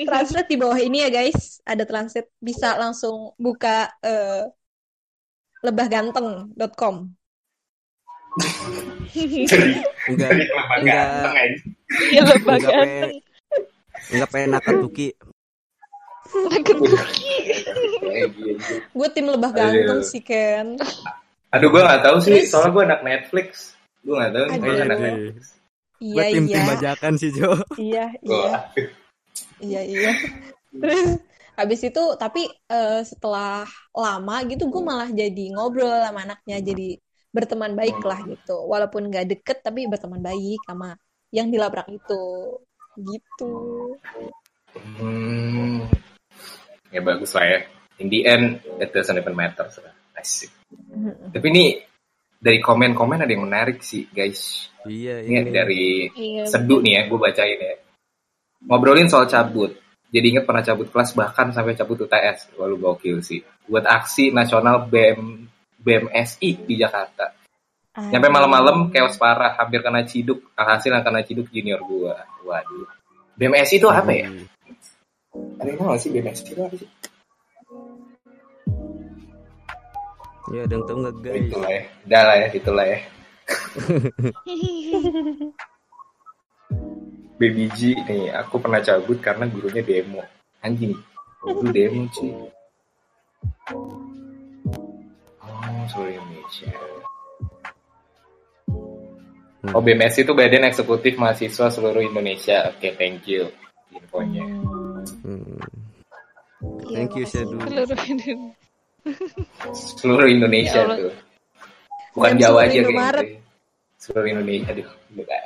[0.03, 4.51] Translate di bawah ini ya guys, ada translate bisa langsung buka eh,
[5.63, 6.95] lebahganteng.com.
[9.47, 9.73] Jadi
[10.11, 10.95] enggak jadi kelapa Enggak.
[10.99, 11.57] ganteng aja.
[12.11, 13.11] Iya lebah enggak pe ganteng.
[14.09, 15.07] Enggak pe nakatuki
[16.29, 17.03] Eh, gila.
[18.93, 20.77] Gue tim lebah ganteng sih Ken.
[21.49, 23.73] Aduh gue gak tahu sih, soalnya gue anak Netflix.
[24.05, 25.43] Gue gak tahu gue anak Iya, Netflix.
[25.99, 26.55] gue Iya tim iya.
[26.55, 27.49] tim bajakan sih Jo.
[27.75, 28.51] Iya iya.
[29.59, 30.11] iya iya.
[30.71, 31.01] Terus
[31.59, 36.61] habis itu tapi eh, setelah lama gitu gue malah jadi ngobrol sama anaknya.
[36.61, 36.95] Jadi
[37.33, 38.63] berteman baik lah gitu.
[38.69, 40.93] Walaupun nggak deket tapi berteman baik sama
[41.33, 42.21] yang dilabrak itu
[43.03, 43.53] gitu.
[44.99, 45.87] Hmm.
[46.89, 47.59] Ya bagus lah ya.
[47.99, 49.67] In the end, it doesn't even matter.
[50.15, 50.51] Asik.
[51.31, 51.79] Tapi ini
[52.39, 54.71] dari komen-komen ada yang menarik sih guys.
[54.87, 56.43] iya Ini ini dari Iya.
[56.47, 57.75] seduh nih ya, gue bacain ya.
[58.67, 59.75] Ngobrolin soal cabut.
[60.09, 62.55] Jadi inget pernah cabut kelas bahkan sampai cabut UTS.
[62.57, 63.43] Wah lu gokil sih.
[63.69, 65.45] Buat aksi nasional BM
[65.79, 67.38] BMSI di Jakarta.
[68.07, 70.39] Nyampe malam-malam chaos parah, hampir kena ciduk.
[70.55, 72.15] Alhasil yang kena ciduk junior gua.
[72.47, 72.87] Waduh.
[73.35, 74.31] BMSI itu apa ya?
[75.59, 76.87] Ada yang tahu sih BMSI itu apa sih?
[80.49, 81.45] Ya, ada yang tahu nggak guys?
[81.45, 81.83] Itulah ya.
[82.07, 82.99] Udah lah ya, itulah ya.
[87.39, 90.19] Baby G nih, aku pernah cabut karena gurunya demo.
[90.59, 90.91] Anjing,
[91.39, 92.35] guru demo cuy.
[95.39, 96.67] Oh, sorry Indonesia.
[99.59, 102.71] Oh, BMS itu Badan Eksekutif Mahasiswa Seluruh Indonesia.
[102.71, 103.51] Oke, thank you
[103.91, 104.45] infonya.
[105.25, 105.59] Hmm.
[106.89, 107.59] Iya, Thank you Shadow.
[107.63, 108.35] Seluruh Indonesia.
[109.73, 111.13] Seluruh Indonesia Ya tuh.
[112.15, 113.25] Bukan Dan Jawa aja kayak gitu.
[113.99, 114.87] Seluruh Indonesia aduh.
[115.15, 115.41] Bukan.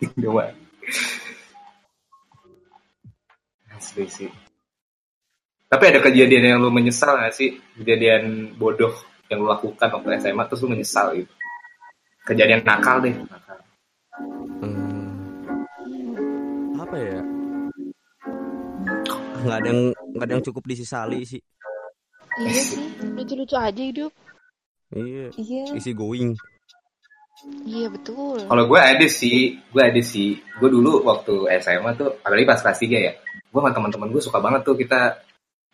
[0.00, 0.56] Indomaret.
[3.74, 4.30] Asli sih.
[5.70, 7.62] Tapi ada kejadian yang lu menyesal gak sih?
[7.78, 8.90] Kejadian bodoh
[9.30, 11.32] yang lu lakukan waktu SMA terus lu menyesal gitu.
[12.26, 13.14] Kejadian nakal deh.
[13.14, 13.58] Nakal.
[14.60, 17.20] Hmm, apa ya?
[19.40, 21.40] Nggak ada yang nggak ada yang cukup disesali sih.
[22.42, 22.84] Iya sih,
[23.14, 24.12] lucu-lucu aja hidup.
[24.90, 25.30] Iya.
[25.38, 25.64] Iya.
[25.78, 26.34] Isi going.
[27.64, 28.44] Iya betul.
[28.44, 30.36] Kalau gue ada sih, gue ada sih.
[30.60, 34.38] Gue dulu waktu SMA tuh, apalagi pas kelas 3 ya, gue sama teman-teman gue suka
[34.42, 35.22] banget tuh kita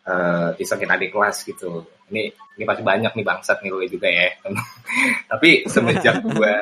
[0.07, 1.85] eh isengin adik kelas gitu.
[2.11, 4.29] Ini ini pasti banyak nih bangsat nih lo juga ya.
[5.31, 6.57] Tapi semenjak gue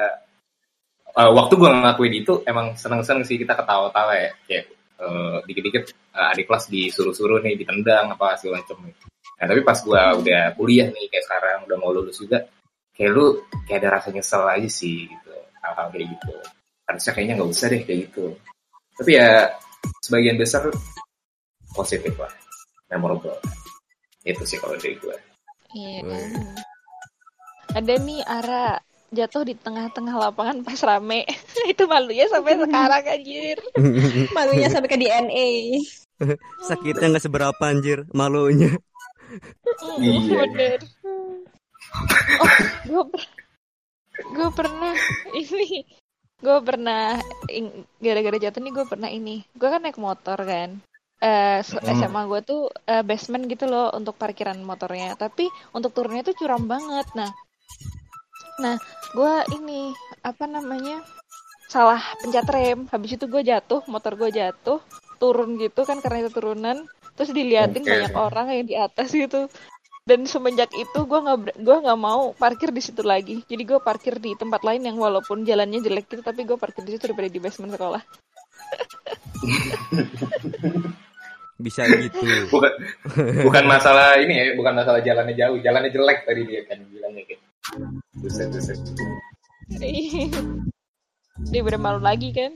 [1.14, 4.30] eh, waktu gue ngelakuin itu emang seneng-seneng sih kita ketawa-tawa ya.
[4.48, 4.64] Kayak
[5.00, 8.88] eh, dikit-dikit eh, adik kelas disuruh-suruh nih ditendang apa segala macam.
[9.34, 12.40] Nah tapi pas gue udah kuliah nih kayak sekarang udah mau lulus juga,
[12.94, 16.34] kayak lu kayak ada rasa nyesel aja sih gitu hal-hal kayak gitu
[16.86, 18.24] harusnya kayaknya nggak usah deh kayak gitu
[18.94, 19.50] tapi ya
[20.04, 20.62] sebagian besar
[21.74, 22.30] positif lah
[22.96, 23.36] memorable
[24.24, 25.16] itu sih kalau dari gue
[25.74, 26.30] Iya kan.
[27.74, 28.78] Ada nih Ara
[29.10, 31.26] jatuh di tengah-tengah lapangan pas rame.
[31.72, 33.58] Itu malunya sampai sekarang anjir.
[34.36, 35.50] Malunya sampai ke DNA.
[36.70, 38.70] Sakitnya nggak seberapa anjir, malunya.
[39.98, 40.46] Iya.
[40.46, 40.80] Bener.
[42.38, 42.54] Oh,
[42.86, 43.04] gue
[44.14, 44.94] gue pernah
[45.34, 45.82] ini
[46.38, 47.18] gue pernah
[47.98, 50.78] gara-gara jatuh nih gue pernah ini gue kan naik motor kan
[51.24, 51.96] eh se- Hmm.
[51.96, 55.16] SMA gue tuh eh, basement gitu loh untuk parkiran motornya.
[55.16, 57.08] Tapi untuk turunnya tuh curam banget.
[57.16, 57.32] Nah
[58.62, 58.78] nah
[59.16, 59.90] gue ini
[60.22, 61.00] apa namanya
[61.72, 62.84] salah pencet rem.
[62.92, 64.78] Habis itu gue jatuh motor gue jatuh
[65.16, 66.84] turun gitu kan karena itu turunan.
[67.16, 67.90] Terus diliatin Oke.
[67.90, 69.48] banyak orang yang di atas gitu.
[70.04, 73.40] Dan semenjak itu gue nggak gua nggak mau parkir di situ lagi.
[73.48, 76.92] Jadi gue parkir di tempat lain yang walaupun jalannya jelek gitu tapi gue parkir di
[76.92, 78.02] situ daripada di basement sekolah
[81.54, 82.18] Bisa gitu.
[82.54, 82.72] bukan
[83.46, 87.40] bukan masalah ini ya bukan masalah jalannya jauh jalannya jelek tadi dia kan bilangnya kayak
[88.18, 88.78] buset buset
[91.50, 92.52] dia udah malu lagi kan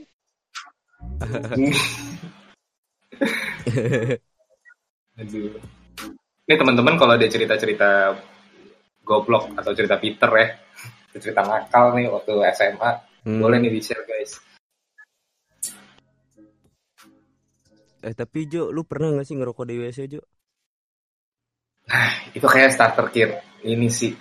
[5.19, 5.51] Aduh.
[6.47, 8.15] Ini teman-teman kalau ada cerita-cerita
[9.03, 10.47] goblok atau cerita Peter ya,
[11.19, 13.43] cerita nakal nih waktu SMA, Hmm.
[13.43, 14.39] boleh nih di-share guys.
[17.99, 20.21] Eh tapi Jo, lu pernah nggak sih ngerokok di WC Jo?
[22.37, 23.31] Itu kayak starter kit
[23.67, 24.15] ini sih.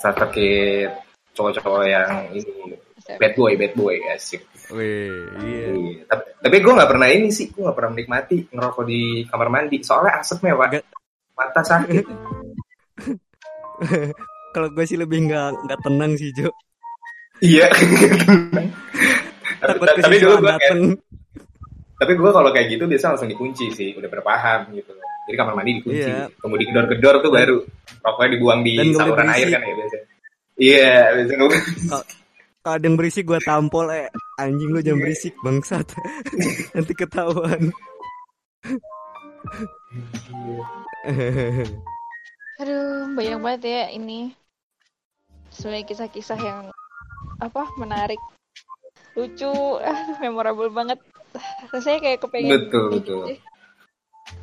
[0.00, 0.88] Starter kit
[1.36, 2.72] cowok-cowok yang ini
[3.20, 4.40] bad boy, bad boy asik.
[4.72, 5.68] Wih, iya.
[5.76, 6.02] Iya.
[6.08, 9.76] Tapi, tapi gue nggak pernah ini sih, gue nggak pernah menikmati ngerokok di kamar mandi.
[9.84, 10.80] Soalnya asapnya pak,
[11.36, 12.04] mata sakit.
[14.56, 16.48] Kalau gue sih lebih nggak nggak tenang sih Jo.
[17.44, 17.68] iya.
[19.60, 20.96] tapi, Takut tapi dulu gue dateng.
[21.96, 24.92] Tapi gue kalau kayak gitu biasa langsung dikunci sih, udah berpaham gitu.
[25.26, 26.28] Jadi kamar mandi dikunci, Iya.
[26.38, 27.56] tunggu digedor-gedor tuh baru
[28.04, 30.06] rokoknya dibuang di Dan saluran air kan ya biasanya.
[30.56, 31.64] Iya, biasanya nggak boleh.
[32.62, 34.06] Kalau ada yang berisik gue tampol eh
[34.38, 35.86] anjing lu jangan berisik bangsat.
[36.74, 37.62] Nanti ketahuan.
[42.56, 44.32] aduh banyak banget ya ini
[45.52, 46.60] sebenarnya kisah-kisah yang
[47.38, 48.18] apa menarik
[49.14, 50.98] lucu ah memorable banget
[51.72, 53.22] rasanya kayak kepengen Betul, betul.
[53.30, 53.40] gitu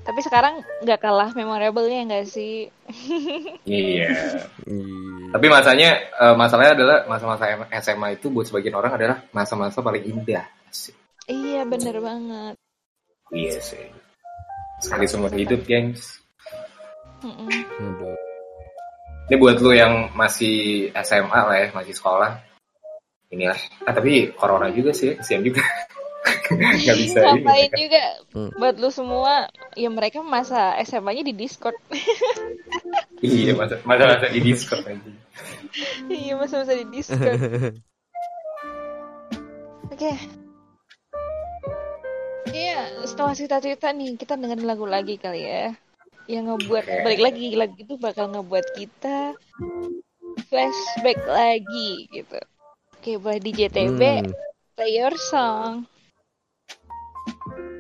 [0.04, 2.72] tapi sekarang nggak kalah memorable-nya nggak sih
[3.68, 4.12] Iya.
[5.32, 7.52] Tapi masanya eh, masalahnya adalah masa-masa
[7.84, 10.44] SMA itu buat sebagian orang adalah masa-masa paling indah.
[10.68, 10.96] Asik.
[11.32, 12.56] iya bener banget
[13.34, 13.88] Iya sih.
[14.84, 16.22] Sekali seumur hidup, gengs.
[17.24, 17.50] Mm-mm.
[19.32, 22.36] Ini buat lu yang masih SMA lah ya, masih sekolah.
[23.34, 23.58] Inilah.
[23.88, 25.64] Ah, tapi corona juga sih, kesian juga.
[26.84, 28.04] nggak bisa ini Ngapain juga
[28.34, 28.50] Hmm.
[28.58, 29.46] buat lu semua
[29.78, 31.78] ya mereka masa SMA-nya di Discord.
[33.24, 35.12] iya masa masa masa di Discord aja
[36.12, 37.40] iya masa-masa di Discord.
[39.90, 40.14] Oke.
[42.54, 45.74] Iya, setelah cerita-cerita nih, kita dengerin lagu lagi kali ya.
[46.30, 47.02] Yang ngebuat, Oke.
[47.02, 49.34] balik lagi, lagu itu bakal ngebuat kita
[50.46, 52.38] flashback lagi gitu.
[52.94, 54.34] Oke, boleh di JTB, Hmm.
[54.78, 55.90] play your song.
[57.50, 57.73] thank you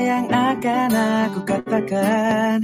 [0.00, 2.62] yang akan aku katakan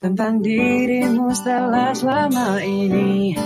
[0.00, 3.36] Tentang dirimu setelah selama ini.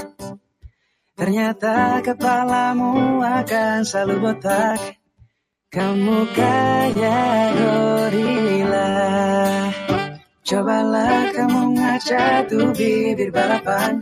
[1.19, 4.79] Ternyata kepalamu akan selalu botak.
[5.67, 8.91] Kamu kayak gorila.
[10.47, 13.99] Cobalah kamu ngaca tuh bibir balapan.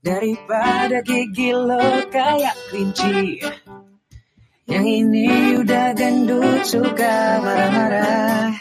[0.00, 3.44] Daripada gigi lo kayak kelinci
[4.70, 8.54] Yang ini udah gendut suka marah-marah.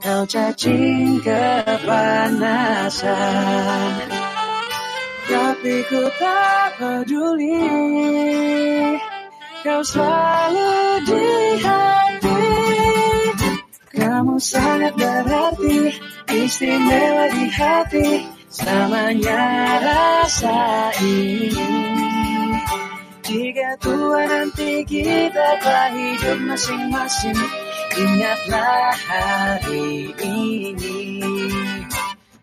[0.00, 2.96] Kau cacing kepanasan.
[5.28, 7.60] Tapi ku tak peduli.
[9.60, 10.72] Kau selalu
[11.04, 11.26] di
[11.60, 12.40] hati.
[13.92, 16.00] Kamu sangat berarti
[16.32, 18.08] Istimewa di hati.
[18.48, 19.44] Selamanya
[19.84, 22.15] rasa ini
[23.26, 27.34] jika tua nanti kita telah hidup masing-masing
[27.96, 31.48] Ingatlah hari ini.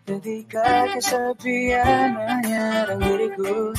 [0.02, 3.70] Ketika kesepian menyerang diriku.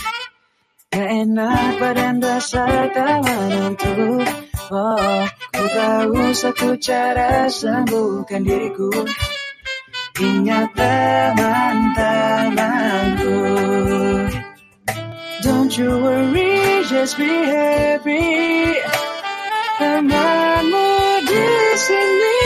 [0.95, 4.23] Enak badan rasa tak menentu
[4.71, 9.03] Oh, ku tahu satu cara sembuhkan diriku.
[10.15, 13.35] Ingat teman-temanku
[15.45, 18.81] Don't you worry, just be happy.
[19.77, 20.89] Temanmu
[21.21, 21.45] di
[21.77, 22.39] sini.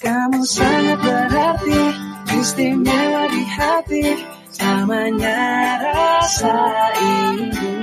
[0.00, 1.80] Kamu sangat berarti,
[2.32, 4.06] istimewa di hati.
[4.56, 5.40] Namanya
[5.84, 6.56] rasa
[6.96, 7.76] ini.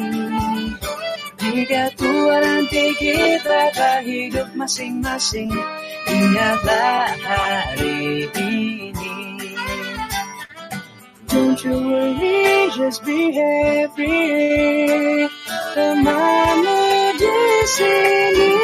[1.37, 5.53] Jika tua nanti kita tak hidup masing-masing.
[6.09, 9.34] Ingatlah hari ini.
[11.35, 14.23] Don't you worry, just be happy.
[15.75, 16.79] Temanmu
[17.19, 17.39] di
[17.75, 18.55] sini.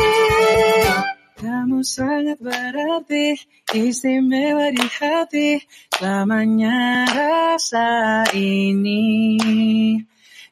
[1.35, 3.35] Kamu sangat berarti,
[3.76, 5.60] istimewa di hati.
[5.99, 9.03] Selamanya rasa ini.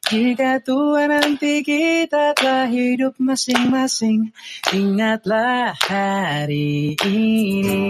[0.04, 4.28] Jika tua nanti kita telah hidup masing-masing.
[4.76, 7.88] Ingatlah hari ini.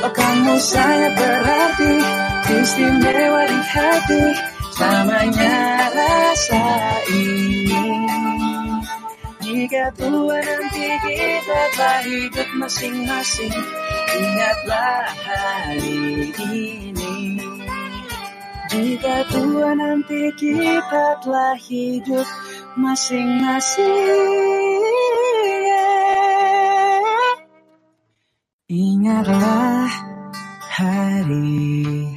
[0.00, 1.92] Oh kamu sangat berarti?
[2.50, 4.22] Istimewa di hati
[4.74, 5.56] Selamanya
[5.92, 6.64] rasa
[7.12, 7.84] ini
[9.44, 13.54] Jika tua nanti kita telah hidup masing-masing
[14.10, 17.38] Ingatlah hari ini.
[18.70, 22.26] Jika tua nanti kita telah hidup
[22.78, 23.94] masing-masing
[28.70, 29.90] Ingatlah
[30.70, 32.14] hari ini.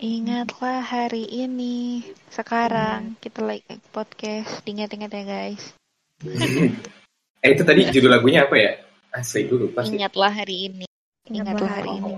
[0.00, 2.00] Ingatlah hari ini.
[2.32, 4.64] Sekarang kita like podcast.
[4.64, 5.76] Ingat-ingat ya guys.
[7.44, 8.72] eh itu tadi judul lagunya apa ya
[9.12, 10.91] asli gue lupa sih Ingatlah hari ini.
[11.30, 12.12] Ingatlah hari ini.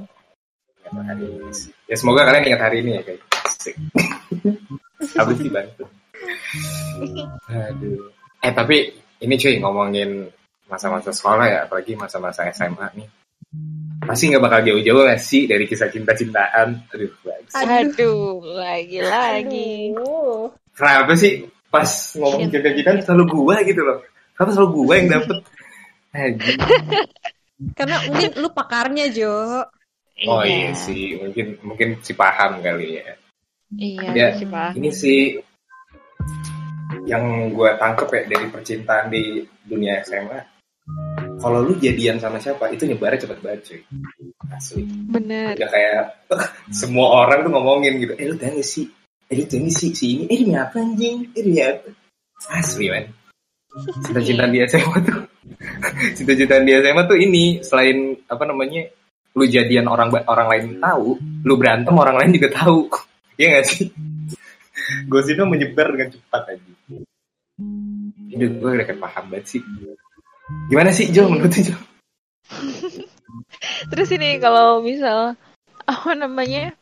[0.85, 1.51] Ingatlah hari ini.
[1.90, 3.22] ya semoga kalian ingat hari ini ya guys.
[5.16, 5.85] Habis sih bantu
[7.51, 8.10] aduh
[8.44, 8.93] eh tapi
[9.24, 10.28] ini cuy ngomongin
[10.68, 13.09] masa-masa sekolah ya apalagi masa-masa SMA nih
[14.05, 17.52] pasti nggak bakal jauh-jauh gak sih dari kisah cinta-cintaan aduh bagus.
[17.56, 19.97] Aduh, lagi-lagi.
[20.76, 24.05] Kenapa sih pas ngomongin cinta-cintaan selalu gua gitu loh
[24.36, 25.39] kenapa selalu gua yang dapet.
[27.78, 29.62] Karena mungkin lu pakarnya, Jo.
[30.31, 31.18] oh iya sih.
[31.18, 33.14] Mungkin mungkin si paham kali ya.
[33.74, 34.78] Iya, Ya, sih, Pak.
[34.78, 35.20] ini sih
[37.05, 40.40] yang gue tangkep ya dari percintaan di dunia SMA
[41.40, 43.81] kalau lu jadian sama siapa itu nyebarnya cepet banget cuy.
[44.52, 44.85] Asli.
[45.10, 45.56] Bener.
[45.56, 46.02] udah kayak
[46.72, 48.86] semua orang tuh ngomongin gitu eh lu gak sih
[49.28, 51.32] eh lu gak sih si ini eh demi apa anjing?
[51.36, 51.89] Eh demi apa?
[52.52, 53.05] Asli man
[54.06, 55.18] cinta-cintaan di SMA tuh
[56.16, 58.89] cinta-cintaan di SMA tuh ini selain apa namanya
[59.35, 62.89] lu jadian orang orang lain tahu lu berantem orang lain juga tahu.
[63.35, 63.91] Iya gak sih?
[65.11, 66.75] Gosipnya menyebar dengan cepat aja
[68.35, 69.62] ini gue udah paham banget sih.
[70.69, 71.77] Gimana sih Jo menurut Jo?
[73.89, 75.39] Terus ini kalau misal
[75.87, 76.75] apa namanya?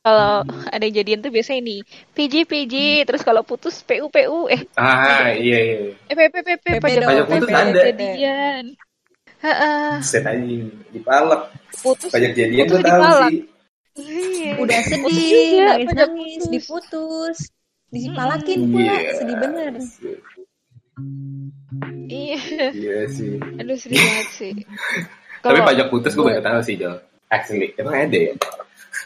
[0.00, 0.32] Ka- Kalau
[0.66, 2.74] ada yang jadian tuh biasa ini PJ PJ
[3.04, 7.44] terus kalau putus PU PU eh ah iya iya eh PP PP pajak Pajak putus
[7.44, 7.80] PP, ada.
[7.86, 8.64] jadian.
[9.40, 9.92] Heeh.
[10.02, 10.40] set aja
[10.90, 13.40] dipalak Putus pajak jadian putus tuh tahu sih
[13.92, 14.52] Iya.
[14.56, 16.48] Udah Putus sedih, nangis nangis, putus.
[16.48, 17.38] diputus,
[17.90, 19.12] dipalakin pula, Iya.
[19.14, 19.72] sedih bener.
[22.06, 22.38] Iya.
[22.70, 24.52] iya sih Aduh sedih banget sih.
[25.38, 26.96] tapi pajak putus gue baru tahu sih Jo
[27.28, 28.34] actually emang ada ya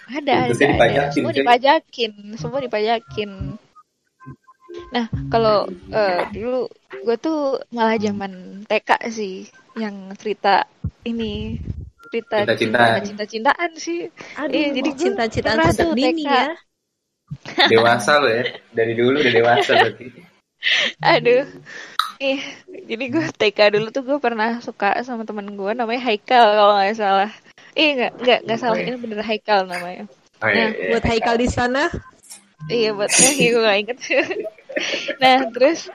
[0.08, 0.74] Ada, ada, Putusnya ada.
[0.74, 1.38] dipajakin, Semua cuy.
[1.40, 3.30] dipajakin, semua dipajakin.
[4.90, 5.58] Nah, kalau
[5.90, 6.66] eh, dulu
[7.04, 7.38] gue tuh
[7.70, 8.32] malah zaman
[8.64, 9.34] TK sih
[9.74, 10.66] yang cerita
[11.04, 11.58] ini
[12.08, 13.00] cerita Cinta-cintaan.
[13.02, 14.06] cinta-cintaan sih.
[14.34, 16.30] Aduh, Iya, jadi cinta-cintaan sejak dini TK.
[16.30, 16.46] ya.
[17.72, 20.06] dewasa lo ya dari dulu udah dewasa berarti
[21.02, 21.44] Aduh.
[22.22, 22.40] Ih,
[22.86, 26.96] jadi gue TK dulu tuh gue pernah suka sama temen gue namanya Haikal kalau nggak
[26.96, 27.30] salah.
[27.74, 30.04] Iya nggak nggak nggak salah ini bener Haikal namanya.
[30.42, 30.88] oh, iya, Nah, iya.
[30.94, 31.82] Buat Haikal di sana,
[32.70, 33.98] Iya buat gue gue gak inget.
[35.22, 35.86] nah terus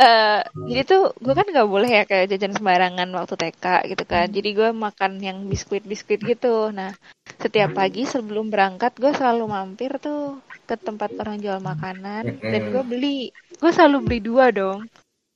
[0.00, 0.40] eh
[0.70, 4.26] jadi tuh gue kan nggak boleh ya kayak jajan sembarangan waktu TK gitu kan.
[4.30, 6.70] Jadi gue makan yang biskuit biskuit gitu.
[6.70, 6.94] Nah
[7.42, 10.38] setiap pagi sebelum berangkat gue selalu mampir tuh
[10.68, 13.18] ke tempat orang jual makanan dan gue beli.
[13.58, 14.86] Gue selalu beli dua dong.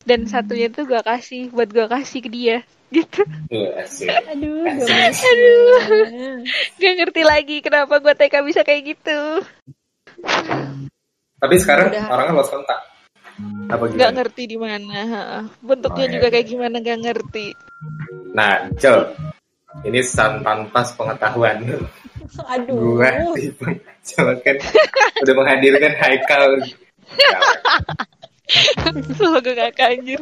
[0.06, 3.20] Dan satunya tuh gue kasih buat gue kasih ke dia gitu.
[3.76, 4.08] Asik.
[4.08, 4.86] aduh, Asik.
[4.86, 5.18] gemes.
[5.20, 5.78] Aduh.
[6.76, 9.18] Gak ngerti lagi kenapa gue TK bisa kayak gitu.
[11.36, 12.04] tapi sekarang Udah.
[12.08, 12.80] orangnya lost kontak
[13.68, 14.96] apa Gak ngerti di mana.
[14.96, 15.42] heeh.
[15.60, 16.32] Bentuknya Oh, iya, juga iya.
[16.32, 17.46] kayak gimana gak ngerti.
[18.32, 18.94] nah Jo
[19.84, 21.60] ini san tanpa pengetahuan
[22.48, 22.96] Aduh.
[22.96, 23.10] gua
[24.06, 24.56] coba kan
[25.20, 26.42] udah menghadirkan Haikal
[29.18, 30.20] Semoga gak anjir.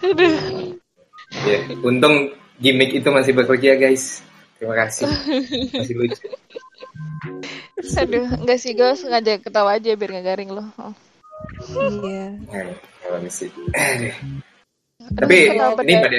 [0.00, 0.32] Aduh.
[1.44, 4.24] Ya, untung gimmick itu masih bekerja guys
[4.56, 5.04] terima kasih
[5.76, 6.26] masih lucu
[7.76, 10.68] Aduh, enggak sih gue sengaja ketawa aja biar gak garing loh.
[10.80, 10.94] Oh.
[12.02, 12.40] Iya.
[12.48, 12.72] Nah,
[13.04, 13.52] kalau misi.
[15.06, 16.18] Tapi Kenapa ini pada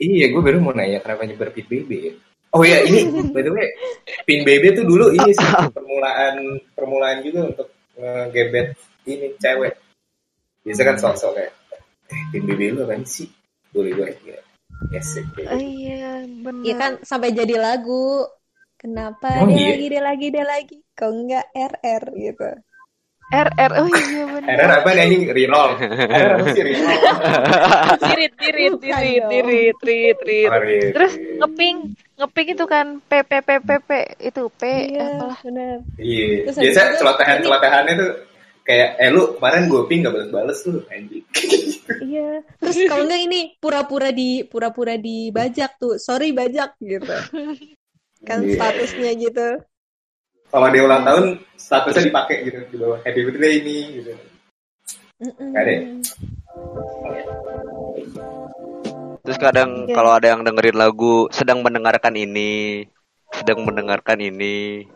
[0.00, 2.12] iya gue baru mau nanya kenapa nyebar pin BB ya.
[2.52, 3.68] Oh ya ini by the way
[4.24, 7.68] pin BB tuh dulu ini sih permulaan permulaan juga untuk
[7.98, 8.72] ngegebet
[9.04, 9.74] ini cewek.
[10.64, 11.52] Biasa kan sok-sok kayak
[12.08, 13.28] eh, pin BB lu kan sih
[13.72, 14.38] boleh gue ya.
[14.90, 15.14] Yes,
[15.48, 16.62] Oh iya, benar.
[16.66, 18.26] Iya kan sampai jadi lagu.
[18.82, 19.70] Kenapa Oh, dia iya.
[19.78, 20.76] lagi dia lagi dia lagi?
[20.98, 22.50] Kok enggak RR gitu.
[23.32, 24.48] RR, oh iya benar.
[24.52, 25.70] Error apa nih anjing reroll?
[25.80, 26.98] Error apa sih reroll?
[28.04, 30.92] Tirit, tirit, tirit, tirit, tirit, tirit.
[30.92, 31.76] Terus ngeping,
[32.20, 33.90] ngeping itu kan P P P P P
[34.20, 35.38] itu P Iya, apalah.
[35.48, 35.76] benar.
[35.96, 36.26] Iya.
[36.44, 38.10] Terus Biasa celotehan celotehannya tuh
[38.62, 41.24] kayak eh lu kemarin gue ping gak bales-bales tuh anjing.
[42.02, 42.40] Iya.
[42.62, 45.98] Terus kalau enggak ini pura-pura di pura-pura dibajak tuh.
[45.98, 47.10] Sorry bajak gitu.
[48.22, 48.54] Kan Iya.
[48.54, 49.48] statusnya gitu.
[50.48, 51.24] Kalau dia ulang tahun
[51.58, 54.12] statusnya dipakai gitu di bawah happy birthday ini gitu.
[55.22, 55.70] Gak ada.
[55.70, 55.80] ya?
[59.22, 59.94] Terus kadang Iya.
[59.94, 62.82] kalau ada yang dengerin lagu sedang mendengarkan ini,
[63.30, 64.86] sedang mendengarkan ini,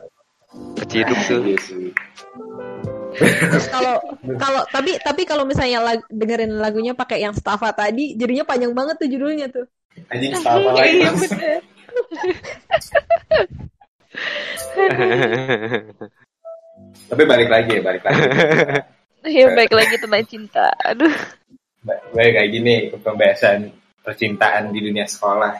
[0.74, 1.42] keciduk tuh.
[3.74, 3.96] Kalau
[4.36, 8.96] kalau tapi tapi kalau misalnya lag- dengerin lagunya pakai yang Stafa tadi, jadinya panjang banget
[9.00, 9.64] tuh judulnya tuh.
[10.12, 11.12] Anjing sama lagi Iya.
[17.06, 18.22] Tapi balik lagi ya balik lagi.
[19.26, 20.70] Iya baik lagi tentang cinta.
[20.86, 21.10] Aduh.
[21.82, 23.74] Ba- Baik kayak gini pembahasan
[24.06, 25.50] percintaan di dunia sekolah.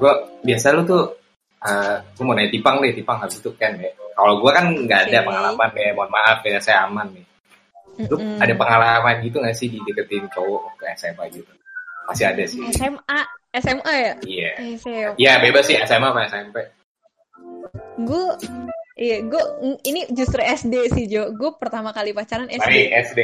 [0.00, 0.08] Gue
[0.40, 1.20] biasa lu tuh,
[1.62, 3.90] uh, gue mau nanya tipang deh, tipang habis itu kan ya.
[4.12, 7.26] Kalau gue kan nggak ada pengalaman ya, mohon maaf ya saya aman nih.
[8.08, 8.40] Lu Mm-mm.
[8.40, 11.52] ada pengalaman gitu gak sih dideketin cowok ke SMA gitu?
[12.08, 12.60] Masih ada sih.
[12.72, 13.20] SMA
[13.52, 14.14] SMA ya?
[14.24, 14.50] Iya.
[14.80, 15.10] SMA.
[15.20, 16.56] Iya bebas sih SMA apa SMP.
[18.00, 18.24] Gue
[18.92, 19.42] Iya, gue
[19.88, 21.32] ini justru SD sih Jo.
[21.32, 22.60] Gue pertama kali pacaran SD.
[22.60, 23.20] Baik SD.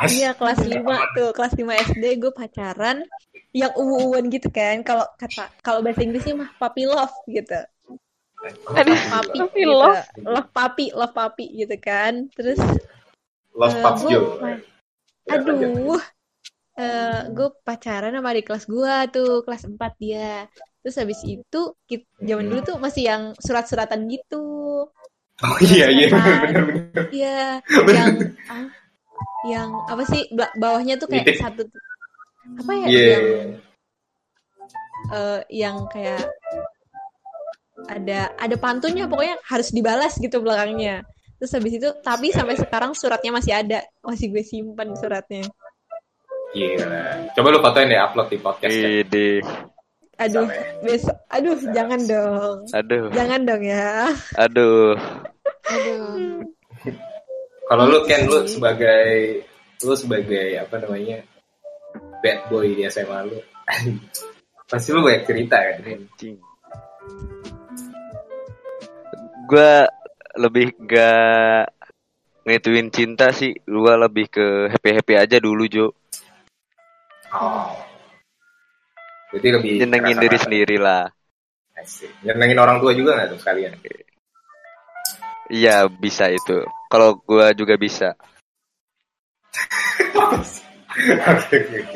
[0.00, 3.04] As- Iya kelas 5 tuh, kelas 5 SD gue pacaran
[3.52, 4.80] yang uwu-uwan gitu kan.
[4.80, 7.58] Kalau kata kalau bahasa Inggrisnya mah puppy love gitu.
[8.72, 9.76] Aduh, Papi puppy gitu.
[9.76, 10.00] love.
[10.24, 12.32] Love papi, love papi gitu kan.
[12.32, 12.56] Terus
[13.52, 14.26] Love eh, gua Joe.
[14.40, 14.68] ma-
[15.28, 16.00] Ya, aduh.
[16.80, 20.48] eh gue pacaran sama adik kelas gue tuh kelas 4 dia
[20.80, 24.88] terus habis itu kit- zaman dulu tuh masih yang surat-suratan gitu
[25.40, 27.04] Oh iya iya bener bener.
[27.08, 27.40] Iya,
[27.96, 28.16] yang
[28.48, 28.68] ah,
[29.48, 31.40] yang apa sih ba- bawahnya tuh kayak Nitip.
[31.40, 31.62] satu
[32.60, 33.06] apa ya Iya.
[33.08, 33.26] yang
[35.10, 36.24] eh, yang kayak
[37.88, 41.02] ada ada pantunnya pokoknya harus dibalas gitu belakangnya.
[41.40, 45.48] Terus habis itu tapi sampai sekarang suratnya masih ada, masih gue simpan suratnya.
[46.52, 47.32] Gila.
[47.32, 48.88] Coba lu fotoin deh upload di podcast ya.
[49.00, 49.40] Ide.
[50.20, 50.44] Aduh,
[50.84, 52.56] besok aduh jangan dong.
[52.76, 53.08] Aduh.
[53.16, 54.12] Jangan dong ya.
[54.36, 54.92] Aduh.
[55.64, 56.44] Aduh.
[57.70, 59.46] Kalau lu kan lu sebagai
[59.86, 61.22] lu sebagai apa namanya
[62.18, 63.38] bad boy di SMA lu,
[64.70, 65.78] pasti lu banyak cerita kan?
[65.86, 66.34] Anjing.
[69.46, 69.86] Gua
[70.34, 71.70] lebih gak
[72.42, 75.94] ngituin cinta sih, gua lebih ke happy-happy aja dulu, Jo.
[77.30, 77.70] Oh.
[79.30, 80.42] Jadi lebih Nyenengin diri banget.
[80.42, 81.06] sendiri lah.
[81.78, 82.10] Asik.
[82.26, 83.78] Nyenengin orang tua juga nggak tuh sekalian?
[85.54, 86.66] Iya, bisa itu.
[86.90, 88.18] Kalau gua juga bisa.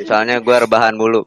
[0.07, 1.27] Soalnya gua rebahan mulu.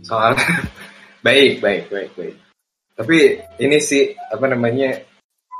[0.00, 0.32] Soal
[1.26, 2.36] baik baik baik baik.
[2.96, 3.18] Tapi
[3.60, 5.04] ini sih apa namanya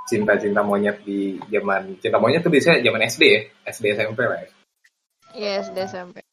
[0.08, 4.48] cinta-cinta monyet di zaman cinta monyet tuh biasanya zaman SD ya, SD SMP lah ya.
[5.36, 6.24] Yes, udah sampai.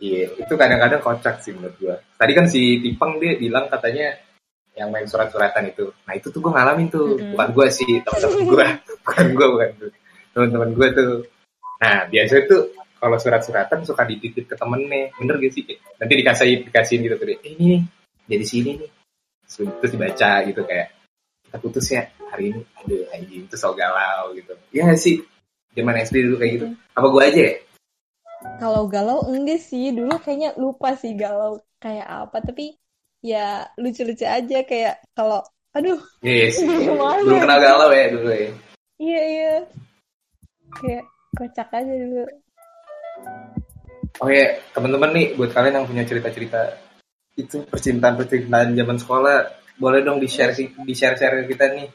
[0.00, 1.96] Iya, itu kadang-kadang kocak sih menurut gua.
[2.16, 4.16] Tadi kan si Tipeng dia bilang katanya
[4.80, 5.92] yang main surat-suratan itu.
[6.08, 7.36] Nah itu tuh gue ngalamin tuh, Mm-mm.
[7.36, 8.66] bukan gua sih, teman-teman gua,
[9.04, 9.90] bukan gua, bukan gua.
[10.32, 11.12] teman-teman gua tuh.
[11.84, 12.62] Nah biasanya tuh
[12.96, 15.64] kalau surat-suratan suka dititip ke temennya, bener gak sih?
[16.00, 17.82] Nanti dikasih dikasihin gitu tuh, eh, ini nih,
[18.32, 18.90] jadi sini nih.
[19.50, 20.88] Terus dibaca gitu kayak
[21.44, 24.56] kita putus ya hari ini, aduh anjing itu so galau gitu.
[24.72, 25.20] Iya gak sih?
[25.76, 26.66] Zaman SD dulu kayak gitu.
[26.96, 27.54] Apa gua aja ya?
[28.56, 32.80] Kalau galau enggak sih, dulu kayaknya lupa sih galau kayak apa, tapi
[33.20, 35.44] ya lucu-lucu aja kayak kalau
[35.76, 36.58] aduh Yes.
[36.84, 37.42] Gimana Belum ya?
[37.46, 38.50] kenal galau ya dulu ya.
[39.00, 39.54] iya iya
[40.80, 41.04] kayak
[41.36, 42.24] kocak aja dulu.
[44.20, 44.42] Oke,
[44.76, 46.76] teman-teman nih buat kalian yang punya cerita-cerita
[47.38, 49.38] itu percintaan-percintaan zaman sekolah,
[49.80, 51.88] boleh dong di-share sih, di-share-share ke kita nih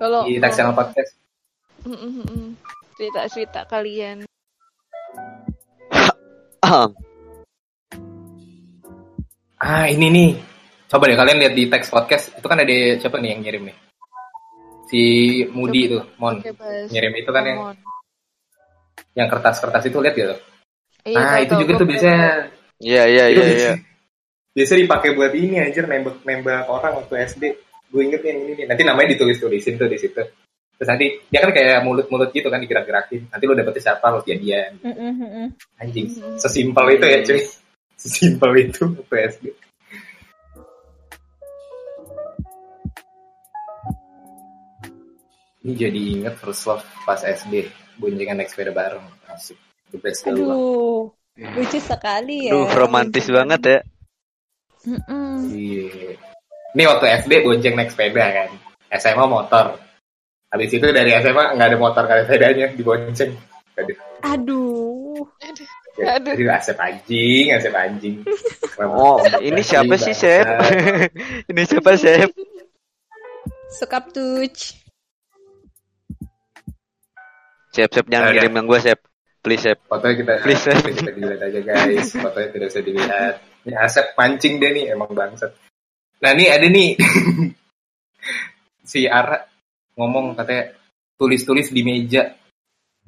[0.00, 1.12] Kalau di Tax Channel Podcast.
[1.86, 2.48] Mm, mm, mm.
[2.98, 4.26] cerita-cerita kalian.
[9.58, 10.30] Ah, ini nih.
[10.88, 13.76] Coba deh kalian lihat di Tax Podcast, itu kan ada siapa nih yang ngirim nih?
[14.88, 15.02] Si
[15.52, 16.40] Mudi itu, Mon.
[16.40, 16.88] Oke, Bas.
[16.88, 17.76] Ngirim itu kan yang Mon.
[19.12, 20.34] yang kertas-kertas itu lihat gitu.
[21.04, 21.60] Iya, Nah, itu tahu.
[21.66, 22.28] juga tuh biasanya
[22.78, 23.72] Iya, iya, iya, iya.
[24.54, 27.44] biasa dipakai buat ini anjir nembak nembak orang waktu SD.
[27.90, 28.66] Gue inget yang ini nih.
[28.70, 30.22] Nanti namanya ditulis-tulisin tuh di situ.
[30.78, 33.26] Terus nanti dia kan kayak mulut-mulut gitu kan digerak-gerakin.
[33.28, 34.78] Nanti lu dapetnya siapa lu jadian.
[35.82, 36.06] Anjing,
[36.38, 37.40] sesimpel itu ya cuy.
[37.98, 39.44] Sesimpel itu waktu SD.
[45.66, 47.66] Ini jadi inget first love pas SD.
[47.98, 49.02] Boncengan naik sepeda bareng.
[49.26, 49.58] Asik.
[49.90, 50.46] The best dulu.
[50.46, 51.02] Aduh,
[51.58, 52.54] lucu sekali ya.
[52.54, 53.78] Duh, romantis banget ya.
[55.50, 56.14] Iya.
[56.78, 58.50] Ini waktu SD bonceng naik sepeda kan.
[58.94, 59.74] SMA motor.
[60.48, 63.34] Habis itu dari SMA nggak ada motor nggak ada sepedanya dibonceng.
[63.76, 63.98] Aduh.
[64.24, 64.87] Aduh.
[65.98, 66.34] Aduh.
[66.54, 68.22] asep anjing, asep anjing.
[68.78, 70.46] Oh, ini siapa sih, Sep?
[71.50, 72.30] ini siapa, Sep?
[73.74, 74.78] Sukap touch.
[77.74, 78.46] Sep, Sep, jangan Ada.
[78.46, 79.02] kirim yang gue, Sep.
[79.42, 79.82] Please, Sep.
[79.90, 80.78] Fotonya kita, Please, Sep.
[80.78, 82.14] kita dilihat aja guys.
[82.14, 83.34] Fotonya tidak usah dilihat.
[83.66, 85.50] Ini asep mancing deh nih, emang bangsat.
[86.22, 86.94] Nah ini ada nih.
[88.90, 89.42] si Ara
[89.98, 90.70] ngomong katanya
[91.18, 92.30] tulis-tulis di meja.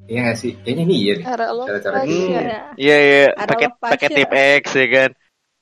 [0.09, 0.51] Iya gak sih?
[0.61, 1.25] Kayaknya ini iya nih.
[1.25, 2.25] Cara-cara gitu.
[2.31, 2.41] ya.
[2.77, 3.25] Iya, iya.
[3.37, 5.09] Ada Pakai pakai tip X ya kan.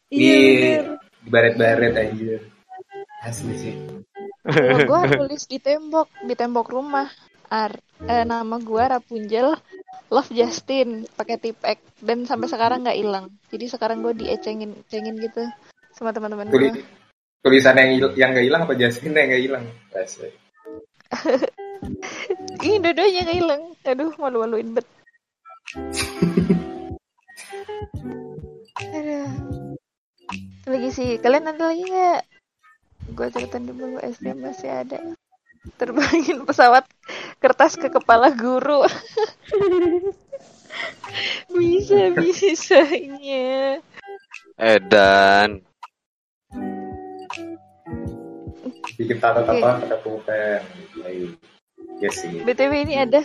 [0.10, 0.84] Iya, bener.
[1.20, 2.42] Di baret-baret anjir.
[3.20, 3.74] Asli sih.
[4.88, 7.12] Gua tulis di tembok, di tembok rumah.
[7.50, 7.74] Ar,
[8.06, 9.58] eh, nama gua Rapunzel
[10.14, 13.26] Love Justin pakai tipek dan sampai sekarang nggak hilang.
[13.50, 15.46] Jadi sekarang gua diecengin cengin gitu
[15.94, 16.86] sama teman-teman Tulis, gua.
[17.42, 19.66] tulisan yang yang gak hilang apa Jasmine yang gak hilang?
[22.60, 23.64] Ih, dua-duanya nggak hilang.
[23.88, 24.88] Aduh, malu-maluin bet.
[28.94, 29.30] Aduh.
[30.70, 32.22] Lagi sih, kalian ada lagi nggak?
[33.18, 35.00] Gue ceritain dulu SD masih ada.
[35.76, 36.88] Terbangin pesawat
[37.42, 38.86] kertas ke kepala guru.
[41.56, 43.82] bisa bisanya.
[44.60, 45.64] Edan.
[49.00, 50.62] Bikin tata-tata pakai pulpen.
[52.00, 52.32] Iya sih.
[52.48, 53.22] BTW ini ada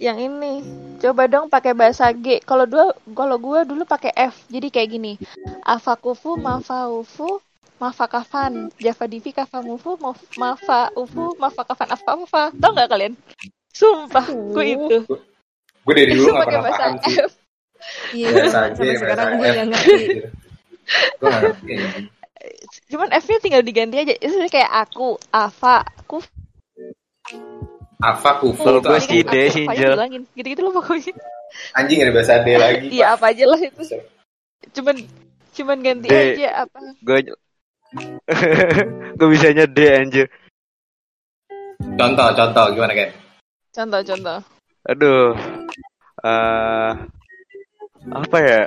[0.00, 0.64] yang ini.
[1.00, 2.40] Coba dong pakai bahasa G.
[2.40, 4.48] Kalau dua kalau gua dulu pakai F.
[4.48, 5.12] Jadi kayak gini.
[5.60, 7.44] Afakufu mafaufu
[7.76, 13.12] mafakafan java divi kafamufu maf- mafa ufu mafakafan apa tau nggak kalian?
[13.76, 14.98] Sumpah gue itu.
[15.84, 17.16] Gue dari dulu itu gak pakai pernah bahasa paham sih.
[17.20, 17.32] F.
[18.16, 19.52] Iya, sampai sekarang gue F.
[19.60, 20.04] nggak ngerti.
[21.20, 21.74] Gue gak ngerti.
[22.86, 24.14] cuman F-nya tinggal diganti aja.
[24.16, 26.24] Itu kayak aku Ava aku
[27.96, 29.08] Apa kufu Kalau tuh gue apa?
[29.08, 29.64] sih D aku sih,
[30.36, 31.16] gitu-gitu loh pokoknya
[31.72, 32.86] Anjing ada bahasa D lagi.
[32.92, 33.82] iya apa aja lah itu
[34.76, 34.96] cuman
[35.56, 36.14] cuman ganti D.
[36.36, 37.18] aja apa Gue
[39.16, 40.26] gue bisanya D anjir.
[41.96, 43.08] Contoh, contoh gimana kan?
[43.72, 44.38] contoh-contoh
[44.86, 45.32] Aduh.
[46.20, 46.92] eh
[48.06, 48.62] apa ya?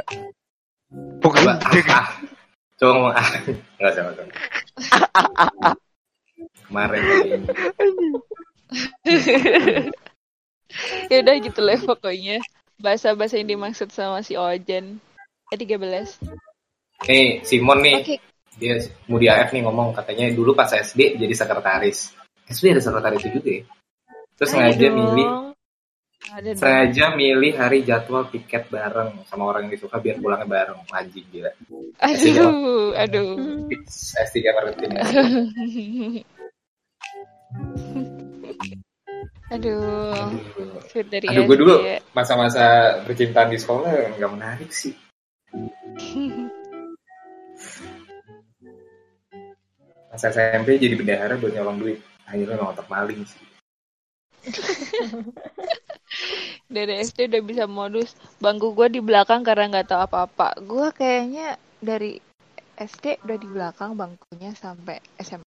[0.89, 2.07] Coba Pokoknya ah, ah.
[2.75, 3.27] Coba ngomong ah.
[3.77, 4.03] Enggak usah.
[6.69, 7.01] Kemarin
[11.09, 12.37] ya udah gitu lah pokoknya
[12.77, 15.01] bahasa-bahasa yang dimaksud sama si Ojen
[15.49, 15.81] eh 13
[16.99, 18.15] Nih, Simon nih, oke
[18.59, 18.75] dia
[19.07, 22.11] mau di AF nih ngomong katanya dulu pas SD jadi sekretaris.
[22.51, 23.63] SD ada sekretaris juga ya.
[24.35, 24.97] Terus sengaja dong.
[24.99, 25.55] milih
[26.29, 30.79] ada dong sengaja milih hari jadwal piket bareng sama orang yang disuka biar pulangnya bareng
[30.91, 31.51] anjing gila.
[32.03, 33.63] aduh aduh
[34.19, 34.91] S3 Maritim.
[39.49, 40.29] aduh
[40.89, 42.01] Fit dari Aduh, gue dulu ya.
[42.17, 44.97] masa-masa percintaan di sekolah nggak menarik sih.
[50.09, 52.01] Pas SMP jadi bendahara buat nyolong duit.
[52.25, 53.45] Akhirnya nggak otak maling sih.
[56.73, 61.57] dari SD udah bisa modus bangku gue di belakang karena nggak tahu apa-apa gue kayaknya
[61.81, 62.17] dari
[62.79, 65.45] SD udah di belakang bangkunya sampai SMA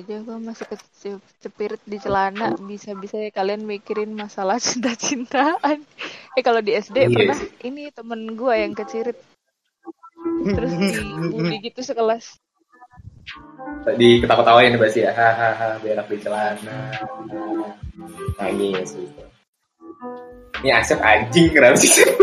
[0.00, 5.84] aja gue masih kecepirit di celana bisa-bisa ya kalian mikirin masalah cinta-cintaan
[6.38, 9.18] eh kalau di SD Iya pernah ini temen gue yang kecirit
[10.56, 12.40] terus dibully gitu sekelas
[13.82, 15.14] Di ketawa-ketawain pasti ya.
[15.14, 16.90] Hahaha, berak di celana.
[18.34, 19.24] Nangis gitu.
[20.62, 21.90] Ini Asep anjing kenapa sih?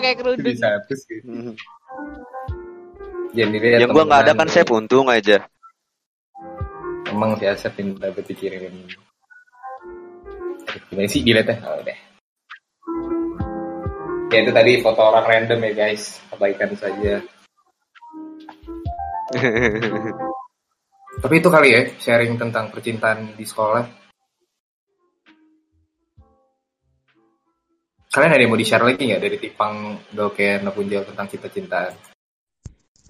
[0.00, 1.28] pakai kerudung Bisa hapus gitu.
[3.30, 5.46] Dilihat yang gua nggak ada kan saya untung aja.
[7.10, 8.86] Emang si Asep yang dapat dikirimin.
[10.90, 11.56] Gimana sih dilihat ya?
[11.66, 11.98] Oh, udah.
[14.30, 16.22] Ya itu tadi foto orang random ya guys.
[16.30, 17.18] Abaikan saja.
[21.22, 23.84] Tapi itu kali ya sharing tentang percintaan di sekolah.
[28.10, 32.09] Kalian ada yang mau di-share lagi nggak dari Tipang, Doken, Napunjal tentang cinta-cintaan?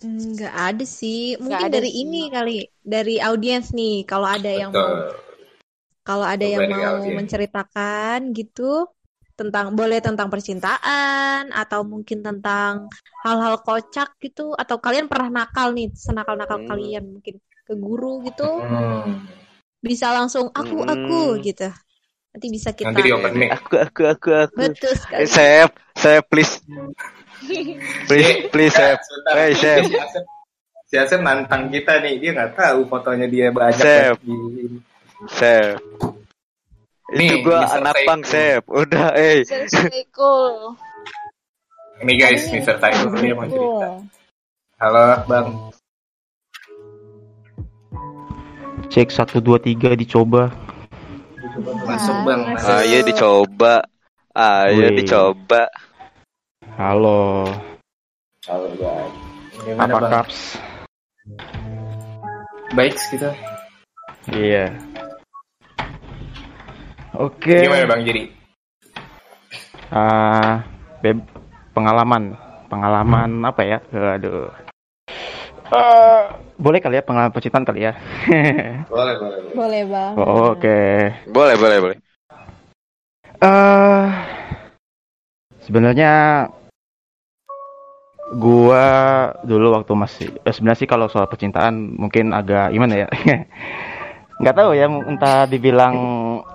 [0.00, 1.36] Nggak ada sih.
[1.36, 2.00] Mungkin ada dari sih.
[2.02, 4.04] ini kali, dari audiens nih.
[4.08, 5.12] Kalau ada yang mau, Betul.
[6.08, 7.16] kalau ada Coba yang mau audiens.
[7.20, 8.88] menceritakan gitu
[9.38, 12.92] tentang boleh tentang percintaan atau mungkin tentang
[13.24, 16.68] hal-hal kocak gitu atau kalian pernah nakal nih senakal-nakal Hmm.
[16.68, 19.16] kalian mungkin ke guru gitu Hmm.
[19.80, 21.40] bisa langsung aku aku Hmm.
[21.40, 21.68] gitu
[22.36, 23.48] nanti bisa kita Nanti di open mic.
[23.56, 24.60] Aku aku aku aku.
[24.60, 26.60] betul Eh, sekali Sep, Sep please.
[27.40, 29.00] Please, please Sep.
[29.00, 29.32] Sebentar.
[29.36, 29.80] Hey, Chef.
[29.88, 30.24] Si Asep,
[30.86, 34.16] si Asep nantang kita nih, dia nggak tahu fotonya dia banyak Chef.
[37.10, 38.62] Nih, Itu gua anak pang Sep.
[38.70, 39.42] Udah, eh.
[39.42, 40.34] Psycho
[42.00, 42.80] Ini guys, Mr.
[42.80, 43.88] Taiko dia mau cerita.
[44.80, 45.48] Halo, Bang.
[48.88, 50.48] Cek 1 2 3 dicoba.
[51.84, 52.40] Masuk, Bang.
[52.56, 52.72] Masuk.
[52.72, 53.74] Ayo dicoba.
[54.32, 55.04] Ayo Wih.
[55.04, 55.68] dicoba.
[56.80, 57.44] Halo.
[58.48, 58.72] Halo.
[59.68, 60.12] Gimana, Apa Bang?
[60.24, 60.56] kaps?
[62.72, 63.36] Baik kita.
[64.32, 64.72] Iya.
[67.20, 67.68] Oke.
[67.68, 68.00] Gimana, Bang?
[68.08, 68.32] Jadi,
[69.92, 70.64] Ah,
[71.04, 71.20] beb
[71.76, 72.32] pengalaman.
[72.72, 73.78] Pengalaman apa ya?
[73.92, 74.48] Aduh.
[75.76, 76.22] Eh,
[76.56, 77.92] boleh kali ya pengalaman percintaan kali ya?
[78.88, 79.52] boleh, boleh, boleh.
[79.52, 80.80] boleh bang Oh, Oke.
[81.28, 81.96] Boleh, boleh, boleh.
[83.36, 84.04] Eh,
[85.68, 86.12] sebenarnya
[88.30, 88.84] gua
[89.42, 93.08] dulu waktu masih eh, sebenarnya sih kalau soal percintaan mungkin agak gimana ya
[94.40, 95.94] nggak tahu ya entah dibilang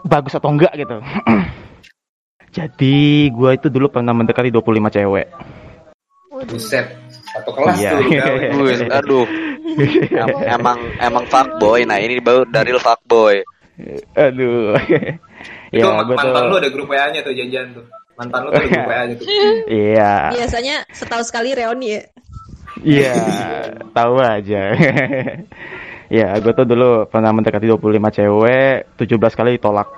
[0.01, 0.97] bagus atau enggak gitu
[2.55, 2.97] jadi
[3.29, 5.27] gua itu dulu pernah mendekati 25 cewek
[6.45, 6.85] Buset.
[7.31, 7.91] Satu kelas Iya.
[7.95, 8.03] tuh.
[8.59, 9.25] Wih, aduh.
[10.11, 11.87] Em- emang emang fuckboy.
[11.87, 13.39] Nah, ini baru dari fuckboy.
[14.13, 14.75] aduh
[15.71, 17.87] Itu ya ma- gua tuh mantan lu ada grup WA-nya tuh jajan tuh.
[18.15, 19.27] Mantan lu tuh WA-nya tuh.
[19.67, 22.03] iya biasanya setahun sekali reuni ya
[22.83, 23.15] Iya,
[23.95, 24.61] tahu aja.
[26.05, 29.89] Ya, gue tuh dulu pernah mendekati 25 cewek, 17 kali ditolak.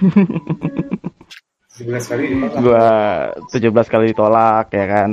[1.76, 2.56] 11 kali ditolak.
[2.64, 2.88] Gua
[3.52, 5.10] 17 kali ditolak ya kan.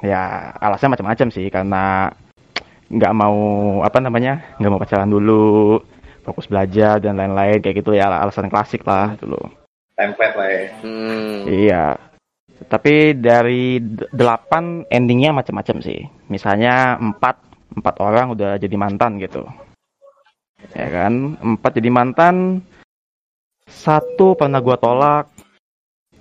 [0.00, 2.08] Ya, alasannya macam-macam sih karena
[2.88, 3.36] nggak mau
[3.84, 4.40] apa namanya?
[4.56, 5.84] nggak mau pacaran dulu,
[6.24, 9.44] fokus belajar dan lain-lain kayak gitu ya alasan klasik lah dulu.
[9.92, 10.64] Template lah ya.
[10.80, 11.36] Hmm.
[11.48, 11.86] Iya.
[12.66, 13.82] Tapi dari
[14.14, 16.00] delapan endingnya macam-macam sih.
[16.30, 17.36] Misalnya empat
[17.76, 19.44] empat orang udah jadi mantan gitu.
[20.72, 22.62] Ya kan, empat jadi mantan.
[23.66, 25.26] Satu pernah gua tolak,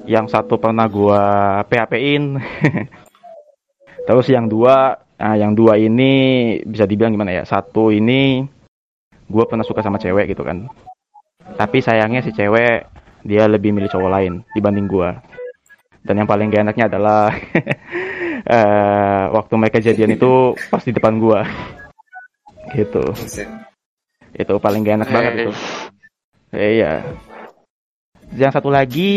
[0.08, 1.22] yang satu pernah gua
[1.68, 2.40] PHP-in.
[4.08, 7.44] Terus yang dua, nah yang dua ini bisa dibilang gimana ya?
[7.46, 8.42] Satu ini
[9.30, 10.66] gua pernah suka sama cewek gitu kan.
[11.56, 15.20] Tapi sayangnya si cewek dia lebih milih cowok lain dibanding gua.
[16.02, 17.30] Dan yang paling gak enaknya adalah
[18.58, 21.46] eh, waktu mereka jadian itu pas di depan gua.
[22.74, 23.04] Gitu.
[24.34, 25.52] Itu paling gak enak banget itu.
[26.52, 27.06] Eh, iya.
[28.32, 29.12] Yang satu lagi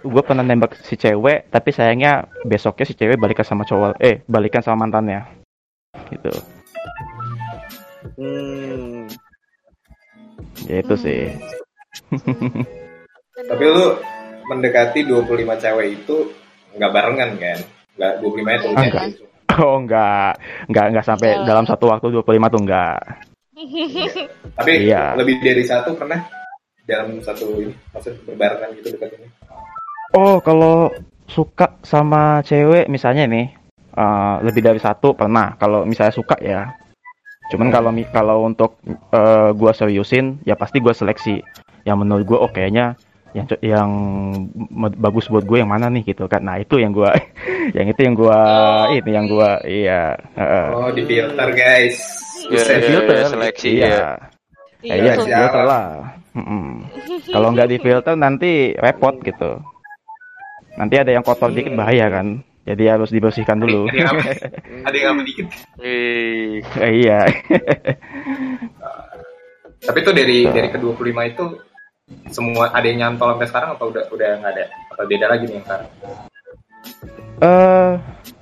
[0.00, 4.64] gue pernah nembak si cewek tapi sayangnya besoknya si cewek balikan sama cowok eh balikan
[4.64, 5.20] sama mantannya.
[6.08, 6.32] Gitu.
[8.04, 9.08] Hmm.
[10.68, 11.32] ya itu sih
[13.34, 13.84] Tapi lu
[14.46, 15.26] mendekati 25
[15.58, 16.16] cewek itu
[16.72, 17.58] nggak barengan kan?
[17.94, 19.04] Nggak 25 itu Ah, enggak.
[19.56, 20.32] oh enggak
[20.66, 22.98] enggak enggak sampai dalam satu waktu 25 tuh enggak
[24.54, 25.14] Tapi Iya.
[25.14, 26.26] lebih dari satu pernah
[26.84, 29.30] dalam satu ini maksud berbarengan gitu dekatnya.
[30.12, 30.90] Oh, kalau
[31.26, 33.46] suka sama cewek misalnya nih,
[33.90, 35.54] eh, lebih dari satu pernah.
[35.56, 36.70] Kalau misalnya suka ya.
[37.50, 38.78] Cuman kalau mi- kalau untuk
[39.10, 41.40] eh, gua seriusin, ya pasti gua seleksi.
[41.82, 42.94] Yang menurut gua oh kayaknya
[43.34, 43.90] yang yang
[44.94, 46.46] bagus buat gue yang mana nih gitu kan.
[46.46, 47.10] Nah, itu yang gua
[47.76, 48.38] yang itu yang gua
[48.94, 50.66] ini yang gua iya, heeh.
[50.70, 51.98] Oh, di filter guys.
[52.46, 52.78] Ya, Buset.
[52.78, 53.88] ya, filter seleksi iya.
[53.90, 54.06] ya.
[54.84, 55.86] Ya, iya, di filter lah.
[56.34, 56.66] Mm-mm.
[57.30, 59.58] Kalau nggak di filter nanti repot gitu.
[60.78, 62.42] Nanti ada yang kotor dikit bahaya kan.
[62.64, 63.90] Jadi harus dibersihkan dulu.
[64.88, 65.22] Ada yang apa?
[65.28, 65.46] Dikit.
[65.84, 66.64] Eh,
[67.04, 67.28] iya.
[69.84, 71.44] Tapi itu dari dari ke 25 itu
[72.30, 74.64] semua ada yang nyantol sampai sekarang atau udah udah nggak ada?
[74.94, 75.88] Atau beda lagi nih yang sekarang?
[77.42, 77.92] Eh,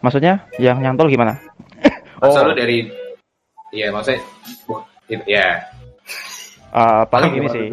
[0.04, 1.40] maksudnya yang nyantol gimana?
[2.22, 2.30] Oh.
[2.46, 2.86] lu dari
[3.72, 4.20] Iya, maksudnya
[5.24, 5.64] ya.
[6.72, 7.66] Eh, paling ini sih.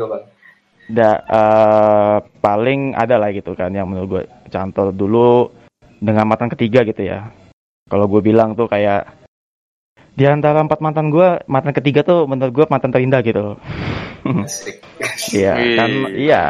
[0.90, 5.52] Da, eh, paling ada lah gitu kan yang menurut gue cantol dulu
[6.00, 7.30] dengan mantan ketiga gitu ya.
[7.92, 9.19] Kalau gue bilang tuh kayak
[10.20, 13.56] di antara empat mantan gue, mantan ketiga tuh menurut gue mantan terindah gitu.
[14.28, 14.84] Asik.
[15.32, 16.44] Iya, kan iya.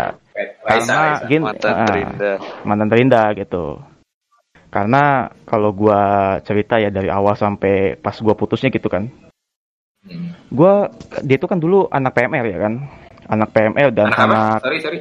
[0.66, 1.28] Karena Raisa.
[1.30, 2.38] gini, Mantan ah, terindah.
[2.66, 3.66] mantan terindah gitu.
[4.70, 6.02] Karena kalau gua
[6.46, 9.10] cerita ya dari awal sampai pas gua putusnya gitu kan.
[10.06, 10.32] Hmm.
[10.54, 10.88] Gua
[11.26, 12.74] dia itu kan dulu anak PMR ya kan.
[13.30, 14.26] Anak PMR dan Anak apa?
[14.26, 15.00] anak Sorry, sorry.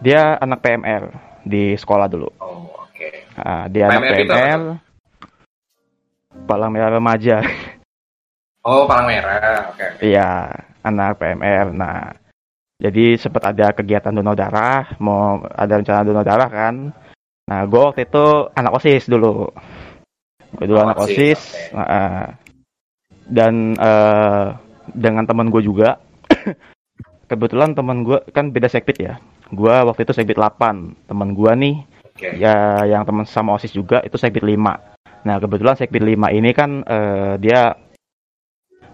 [0.00, 1.02] dia anak PMR
[1.44, 2.28] di sekolah dulu.
[2.38, 3.08] Oh, oke.
[3.36, 4.62] Ah, dia anak PMR itu apa PMR.
[6.28, 7.40] Palang Merah Remaja.
[8.68, 9.72] Oh, palang merah.
[9.72, 9.86] Oke.
[10.04, 10.52] Iya,
[10.84, 11.72] anak PMR.
[11.72, 12.12] Nah,
[12.76, 16.92] jadi sempat ada kegiatan donor darah, mau ada rencana donor darah kan.
[17.48, 19.48] Nah, gue waktu itu anak OSIS dulu.
[20.52, 21.72] Gue dulu Oh, anak OSIS, OSIS.
[21.72, 22.36] Nah,
[23.24, 24.46] dan eh,
[24.92, 25.96] dengan teman gue juga.
[27.30, 29.14] Kebetulan teman gue kan beda sekbid ya.
[29.48, 31.08] Gue waktu itu sekbid 8.
[31.08, 32.28] Teman gue nih, Oke.
[32.36, 34.97] ya yang teman sama OSIS juga itu sekbid 5.
[35.26, 37.74] Nah, kebetulan sekbid 5 ini kan eh, dia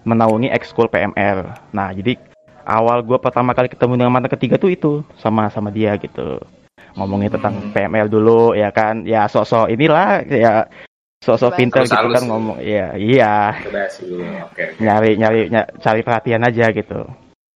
[0.05, 1.57] menaungi ekskul PMR.
[1.73, 2.17] Nah, jadi
[2.65, 6.41] awal gue pertama kali ketemu dengan mantan ketiga tuh itu sama sama dia gitu.
[6.95, 9.03] Ngomongin tentang PMR dulu ya kan.
[9.05, 10.65] Ya sok-sok inilah ya
[11.25, 12.61] sok-sok pintar gitu kan ngomong.
[12.61, 13.35] Iya, iya.
[14.49, 14.65] Oke.
[14.79, 17.01] Nyari nyari ny- cari perhatian aja gitu.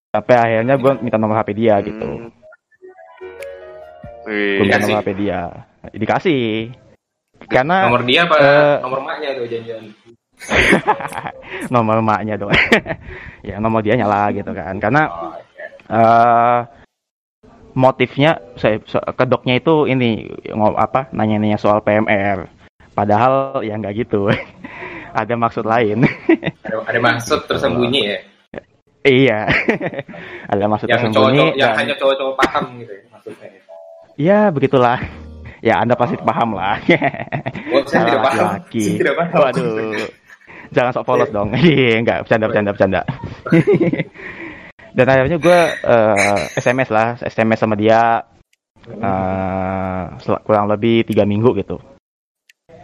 [0.09, 2.09] Sampai akhirnya gue minta nomor HP dia gitu.
[2.09, 2.33] Hmm.
[4.59, 5.41] Gue minta nomor HP dia.
[5.93, 6.73] Dikasih.
[7.47, 9.85] Karena Nomor dia apa eh, nomor maknya tuh janjian?
[11.75, 12.53] nomor emaknya dong.
[13.49, 14.75] ya nomor dia nyala gitu kan.
[14.79, 15.35] Karena Oh,
[15.89, 16.61] eh
[17.73, 22.47] motifnya saya so- kedoknya itu ini ngo- apa nanya-nanya soal PMR.
[22.93, 24.29] Padahal ya nggak gitu.
[25.11, 26.05] Ada maksud lain.
[26.63, 28.19] Ada, ada maksud tersembunyi ya.
[29.03, 29.41] iya.
[30.47, 31.17] Ada maksud Yang tersembunyi.
[31.41, 33.49] cowok-cowok yang dan- hanya cowok-cowok paham gitu ya maksudnya.
[34.21, 34.99] Ya begitulah.
[35.59, 36.79] Ya Anda pasti paham lah.
[37.75, 38.39] Oh, saya tidak paham.
[38.39, 38.85] laki-laki.
[38.85, 39.39] Saya tidak paham.
[39.43, 40.09] Waduh.
[40.69, 41.49] Jangan sok polos dong.
[41.59, 43.01] Iya, enggak, bercanda bercanda bercanda.
[44.97, 45.61] Dan akhirnya gue
[46.59, 48.25] SMS lah, SMS sama dia
[50.23, 51.79] sel- kurang lebih tiga minggu gitu.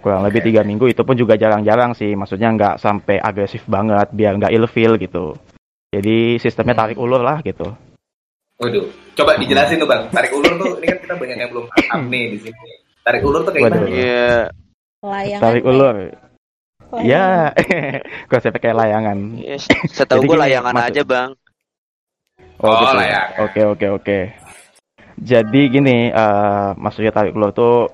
[0.05, 2.13] Kurang lebih tiga minggu itu pun juga jarang-jarang sih.
[2.13, 5.33] Maksudnya nggak sampai agresif banget, biar nggak ilfeel gitu.
[5.95, 7.73] Jadi sistemnya tarik ulur lah gitu.
[8.55, 10.07] Waduh, coba dijelasin tuh bang.
[10.09, 12.71] Tarik ulur tuh, ini kan kita banyak yang belum paham nih di sini.
[13.03, 13.87] Tarik ulur tuh kayak gimana?
[13.89, 14.33] Iya.
[15.03, 15.43] Layangan.
[15.43, 15.95] Tarik ulur.
[15.95, 16.23] layangan.
[17.03, 17.51] Ya,
[18.31, 19.19] konsepnya kayak layangan.
[19.35, 19.67] Yes.
[19.91, 21.31] Setahu Jadi gue layangan maksud- aja bang.
[22.57, 22.95] Oh, Oh, gitu.
[22.95, 23.31] layangan.
[23.43, 24.19] Oke, oke, oke.
[25.17, 27.91] Jadi gini, eh maksudnya tarik ulur tuh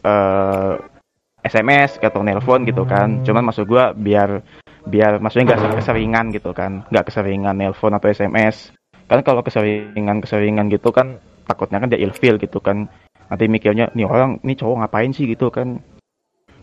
[0.00, 0.72] eh
[1.42, 3.20] SMS atau nelpon gitu kan.
[3.20, 4.40] Cuman maksud gua biar
[4.84, 8.72] biar maksudnya nggak keseringan gitu kan, nggak keseringan nelpon atau SMS.
[9.04, 12.88] Kan kalau keseringan keseringan gitu kan takutnya kan dia ilfeel gitu kan.
[13.28, 15.28] Nanti mikirnya nih orang nih cowok ngapain sih?
[15.28, 15.80] gitu kan.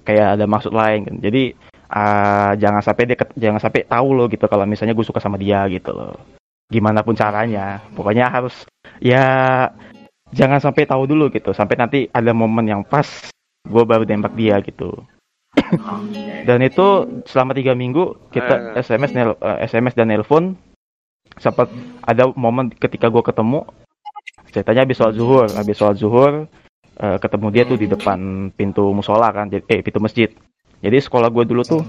[0.01, 1.15] Kayak ada maksud lain kan.
[1.21, 1.53] Jadi
[1.91, 5.65] ah, jangan sampai dia jangan sampai tahu loh gitu kalau misalnya gue suka sama dia
[5.69, 6.17] gitu loh.
[6.71, 7.81] Gimana pun caranya.
[7.93, 8.65] Pokoknya harus
[8.97, 9.23] ya
[10.33, 11.53] jangan sampai tahu dulu gitu.
[11.53, 13.05] Sampai nanti ada momen yang pas
[13.61, 14.97] gue baru nembak dia gitu.
[16.47, 16.87] Dan itu
[17.27, 20.55] selama tiga minggu kita SMS nel- eh, SMS dan nelpon
[21.39, 21.71] sempat
[22.03, 23.63] ada momen ketika gue ketemu
[24.51, 26.33] ceritanya habis sholat zuhur habis sholat zuhur
[26.99, 30.29] eh, ketemu dia tuh di depan pintu musola kan jadi- eh pintu masjid
[30.83, 31.81] jadi sekolah gue dulu tuh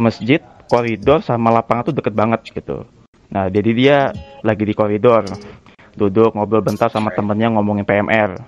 [0.00, 2.84] masjid koridor sama lapangan tuh deket banget gitu
[3.28, 3.98] Nah, jadi dia
[4.40, 5.28] lagi di koridor,
[5.92, 8.40] duduk ngobrol bentar sama temennya ngomongin PMR.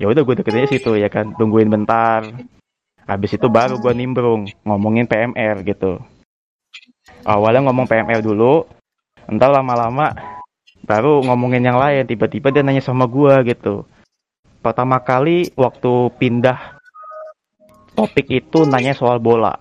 [0.00, 2.24] Ya udah gue deketin aja situ ya kan, tungguin bentar.
[3.04, 6.00] Habis itu baru gue nimbrung ngomongin PMR gitu.
[7.28, 8.64] Awalnya ngomong PMR dulu,
[9.30, 10.12] entar lama-lama
[10.84, 12.04] baru ngomongin yang lain.
[12.04, 13.86] Tiba-tiba dia nanya sama gue gitu.
[14.60, 16.82] Pertama kali waktu pindah
[17.94, 19.56] topik itu nanya soal bola.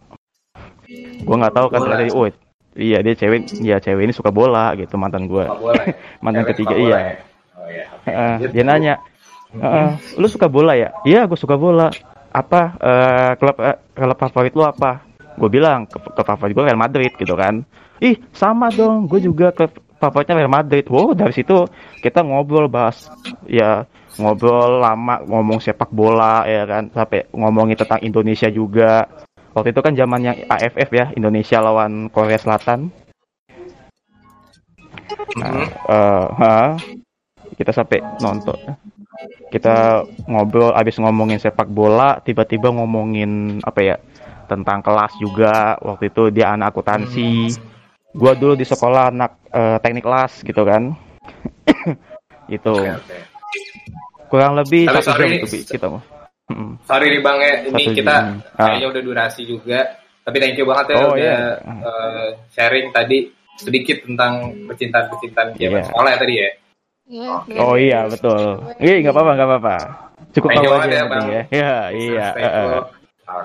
[1.23, 2.27] Gue nggak tahu kan dari oh
[2.73, 5.45] iya dia cewek, ya cewek ini suka bola gitu mantan gue.
[5.45, 5.53] Ya?
[6.25, 6.97] mantan Cewek ketiga iya.
[6.97, 7.13] ya?
[7.59, 7.69] Oh
[8.09, 8.49] Lanjut.
[8.55, 8.93] dia nanya,
[9.53, 10.89] "Heeh, lu suka bola ya?
[11.05, 11.93] Iya, gue suka bola.
[12.33, 15.05] Apa eh, klub eh, klub favorit lu apa?
[15.37, 17.61] Gue bilang ke, ke favorit gue Real Madrid gitu kan.
[17.99, 19.11] Ih, sama dong.
[19.11, 19.67] Gue juga ke
[19.99, 20.87] favoritnya Real Madrid.
[20.87, 21.67] Wow, dari situ
[21.99, 23.11] kita ngobrol bahas
[23.45, 23.83] ya
[24.15, 29.07] ngobrol lama ngomong sepak bola ya kan sampai ngomongin tentang Indonesia juga.
[29.51, 32.93] Waktu itu kan zaman yang AFF ya, Indonesia lawan Korea Selatan.
[35.35, 36.77] Nah, eh, ha,
[37.57, 38.55] kita sampai nonton.
[39.49, 43.97] Kita ngobrol abis ngomongin sepak bola, tiba-tiba ngomongin apa ya
[44.45, 45.75] tentang kelas juga.
[45.81, 47.57] Waktu itu dia anak akuntansi.
[48.11, 50.93] Gua dulu di sekolah anak eh, teknik kelas gitu kan.
[52.53, 52.73] gitu.
[54.27, 56.01] Kurang lebih Tapi satu sorry jam itu Bi, kita mau.
[56.49, 56.73] Mm.
[56.81, 58.25] Sorry nih bang ya, ini Satu kita jam.
[58.53, 58.65] Ah.
[58.65, 59.79] kayaknya udah durasi juga.
[60.19, 61.37] Tapi thank you banget ya Oh, udah iya.
[61.61, 63.17] eh, sharing tadi
[63.55, 64.33] sedikit tentang
[64.65, 65.85] percintaan-percintaan zaman Iya.
[65.85, 66.49] sekolah ya tadi ya.
[67.09, 68.41] Iya, Oh iya betul.
[68.77, 69.75] Iya nggak apa-apa nggak apa-apa.
[70.29, 71.25] Cukup tahu aja banget ya, Bang.
[71.25, 71.41] ya.
[71.49, 72.27] Ya iya.
[72.33, 72.81] Eh, eh.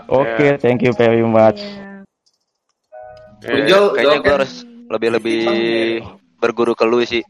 [0.08, 1.60] Oke, thank you very much.
[1.60, 1.83] Eh,
[3.44, 4.36] Unjul, kayaknya Jul, gue kan?
[4.40, 4.52] harus
[4.88, 5.42] lebih-lebih
[6.40, 7.24] berguru ke lu sih.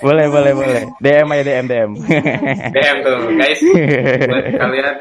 [0.00, 0.82] boleh boleh boleh.
[1.04, 1.90] DM aja DM DM.
[2.72, 3.60] DM tuh guys.
[4.32, 4.96] Buat kalian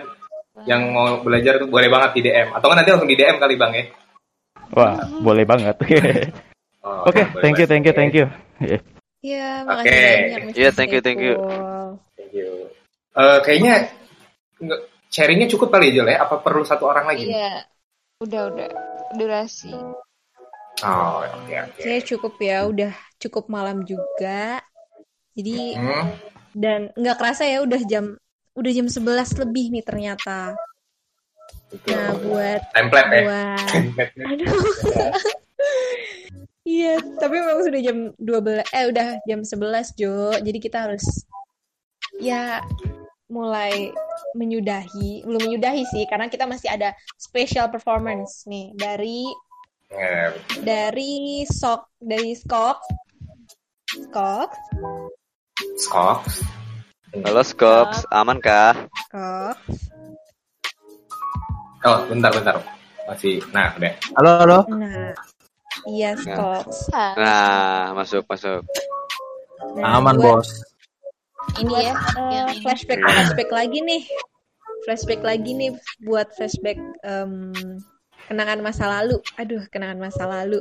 [0.67, 2.51] yang mau belajar tuh boleh banget di DM.
[2.51, 3.83] Atau kan nanti langsung di DM kali bang ya.
[4.75, 5.75] Wah boleh banget.
[6.85, 8.29] Oh, Oke, boleh thank you thank you thank you.
[8.61, 8.77] Iya.
[9.25, 10.05] Iya, makasih Oke.
[10.05, 10.41] banyak.
[10.45, 10.53] Mr.
[10.53, 11.35] Iya, thank you, thank you.
[12.13, 12.49] Thank you.
[13.17, 13.89] Eh, kayaknya
[15.09, 16.21] sharingnya cukup kali ya Jul ya?
[16.21, 17.25] Apa perlu satu orang lagi?
[17.25, 17.65] Iya.
[18.21, 18.69] Udah, udah.
[19.13, 19.75] Durasi.
[20.83, 21.79] Oh, oke oke.
[21.79, 24.59] Kayaknya cukup ya, udah cukup malam juga.
[25.35, 26.05] Jadi Hmm.
[26.55, 28.15] dan nggak kerasa ya udah jam
[28.55, 30.55] udah jam 11 lebih nih ternyata.
[31.87, 33.21] Nah, buat Template ya.
[33.27, 34.13] buat Template.
[34.23, 34.51] aduh.
[36.65, 40.33] Iya, tapi memang sudah jam 12 eh udah jam 11 Jo.
[40.33, 41.05] Jadi kita harus
[42.17, 42.57] ya
[43.25, 43.89] mulai
[44.33, 49.25] menyudahi, belum menyudahi sih karena kita masih ada special performance nih dari
[49.85, 50.33] Eh,
[50.65, 52.79] dari sok dari skok
[54.09, 54.49] skok
[55.77, 56.19] Skok.
[57.15, 58.75] Halo Skops, aman kah?
[59.07, 59.55] skok
[61.85, 62.55] Oh, bentar bentar.
[63.05, 63.39] Masih.
[63.53, 63.93] Nah, udah.
[64.17, 64.59] Halo, halo.
[64.73, 65.13] nah
[65.85, 66.65] iya skok
[67.15, 68.65] Nah, masuk masuk.
[69.77, 70.49] Nah, Aman, buat- Bos.
[71.55, 71.93] Ini buat, ya.
[72.33, 72.61] yang ini.
[72.61, 74.01] flashback flashback lagi nih
[74.83, 75.71] flashback lagi nih
[76.03, 77.53] buat flashback em,
[78.27, 80.59] kenangan masa lalu aduh kenangan masa lalu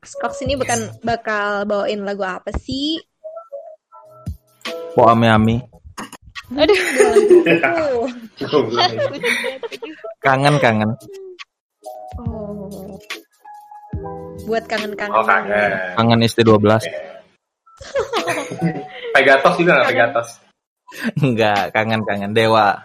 [0.00, 3.02] Skox ini bukan bakal bawain lagu apa sih
[4.96, 5.56] Po ame ami.
[6.56, 6.78] Aduh.
[7.44, 8.08] Uh,
[10.24, 10.88] Kangen kangen.
[12.16, 12.96] oh.
[14.48, 15.70] buat kangen-kangen Oh, kangen.
[16.00, 16.80] Kangen istri 12.
[19.16, 20.28] Pegatos juga nggak Pegatos?
[21.18, 22.76] Enggak, kangen kangen dewa.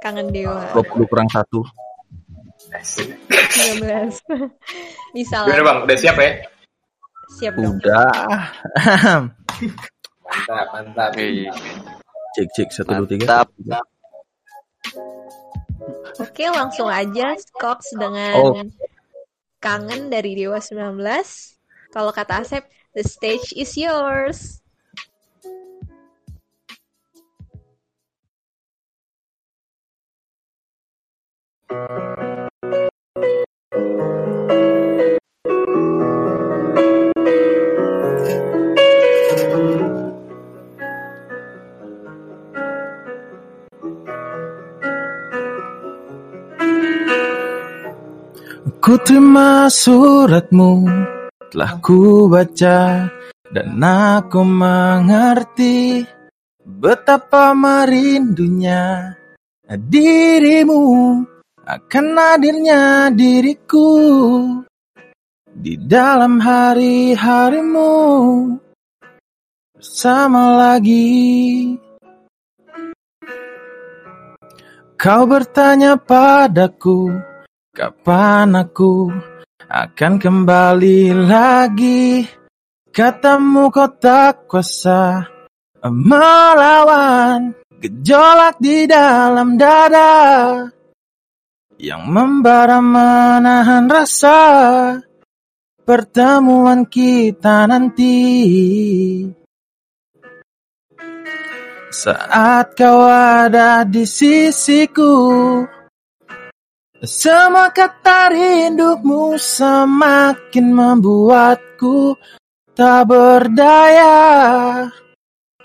[0.00, 1.44] kangen dewa 20 kurang 1.
[2.72, 3.84] 19
[5.16, 5.78] bisa Gimana lah bang?
[5.84, 6.30] Udah siap ya?
[7.36, 7.76] Siap dong.
[7.76, 8.10] Udah.
[10.30, 11.10] Mantap, mantap.
[12.30, 13.42] Cek cek satu dua tiga.
[13.42, 13.84] Mantap.
[16.20, 18.54] Oke, langsung aja Skox dengan Oh.
[19.58, 21.02] kangen dari Dewa 19.
[21.90, 22.64] Kalau kata Asep,
[22.94, 24.59] the stage is yours.
[31.70, 31.78] Ku
[49.06, 50.90] terima suratmu
[51.54, 53.06] telah ku baca
[53.54, 56.02] dan aku mengerti
[56.66, 59.14] betapa merindunya
[59.70, 60.82] dirimu
[61.70, 63.90] akan hadirnya diriku
[65.46, 67.94] di dalam hari-harimu
[69.78, 71.78] bersama lagi.
[74.98, 77.14] Kau bertanya padaku,
[77.70, 79.14] kapan aku
[79.70, 82.26] akan kembali lagi?
[82.90, 85.22] Katamu kau tak kuasa
[85.86, 90.66] melawan gejolak di dalam dada
[91.80, 94.40] yang membara menahan rasa
[95.88, 98.20] pertemuan kita nanti.
[101.90, 105.16] Saat kau ada di sisiku,
[107.02, 112.14] semua kata rindumu semakin membuatku
[112.78, 114.14] tak berdaya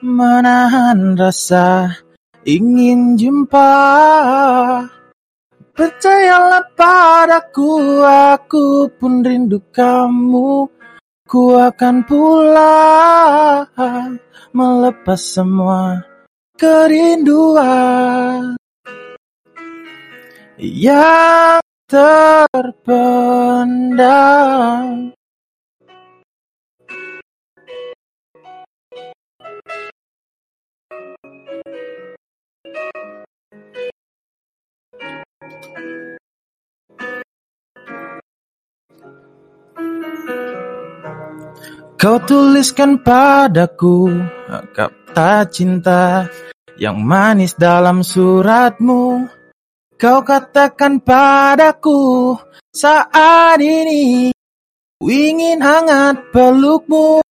[0.01, 1.93] menahan rasa
[2.41, 3.69] ingin jumpa.
[5.75, 10.71] Percayalah padaku, aku pun rindu kamu.
[11.27, 13.67] Ku akan pulang
[14.55, 15.99] melepas semua
[16.55, 18.55] kerinduan
[20.55, 21.59] yang
[21.91, 22.71] terpendam.
[41.95, 44.13] Kau tuliskan padaku
[44.77, 46.29] kata cinta
[46.77, 49.25] yang manis dalam suratmu.
[49.97, 52.35] Kau katakan padaku
[52.69, 54.29] saat ini
[55.01, 57.25] ingin hangat pelukmu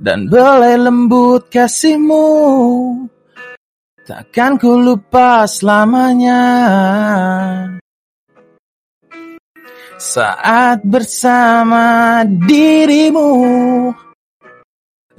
[0.00, 2.24] dan belai lembut kasihmu.
[4.08, 6.40] Takkan ku lupa selamanya.
[10.00, 13.28] Saat bersama dirimu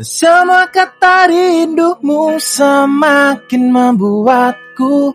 [0.01, 5.13] Semua kata rindumu semakin membuatku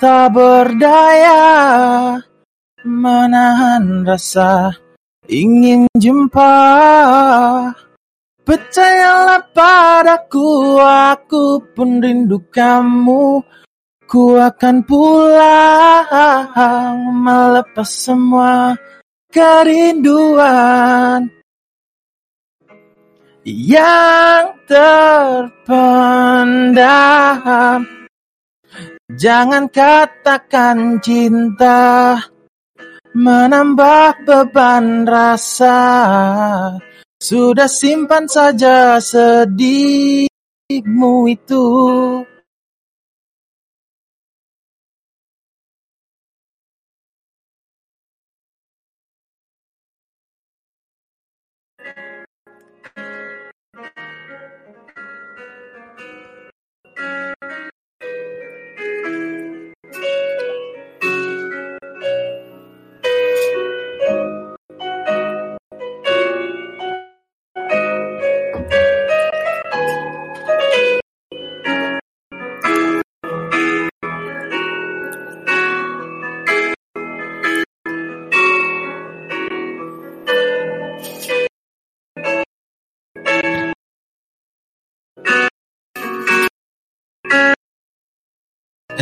[0.00, 1.44] tak berdaya
[2.80, 4.72] Menahan rasa
[5.28, 6.56] ingin jumpa
[8.44, 13.40] Percayalah padaku, aku pun rindu kamu
[14.04, 16.06] Ku akan pulang
[17.24, 18.76] melepas semua
[19.32, 21.24] kerinduan
[23.48, 25.58] yang terpendam.
[29.18, 32.20] Jangan katakan cinta
[33.16, 35.80] menambah beban rasa.
[37.24, 40.28] Sudah simpan saja sedihmu
[41.32, 41.64] itu.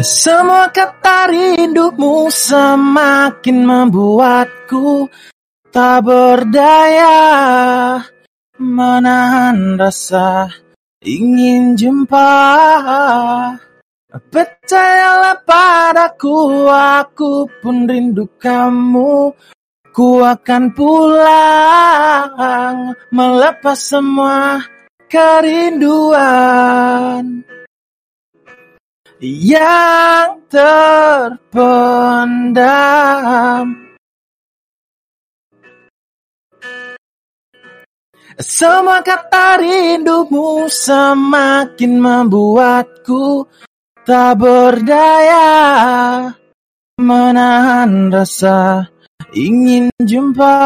[0.03, 5.07] Semua kata rindumu semakin membuatku
[5.71, 7.23] tak berdaya
[8.59, 10.51] menahan rasa
[11.07, 12.35] ingin jumpa.
[14.11, 19.31] Percayalah padaku, aku pun rindu kamu.
[19.93, 21.37] ku akan pulang
[23.13, 24.65] melepas semua
[25.13, 26.25] kerinduan
[29.23, 31.39] yang terpendam.
[38.43, 43.47] Semua kata rindumu semakin membuatku
[44.03, 45.47] tak berdaya
[46.99, 48.91] menahan rasa
[49.31, 50.59] ingin jumpa.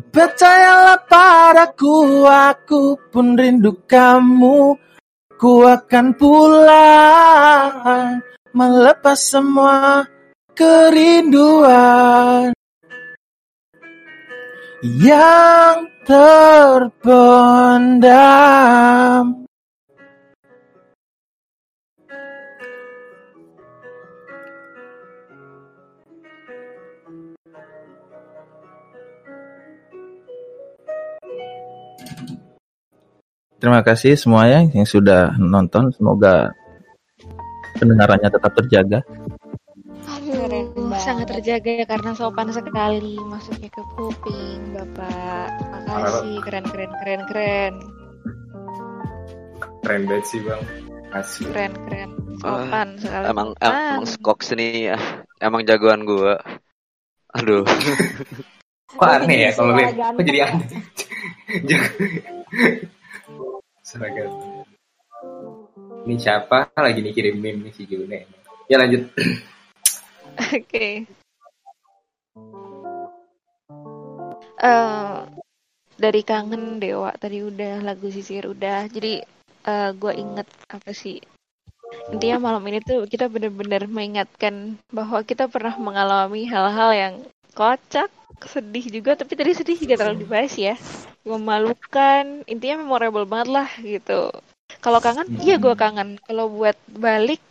[0.00, 4.89] Percayalah padaku, aku pun rindu kamu.
[5.40, 8.20] Ku akan pulang
[8.52, 10.04] melepas semua
[10.52, 12.52] kerinduan
[14.84, 17.00] yang terpendam.
[33.60, 35.92] Terima kasih semuanya yang sudah nonton.
[35.92, 36.56] Semoga
[37.76, 39.04] pendengarannya tetap terjaga.
[40.08, 45.48] Aduh, sangat terjaga ya karena sopan sekali masuknya ke kuping, Bapak.
[45.86, 47.74] Makasih, keren keren keren keren.
[49.84, 50.62] Keren banget sih bang.
[51.12, 51.44] Asli.
[51.52, 52.10] Keren keren.
[52.40, 53.24] Ah, Sopan sekali.
[53.28, 54.96] emang Ah, emang Skox ini ya,
[55.36, 56.40] emang jagoan gua.
[57.36, 57.68] Aduh.
[58.98, 59.76] Kok aneh ya kalau?
[59.76, 60.68] Kok jadi aneh?
[63.90, 64.30] Seragam.
[66.06, 68.22] Ini siapa lagi nih kirim meme nih si June?
[68.70, 69.10] Ya lanjut.
[70.54, 71.10] Oke.
[74.62, 75.18] Eh,
[75.98, 78.86] dari kangen Dewa tadi udah lagu sisir udah.
[78.86, 79.26] Jadi
[79.66, 81.18] eh gue inget apa sih?
[82.14, 87.14] Intinya malam ini tuh kita bener-bener mengingatkan bahwa kita pernah mengalami hal-hal yang
[87.60, 88.08] kocak,
[88.48, 90.74] sedih juga, tapi tadi sedih juga terlalu dibahas ya.
[91.28, 94.32] Memalukan, intinya memorable banget lah gitu.
[94.80, 96.16] Kalau kangen, iya gue kangen.
[96.24, 97.44] Kalau buat balik,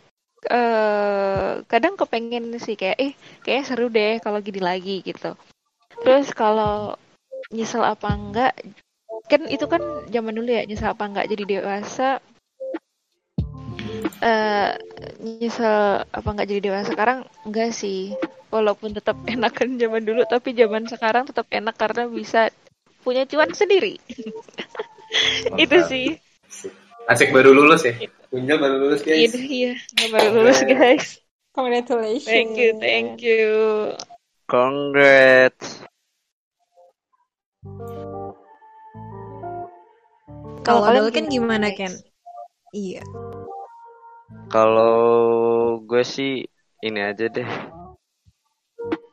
[0.50, 3.12] eh kadang kepengen sih kayak, eh
[3.46, 5.38] kayaknya seru deh kalau gini lagi gitu.
[6.02, 6.98] Terus kalau
[7.54, 8.52] nyesel apa enggak,
[9.30, 12.18] kan itu kan zaman dulu ya nyesel apa enggak jadi dewasa
[14.20, 14.74] eh
[15.22, 18.18] nyesel apa enggak jadi dewasa sekarang enggak sih
[18.50, 22.50] walaupun tetap enakan zaman dulu tapi zaman sekarang tetap enak karena bisa
[23.00, 23.96] punya cuan sendiri
[25.62, 26.06] itu sih
[27.10, 27.94] Asik baru lulus ya.
[28.30, 29.34] Kunjel baru lulus guys.
[29.34, 31.06] Iya, iya, nggak baru lulus guys.
[31.50, 32.30] Congratulations.
[32.30, 33.50] Thank you, thank you.
[34.46, 35.82] Congrats.
[40.62, 41.90] Kalau kalian kan gimana Ken?
[42.70, 43.02] Iya.
[44.50, 46.46] Kalau gue sih
[46.82, 47.50] ini aja deh.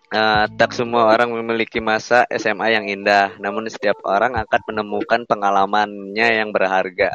[0.07, 6.27] Eh, tak semua orang memiliki masa SMA yang indah, namun setiap orang akan menemukan pengalamannya
[6.41, 7.11] yang berharga.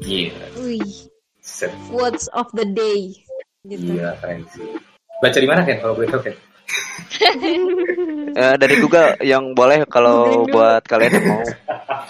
[0.00, 0.32] Iya.
[0.56, 1.12] Wih,
[1.44, 1.68] Set.
[1.92, 3.12] words of the day.
[3.62, 4.00] Gitu.
[4.00, 4.66] Iya keren sih.
[5.22, 6.36] Baca di mana Ken kalau boleh tahu Ken?
[8.32, 11.44] Eh, dari Google yang boleh kalau buat kalian yang mau.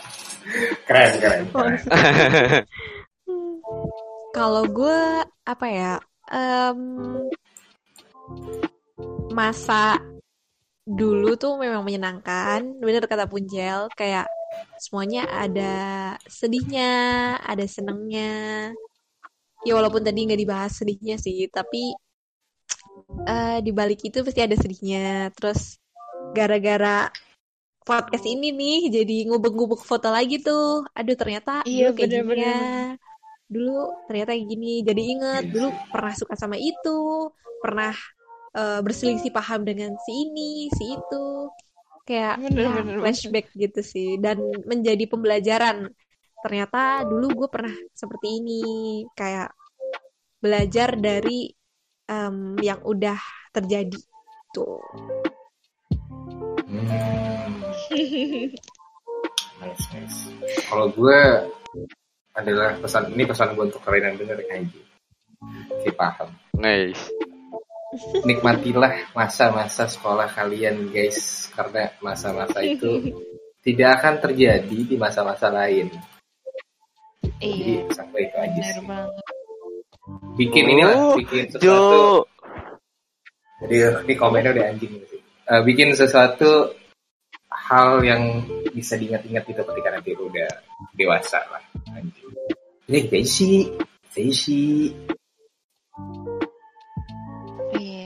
[0.89, 1.43] Keren keren.
[1.51, 1.79] keren.
[4.33, 5.01] Kalau gue
[5.45, 5.95] apa ya?
[6.33, 6.81] em,
[9.33, 10.01] masa
[10.89, 12.81] dulu tuh memang menyenangkan.
[12.81, 14.27] Bener kata Punjel, kayak
[14.81, 15.75] semuanya ada
[16.27, 18.73] sedihnya, ada senengnya.
[19.63, 21.95] Ya walaupun tadi nggak dibahas sedihnya sih, tapi
[23.29, 25.31] eh di balik itu pasti ada sedihnya.
[25.37, 25.77] Terus
[26.33, 27.13] gara-gara
[27.83, 30.89] podcast ini nih jadi ngubek-ngubek foto lagi tuh.
[30.97, 32.97] Aduh ternyata Iya, gini bener-bener.
[33.53, 34.81] Dulu ternyata kayak gini.
[34.81, 37.29] Jadi inget dulu pernah suka sama itu,
[37.61, 37.93] pernah
[38.57, 41.25] eh, berselisih paham dengan si ini, si itu.
[42.03, 45.93] Kayak Bener, ya, bener, flashback gitu sih dan menjadi pembelajaran.
[46.43, 48.63] Ternyata dulu gue pernah seperti ini,
[49.15, 49.55] kayak
[50.43, 51.47] belajar dari
[52.11, 53.21] em, yang udah
[53.55, 54.01] terjadi
[54.51, 54.83] tuh.
[59.63, 60.27] Nice nice.
[60.67, 61.21] Kalau gue
[62.33, 64.81] adalah pesan ini pesan gue untuk kalian yang denger kayak gitu.
[65.85, 66.29] Si paham.
[66.57, 67.03] Nice.
[68.25, 73.13] Nikmatilah masa-masa sekolah kalian guys karena masa-masa itu
[73.61, 75.93] tidak akan terjadi di masa-masa lain.
[77.23, 78.83] Jadi Iya, sampai itu aja sih.
[78.87, 79.25] banget.
[80.39, 81.67] Bikin inilah, Oh, bikin sesuatu.
[81.67, 81.81] Jo.
[83.63, 83.77] Jadi
[84.09, 85.21] ini komennya udah anjing gitu sih.
[85.23, 86.71] Eh, bikin sesuatu
[87.73, 88.45] hal yang
[88.77, 90.49] bisa diingat-ingat gitu ketika nanti udah
[90.93, 91.65] dewasa lah.
[92.85, 93.73] Ini Daisy,
[94.13, 94.93] Daisy.
[97.81, 98.05] Iya.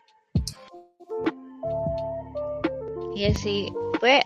[3.18, 3.66] Iya sih.
[3.98, 4.22] Gue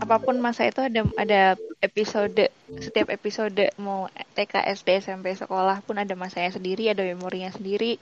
[0.00, 2.48] apa pun masa itu ada ada episode
[2.80, 8.00] setiap episode mau TK, SD, SMP, sekolah pun ada masanya sendiri, ada memorinya sendiri.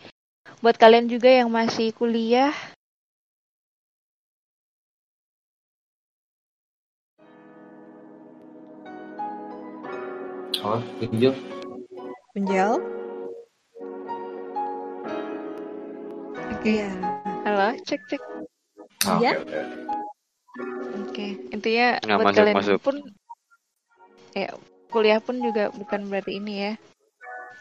[0.62, 2.54] Buat kalian juga yang masih kuliah,
[10.68, 11.32] Oh, Pinjul.
[12.36, 12.76] Penjel.
[16.52, 16.74] Oke.
[17.48, 18.20] Halo, cek cek.
[19.08, 19.32] Oh, Iya.
[19.40, 19.60] oke.
[21.08, 22.78] Oke, intinya Nggak buat masuk, kalian masuk.
[22.84, 22.96] pun
[24.36, 24.48] ya
[24.92, 26.72] kuliah pun juga bukan berarti ini ya.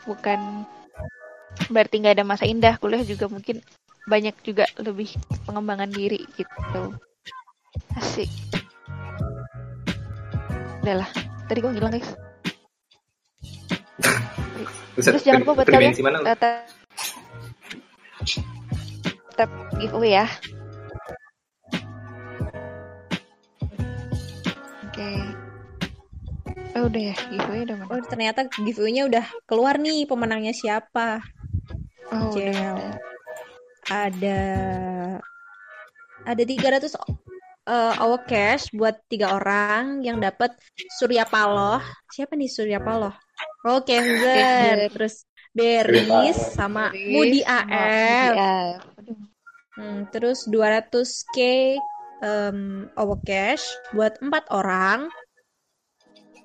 [0.04, 0.68] Bukan
[1.72, 2.76] berarti nggak ada masa indah.
[2.76, 3.64] Kuliah juga mungkin
[4.04, 5.16] banyak juga lebih
[5.48, 6.84] pengembangan diri gitu.
[7.96, 8.28] Asik.
[10.84, 11.10] Udah lah.
[11.48, 12.12] Tadi gue ngilang guys.
[14.98, 16.20] Terus jangan lupa buat kalian mana?
[16.26, 16.66] uh, tap,
[19.38, 20.26] tap giveaway ya.
[24.90, 25.12] Oke.
[26.74, 27.90] Oh udah ya, giveaway udah mana?
[27.94, 31.22] Oh ternyata giveaway-nya udah keluar nih pemenangnya siapa.
[32.10, 32.50] Oh, udah Jel.
[32.50, 32.90] ada.
[33.88, 34.40] Ada
[36.28, 36.92] ada 300
[37.70, 40.58] uh, our cash buat tiga orang yang dapat
[40.98, 41.80] Surya Paloh.
[42.12, 43.27] Siapa nih Surya Paloh?
[43.68, 44.88] Oh, Kenzer.
[44.96, 47.92] Terus Beris sama Beris Mudi sama AF.
[48.00, 48.80] Mudi AF.
[49.78, 51.38] Hmm, terus 200k
[52.24, 53.62] um, our cash
[53.94, 55.12] buat empat orang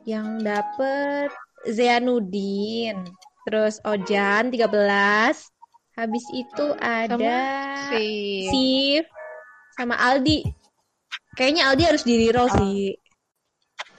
[0.02, 1.30] yang dapet
[1.70, 3.06] Zainuddin.
[3.46, 4.68] Terus Ojan 13.
[5.92, 7.36] Habis itu ada
[7.92, 8.48] Sif.
[8.50, 9.04] Sif
[9.78, 10.42] sama Aldi.
[11.38, 12.92] Kayaknya Aldi harus di reroll sih.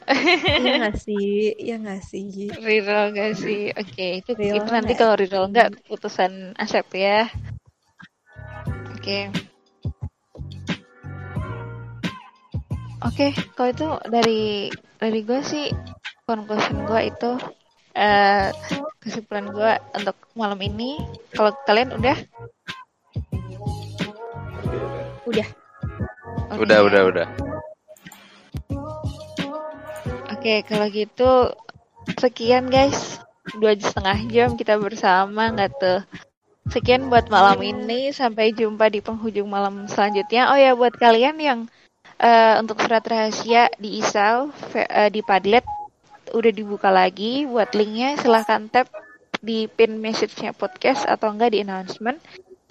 [0.08, 1.56] Iya nggak sih?
[1.56, 2.52] Iya nggak sih?
[2.52, 3.72] Reroll gak sih?
[3.74, 7.28] Oke, itu, Reroll itu nanti kalau reroll nggak keputusan Asep ya.
[8.94, 9.32] Oke.
[13.04, 15.68] Oke, kalau itu dari dari gue sih
[16.24, 17.32] conclusion gue itu
[18.00, 18.48] eh
[19.04, 21.04] kesimpulan gue untuk malam ini.
[21.36, 22.16] Kalau kalian udah?
[25.28, 25.48] Udah.
[26.56, 27.28] Udah, udah, udah.
[30.44, 31.32] Oke, kalau gitu
[32.20, 33.20] sekian guys.
[33.62, 36.00] Dua setengah jam kita bersama nggak tuh?
[36.74, 38.12] Sekian buat malam ini.
[38.20, 40.52] Sampai jumpa di penghujung malam selanjutnya.
[40.52, 41.60] Oh ya, buat kalian yang
[42.20, 45.66] eh, untuk surat rahasia di Isau fe- eh, di Padlet
[46.36, 47.46] udah dibuka lagi.
[47.48, 48.88] Buat linknya silahkan tap
[49.44, 52.20] di pin message-nya podcast atau enggak di announcement.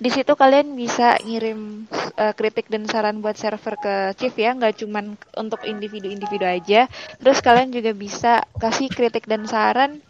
[0.02, 1.86] Di situ kalian bisa ngirim
[2.18, 6.90] eh, kritik dan saran buat server ke Chief ya, nggak cuman untuk individu-individu aja.
[7.22, 10.02] Terus kalian juga bisa kasih kritik dan saran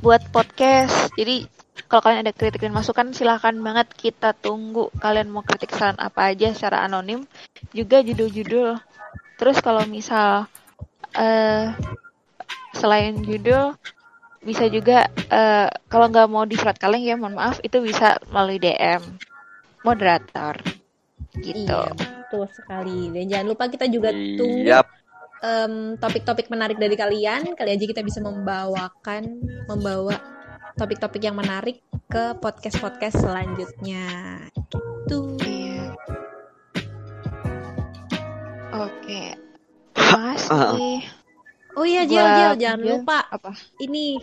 [0.00, 1.12] buat podcast.
[1.12, 1.44] Jadi
[1.92, 4.88] kalau kalian ada kritik dan masukan silahkan banget kita tunggu.
[4.96, 7.28] Kalian mau kritik saran apa aja secara anonim,
[7.76, 8.80] juga judul-judul.
[9.36, 10.48] Terus kalau misal
[11.20, 11.68] eh
[12.72, 13.76] selain judul
[14.40, 18.56] bisa juga eh, kalau nggak mau di surat kaleng ya mohon maaf itu bisa melalui
[18.56, 19.04] DM
[19.84, 20.56] moderator
[21.38, 21.68] gitu.
[21.68, 23.12] Iya, betul sekali.
[23.12, 24.86] Dan jangan lupa kita juga tunggu Yap.
[25.44, 27.54] em, topik-topik menarik dari kalian.
[27.54, 30.16] Kali aja kita bisa membawakan, membawa
[30.76, 34.08] topik-topik yang menarik ke podcast-podcast selanjutnya.
[34.56, 35.20] Gitu.
[35.44, 35.84] Iya.
[38.74, 39.22] Oke.
[39.94, 41.19] Terima kasih.
[41.78, 43.50] Oh iya, Buat Jel, jangan Jel, lupa apa?
[43.84, 44.18] ini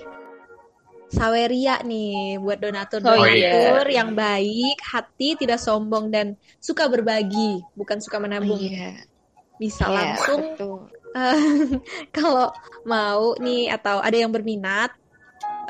[1.08, 3.96] Saweria nih buat Oh, donatur-donatur iya.
[3.96, 8.60] yang baik, hati, tidak sombong dan suka berbagi, bukan suka menabung.
[8.60, 9.08] Iya.
[9.56, 10.80] Bisa Iya, langsung betul.
[11.16, 11.40] eh,
[12.16, 12.52] kalau
[12.84, 14.92] mau nih atau ada yang berminat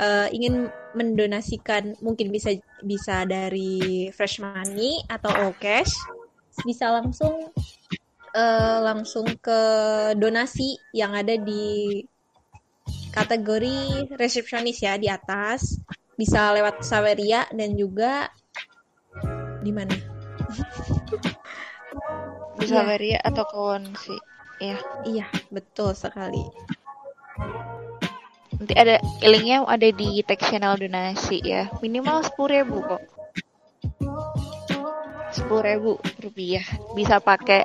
[0.02, 5.94] eh, ingin mendonasikan mungkin bisa bisa dari fresh money atau all cash
[6.66, 7.54] bisa langsung
[8.38, 9.62] eh, langsung ke
[10.14, 12.06] donasi yang ada di
[13.10, 15.82] kategori resepsionis ya di atas
[16.14, 18.30] bisa lewat Saweria dan juga
[19.66, 19.98] di mana
[22.58, 22.88] Bisa Iya.
[22.90, 24.20] Varia atau kawan sih.
[24.58, 24.78] Iya.
[25.06, 26.42] Iya, betul sekali.
[28.58, 31.70] Nanti ada linknya ada di tag channel donasi ya.
[31.86, 33.04] Minimal sepuluh ribu kok.
[35.30, 36.66] Sepuluh ribu rupiah.
[36.98, 37.62] Bisa pakai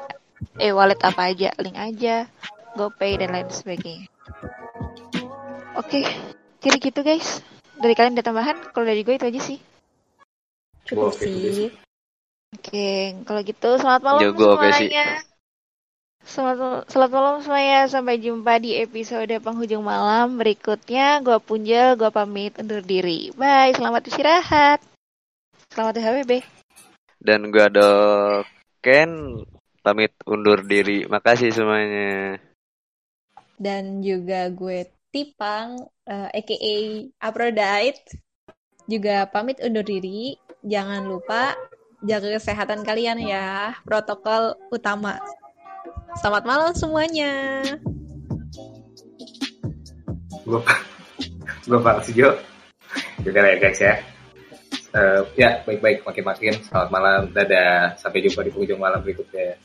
[0.58, 2.26] e-wallet apa aja, link aja,
[2.74, 4.08] GoPay dan lain sebagainya.
[5.76, 6.04] Oke,
[6.60, 7.40] jadi gitu guys.
[7.80, 8.58] Dari kalian ada tambahan?
[8.70, 9.58] Kalau dari gue itu aja sih.
[10.86, 11.72] Cukup sih.
[12.52, 14.92] Oke, kalau gitu selamat malam Jago, oke sih.
[14.92, 15.06] semuanya.
[16.22, 17.80] Selamat, selamat malam semuanya.
[17.88, 21.24] Sampai jumpa di episode penghujung malam berikutnya.
[21.24, 23.32] Gua Punjel, gua pamit undur diri.
[23.34, 24.78] Bye, selamat istirahat.
[25.72, 26.44] Selamat HWB.
[27.22, 27.90] Dan gue ada
[28.84, 29.40] Ken
[29.82, 31.04] pamit undur diri.
[31.04, 32.38] Makasih semuanya.
[33.58, 35.76] Dan juga gue Tipang,
[36.08, 36.72] eh, uh, aka
[37.20, 38.16] Aphrodite,
[38.88, 40.40] juga pamit undur diri.
[40.64, 41.52] Jangan lupa
[42.00, 45.20] jaga kesehatan kalian ya, protokol utama.
[46.16, 47.60] Selamat malam semuanya.
[50.48, 50.64] Gue,
[51.68, 52.40] gue Pak Sijo,
[53.20, 54.00] juga ya guys ya.
[54.92, 56.56] Uh, ya, baik-baik, makin-makin.
[56.68, 57.96] Selamat malam, dadah.
[58.00, 59.56] Sampai jumpa di penghujung malam berikutnya.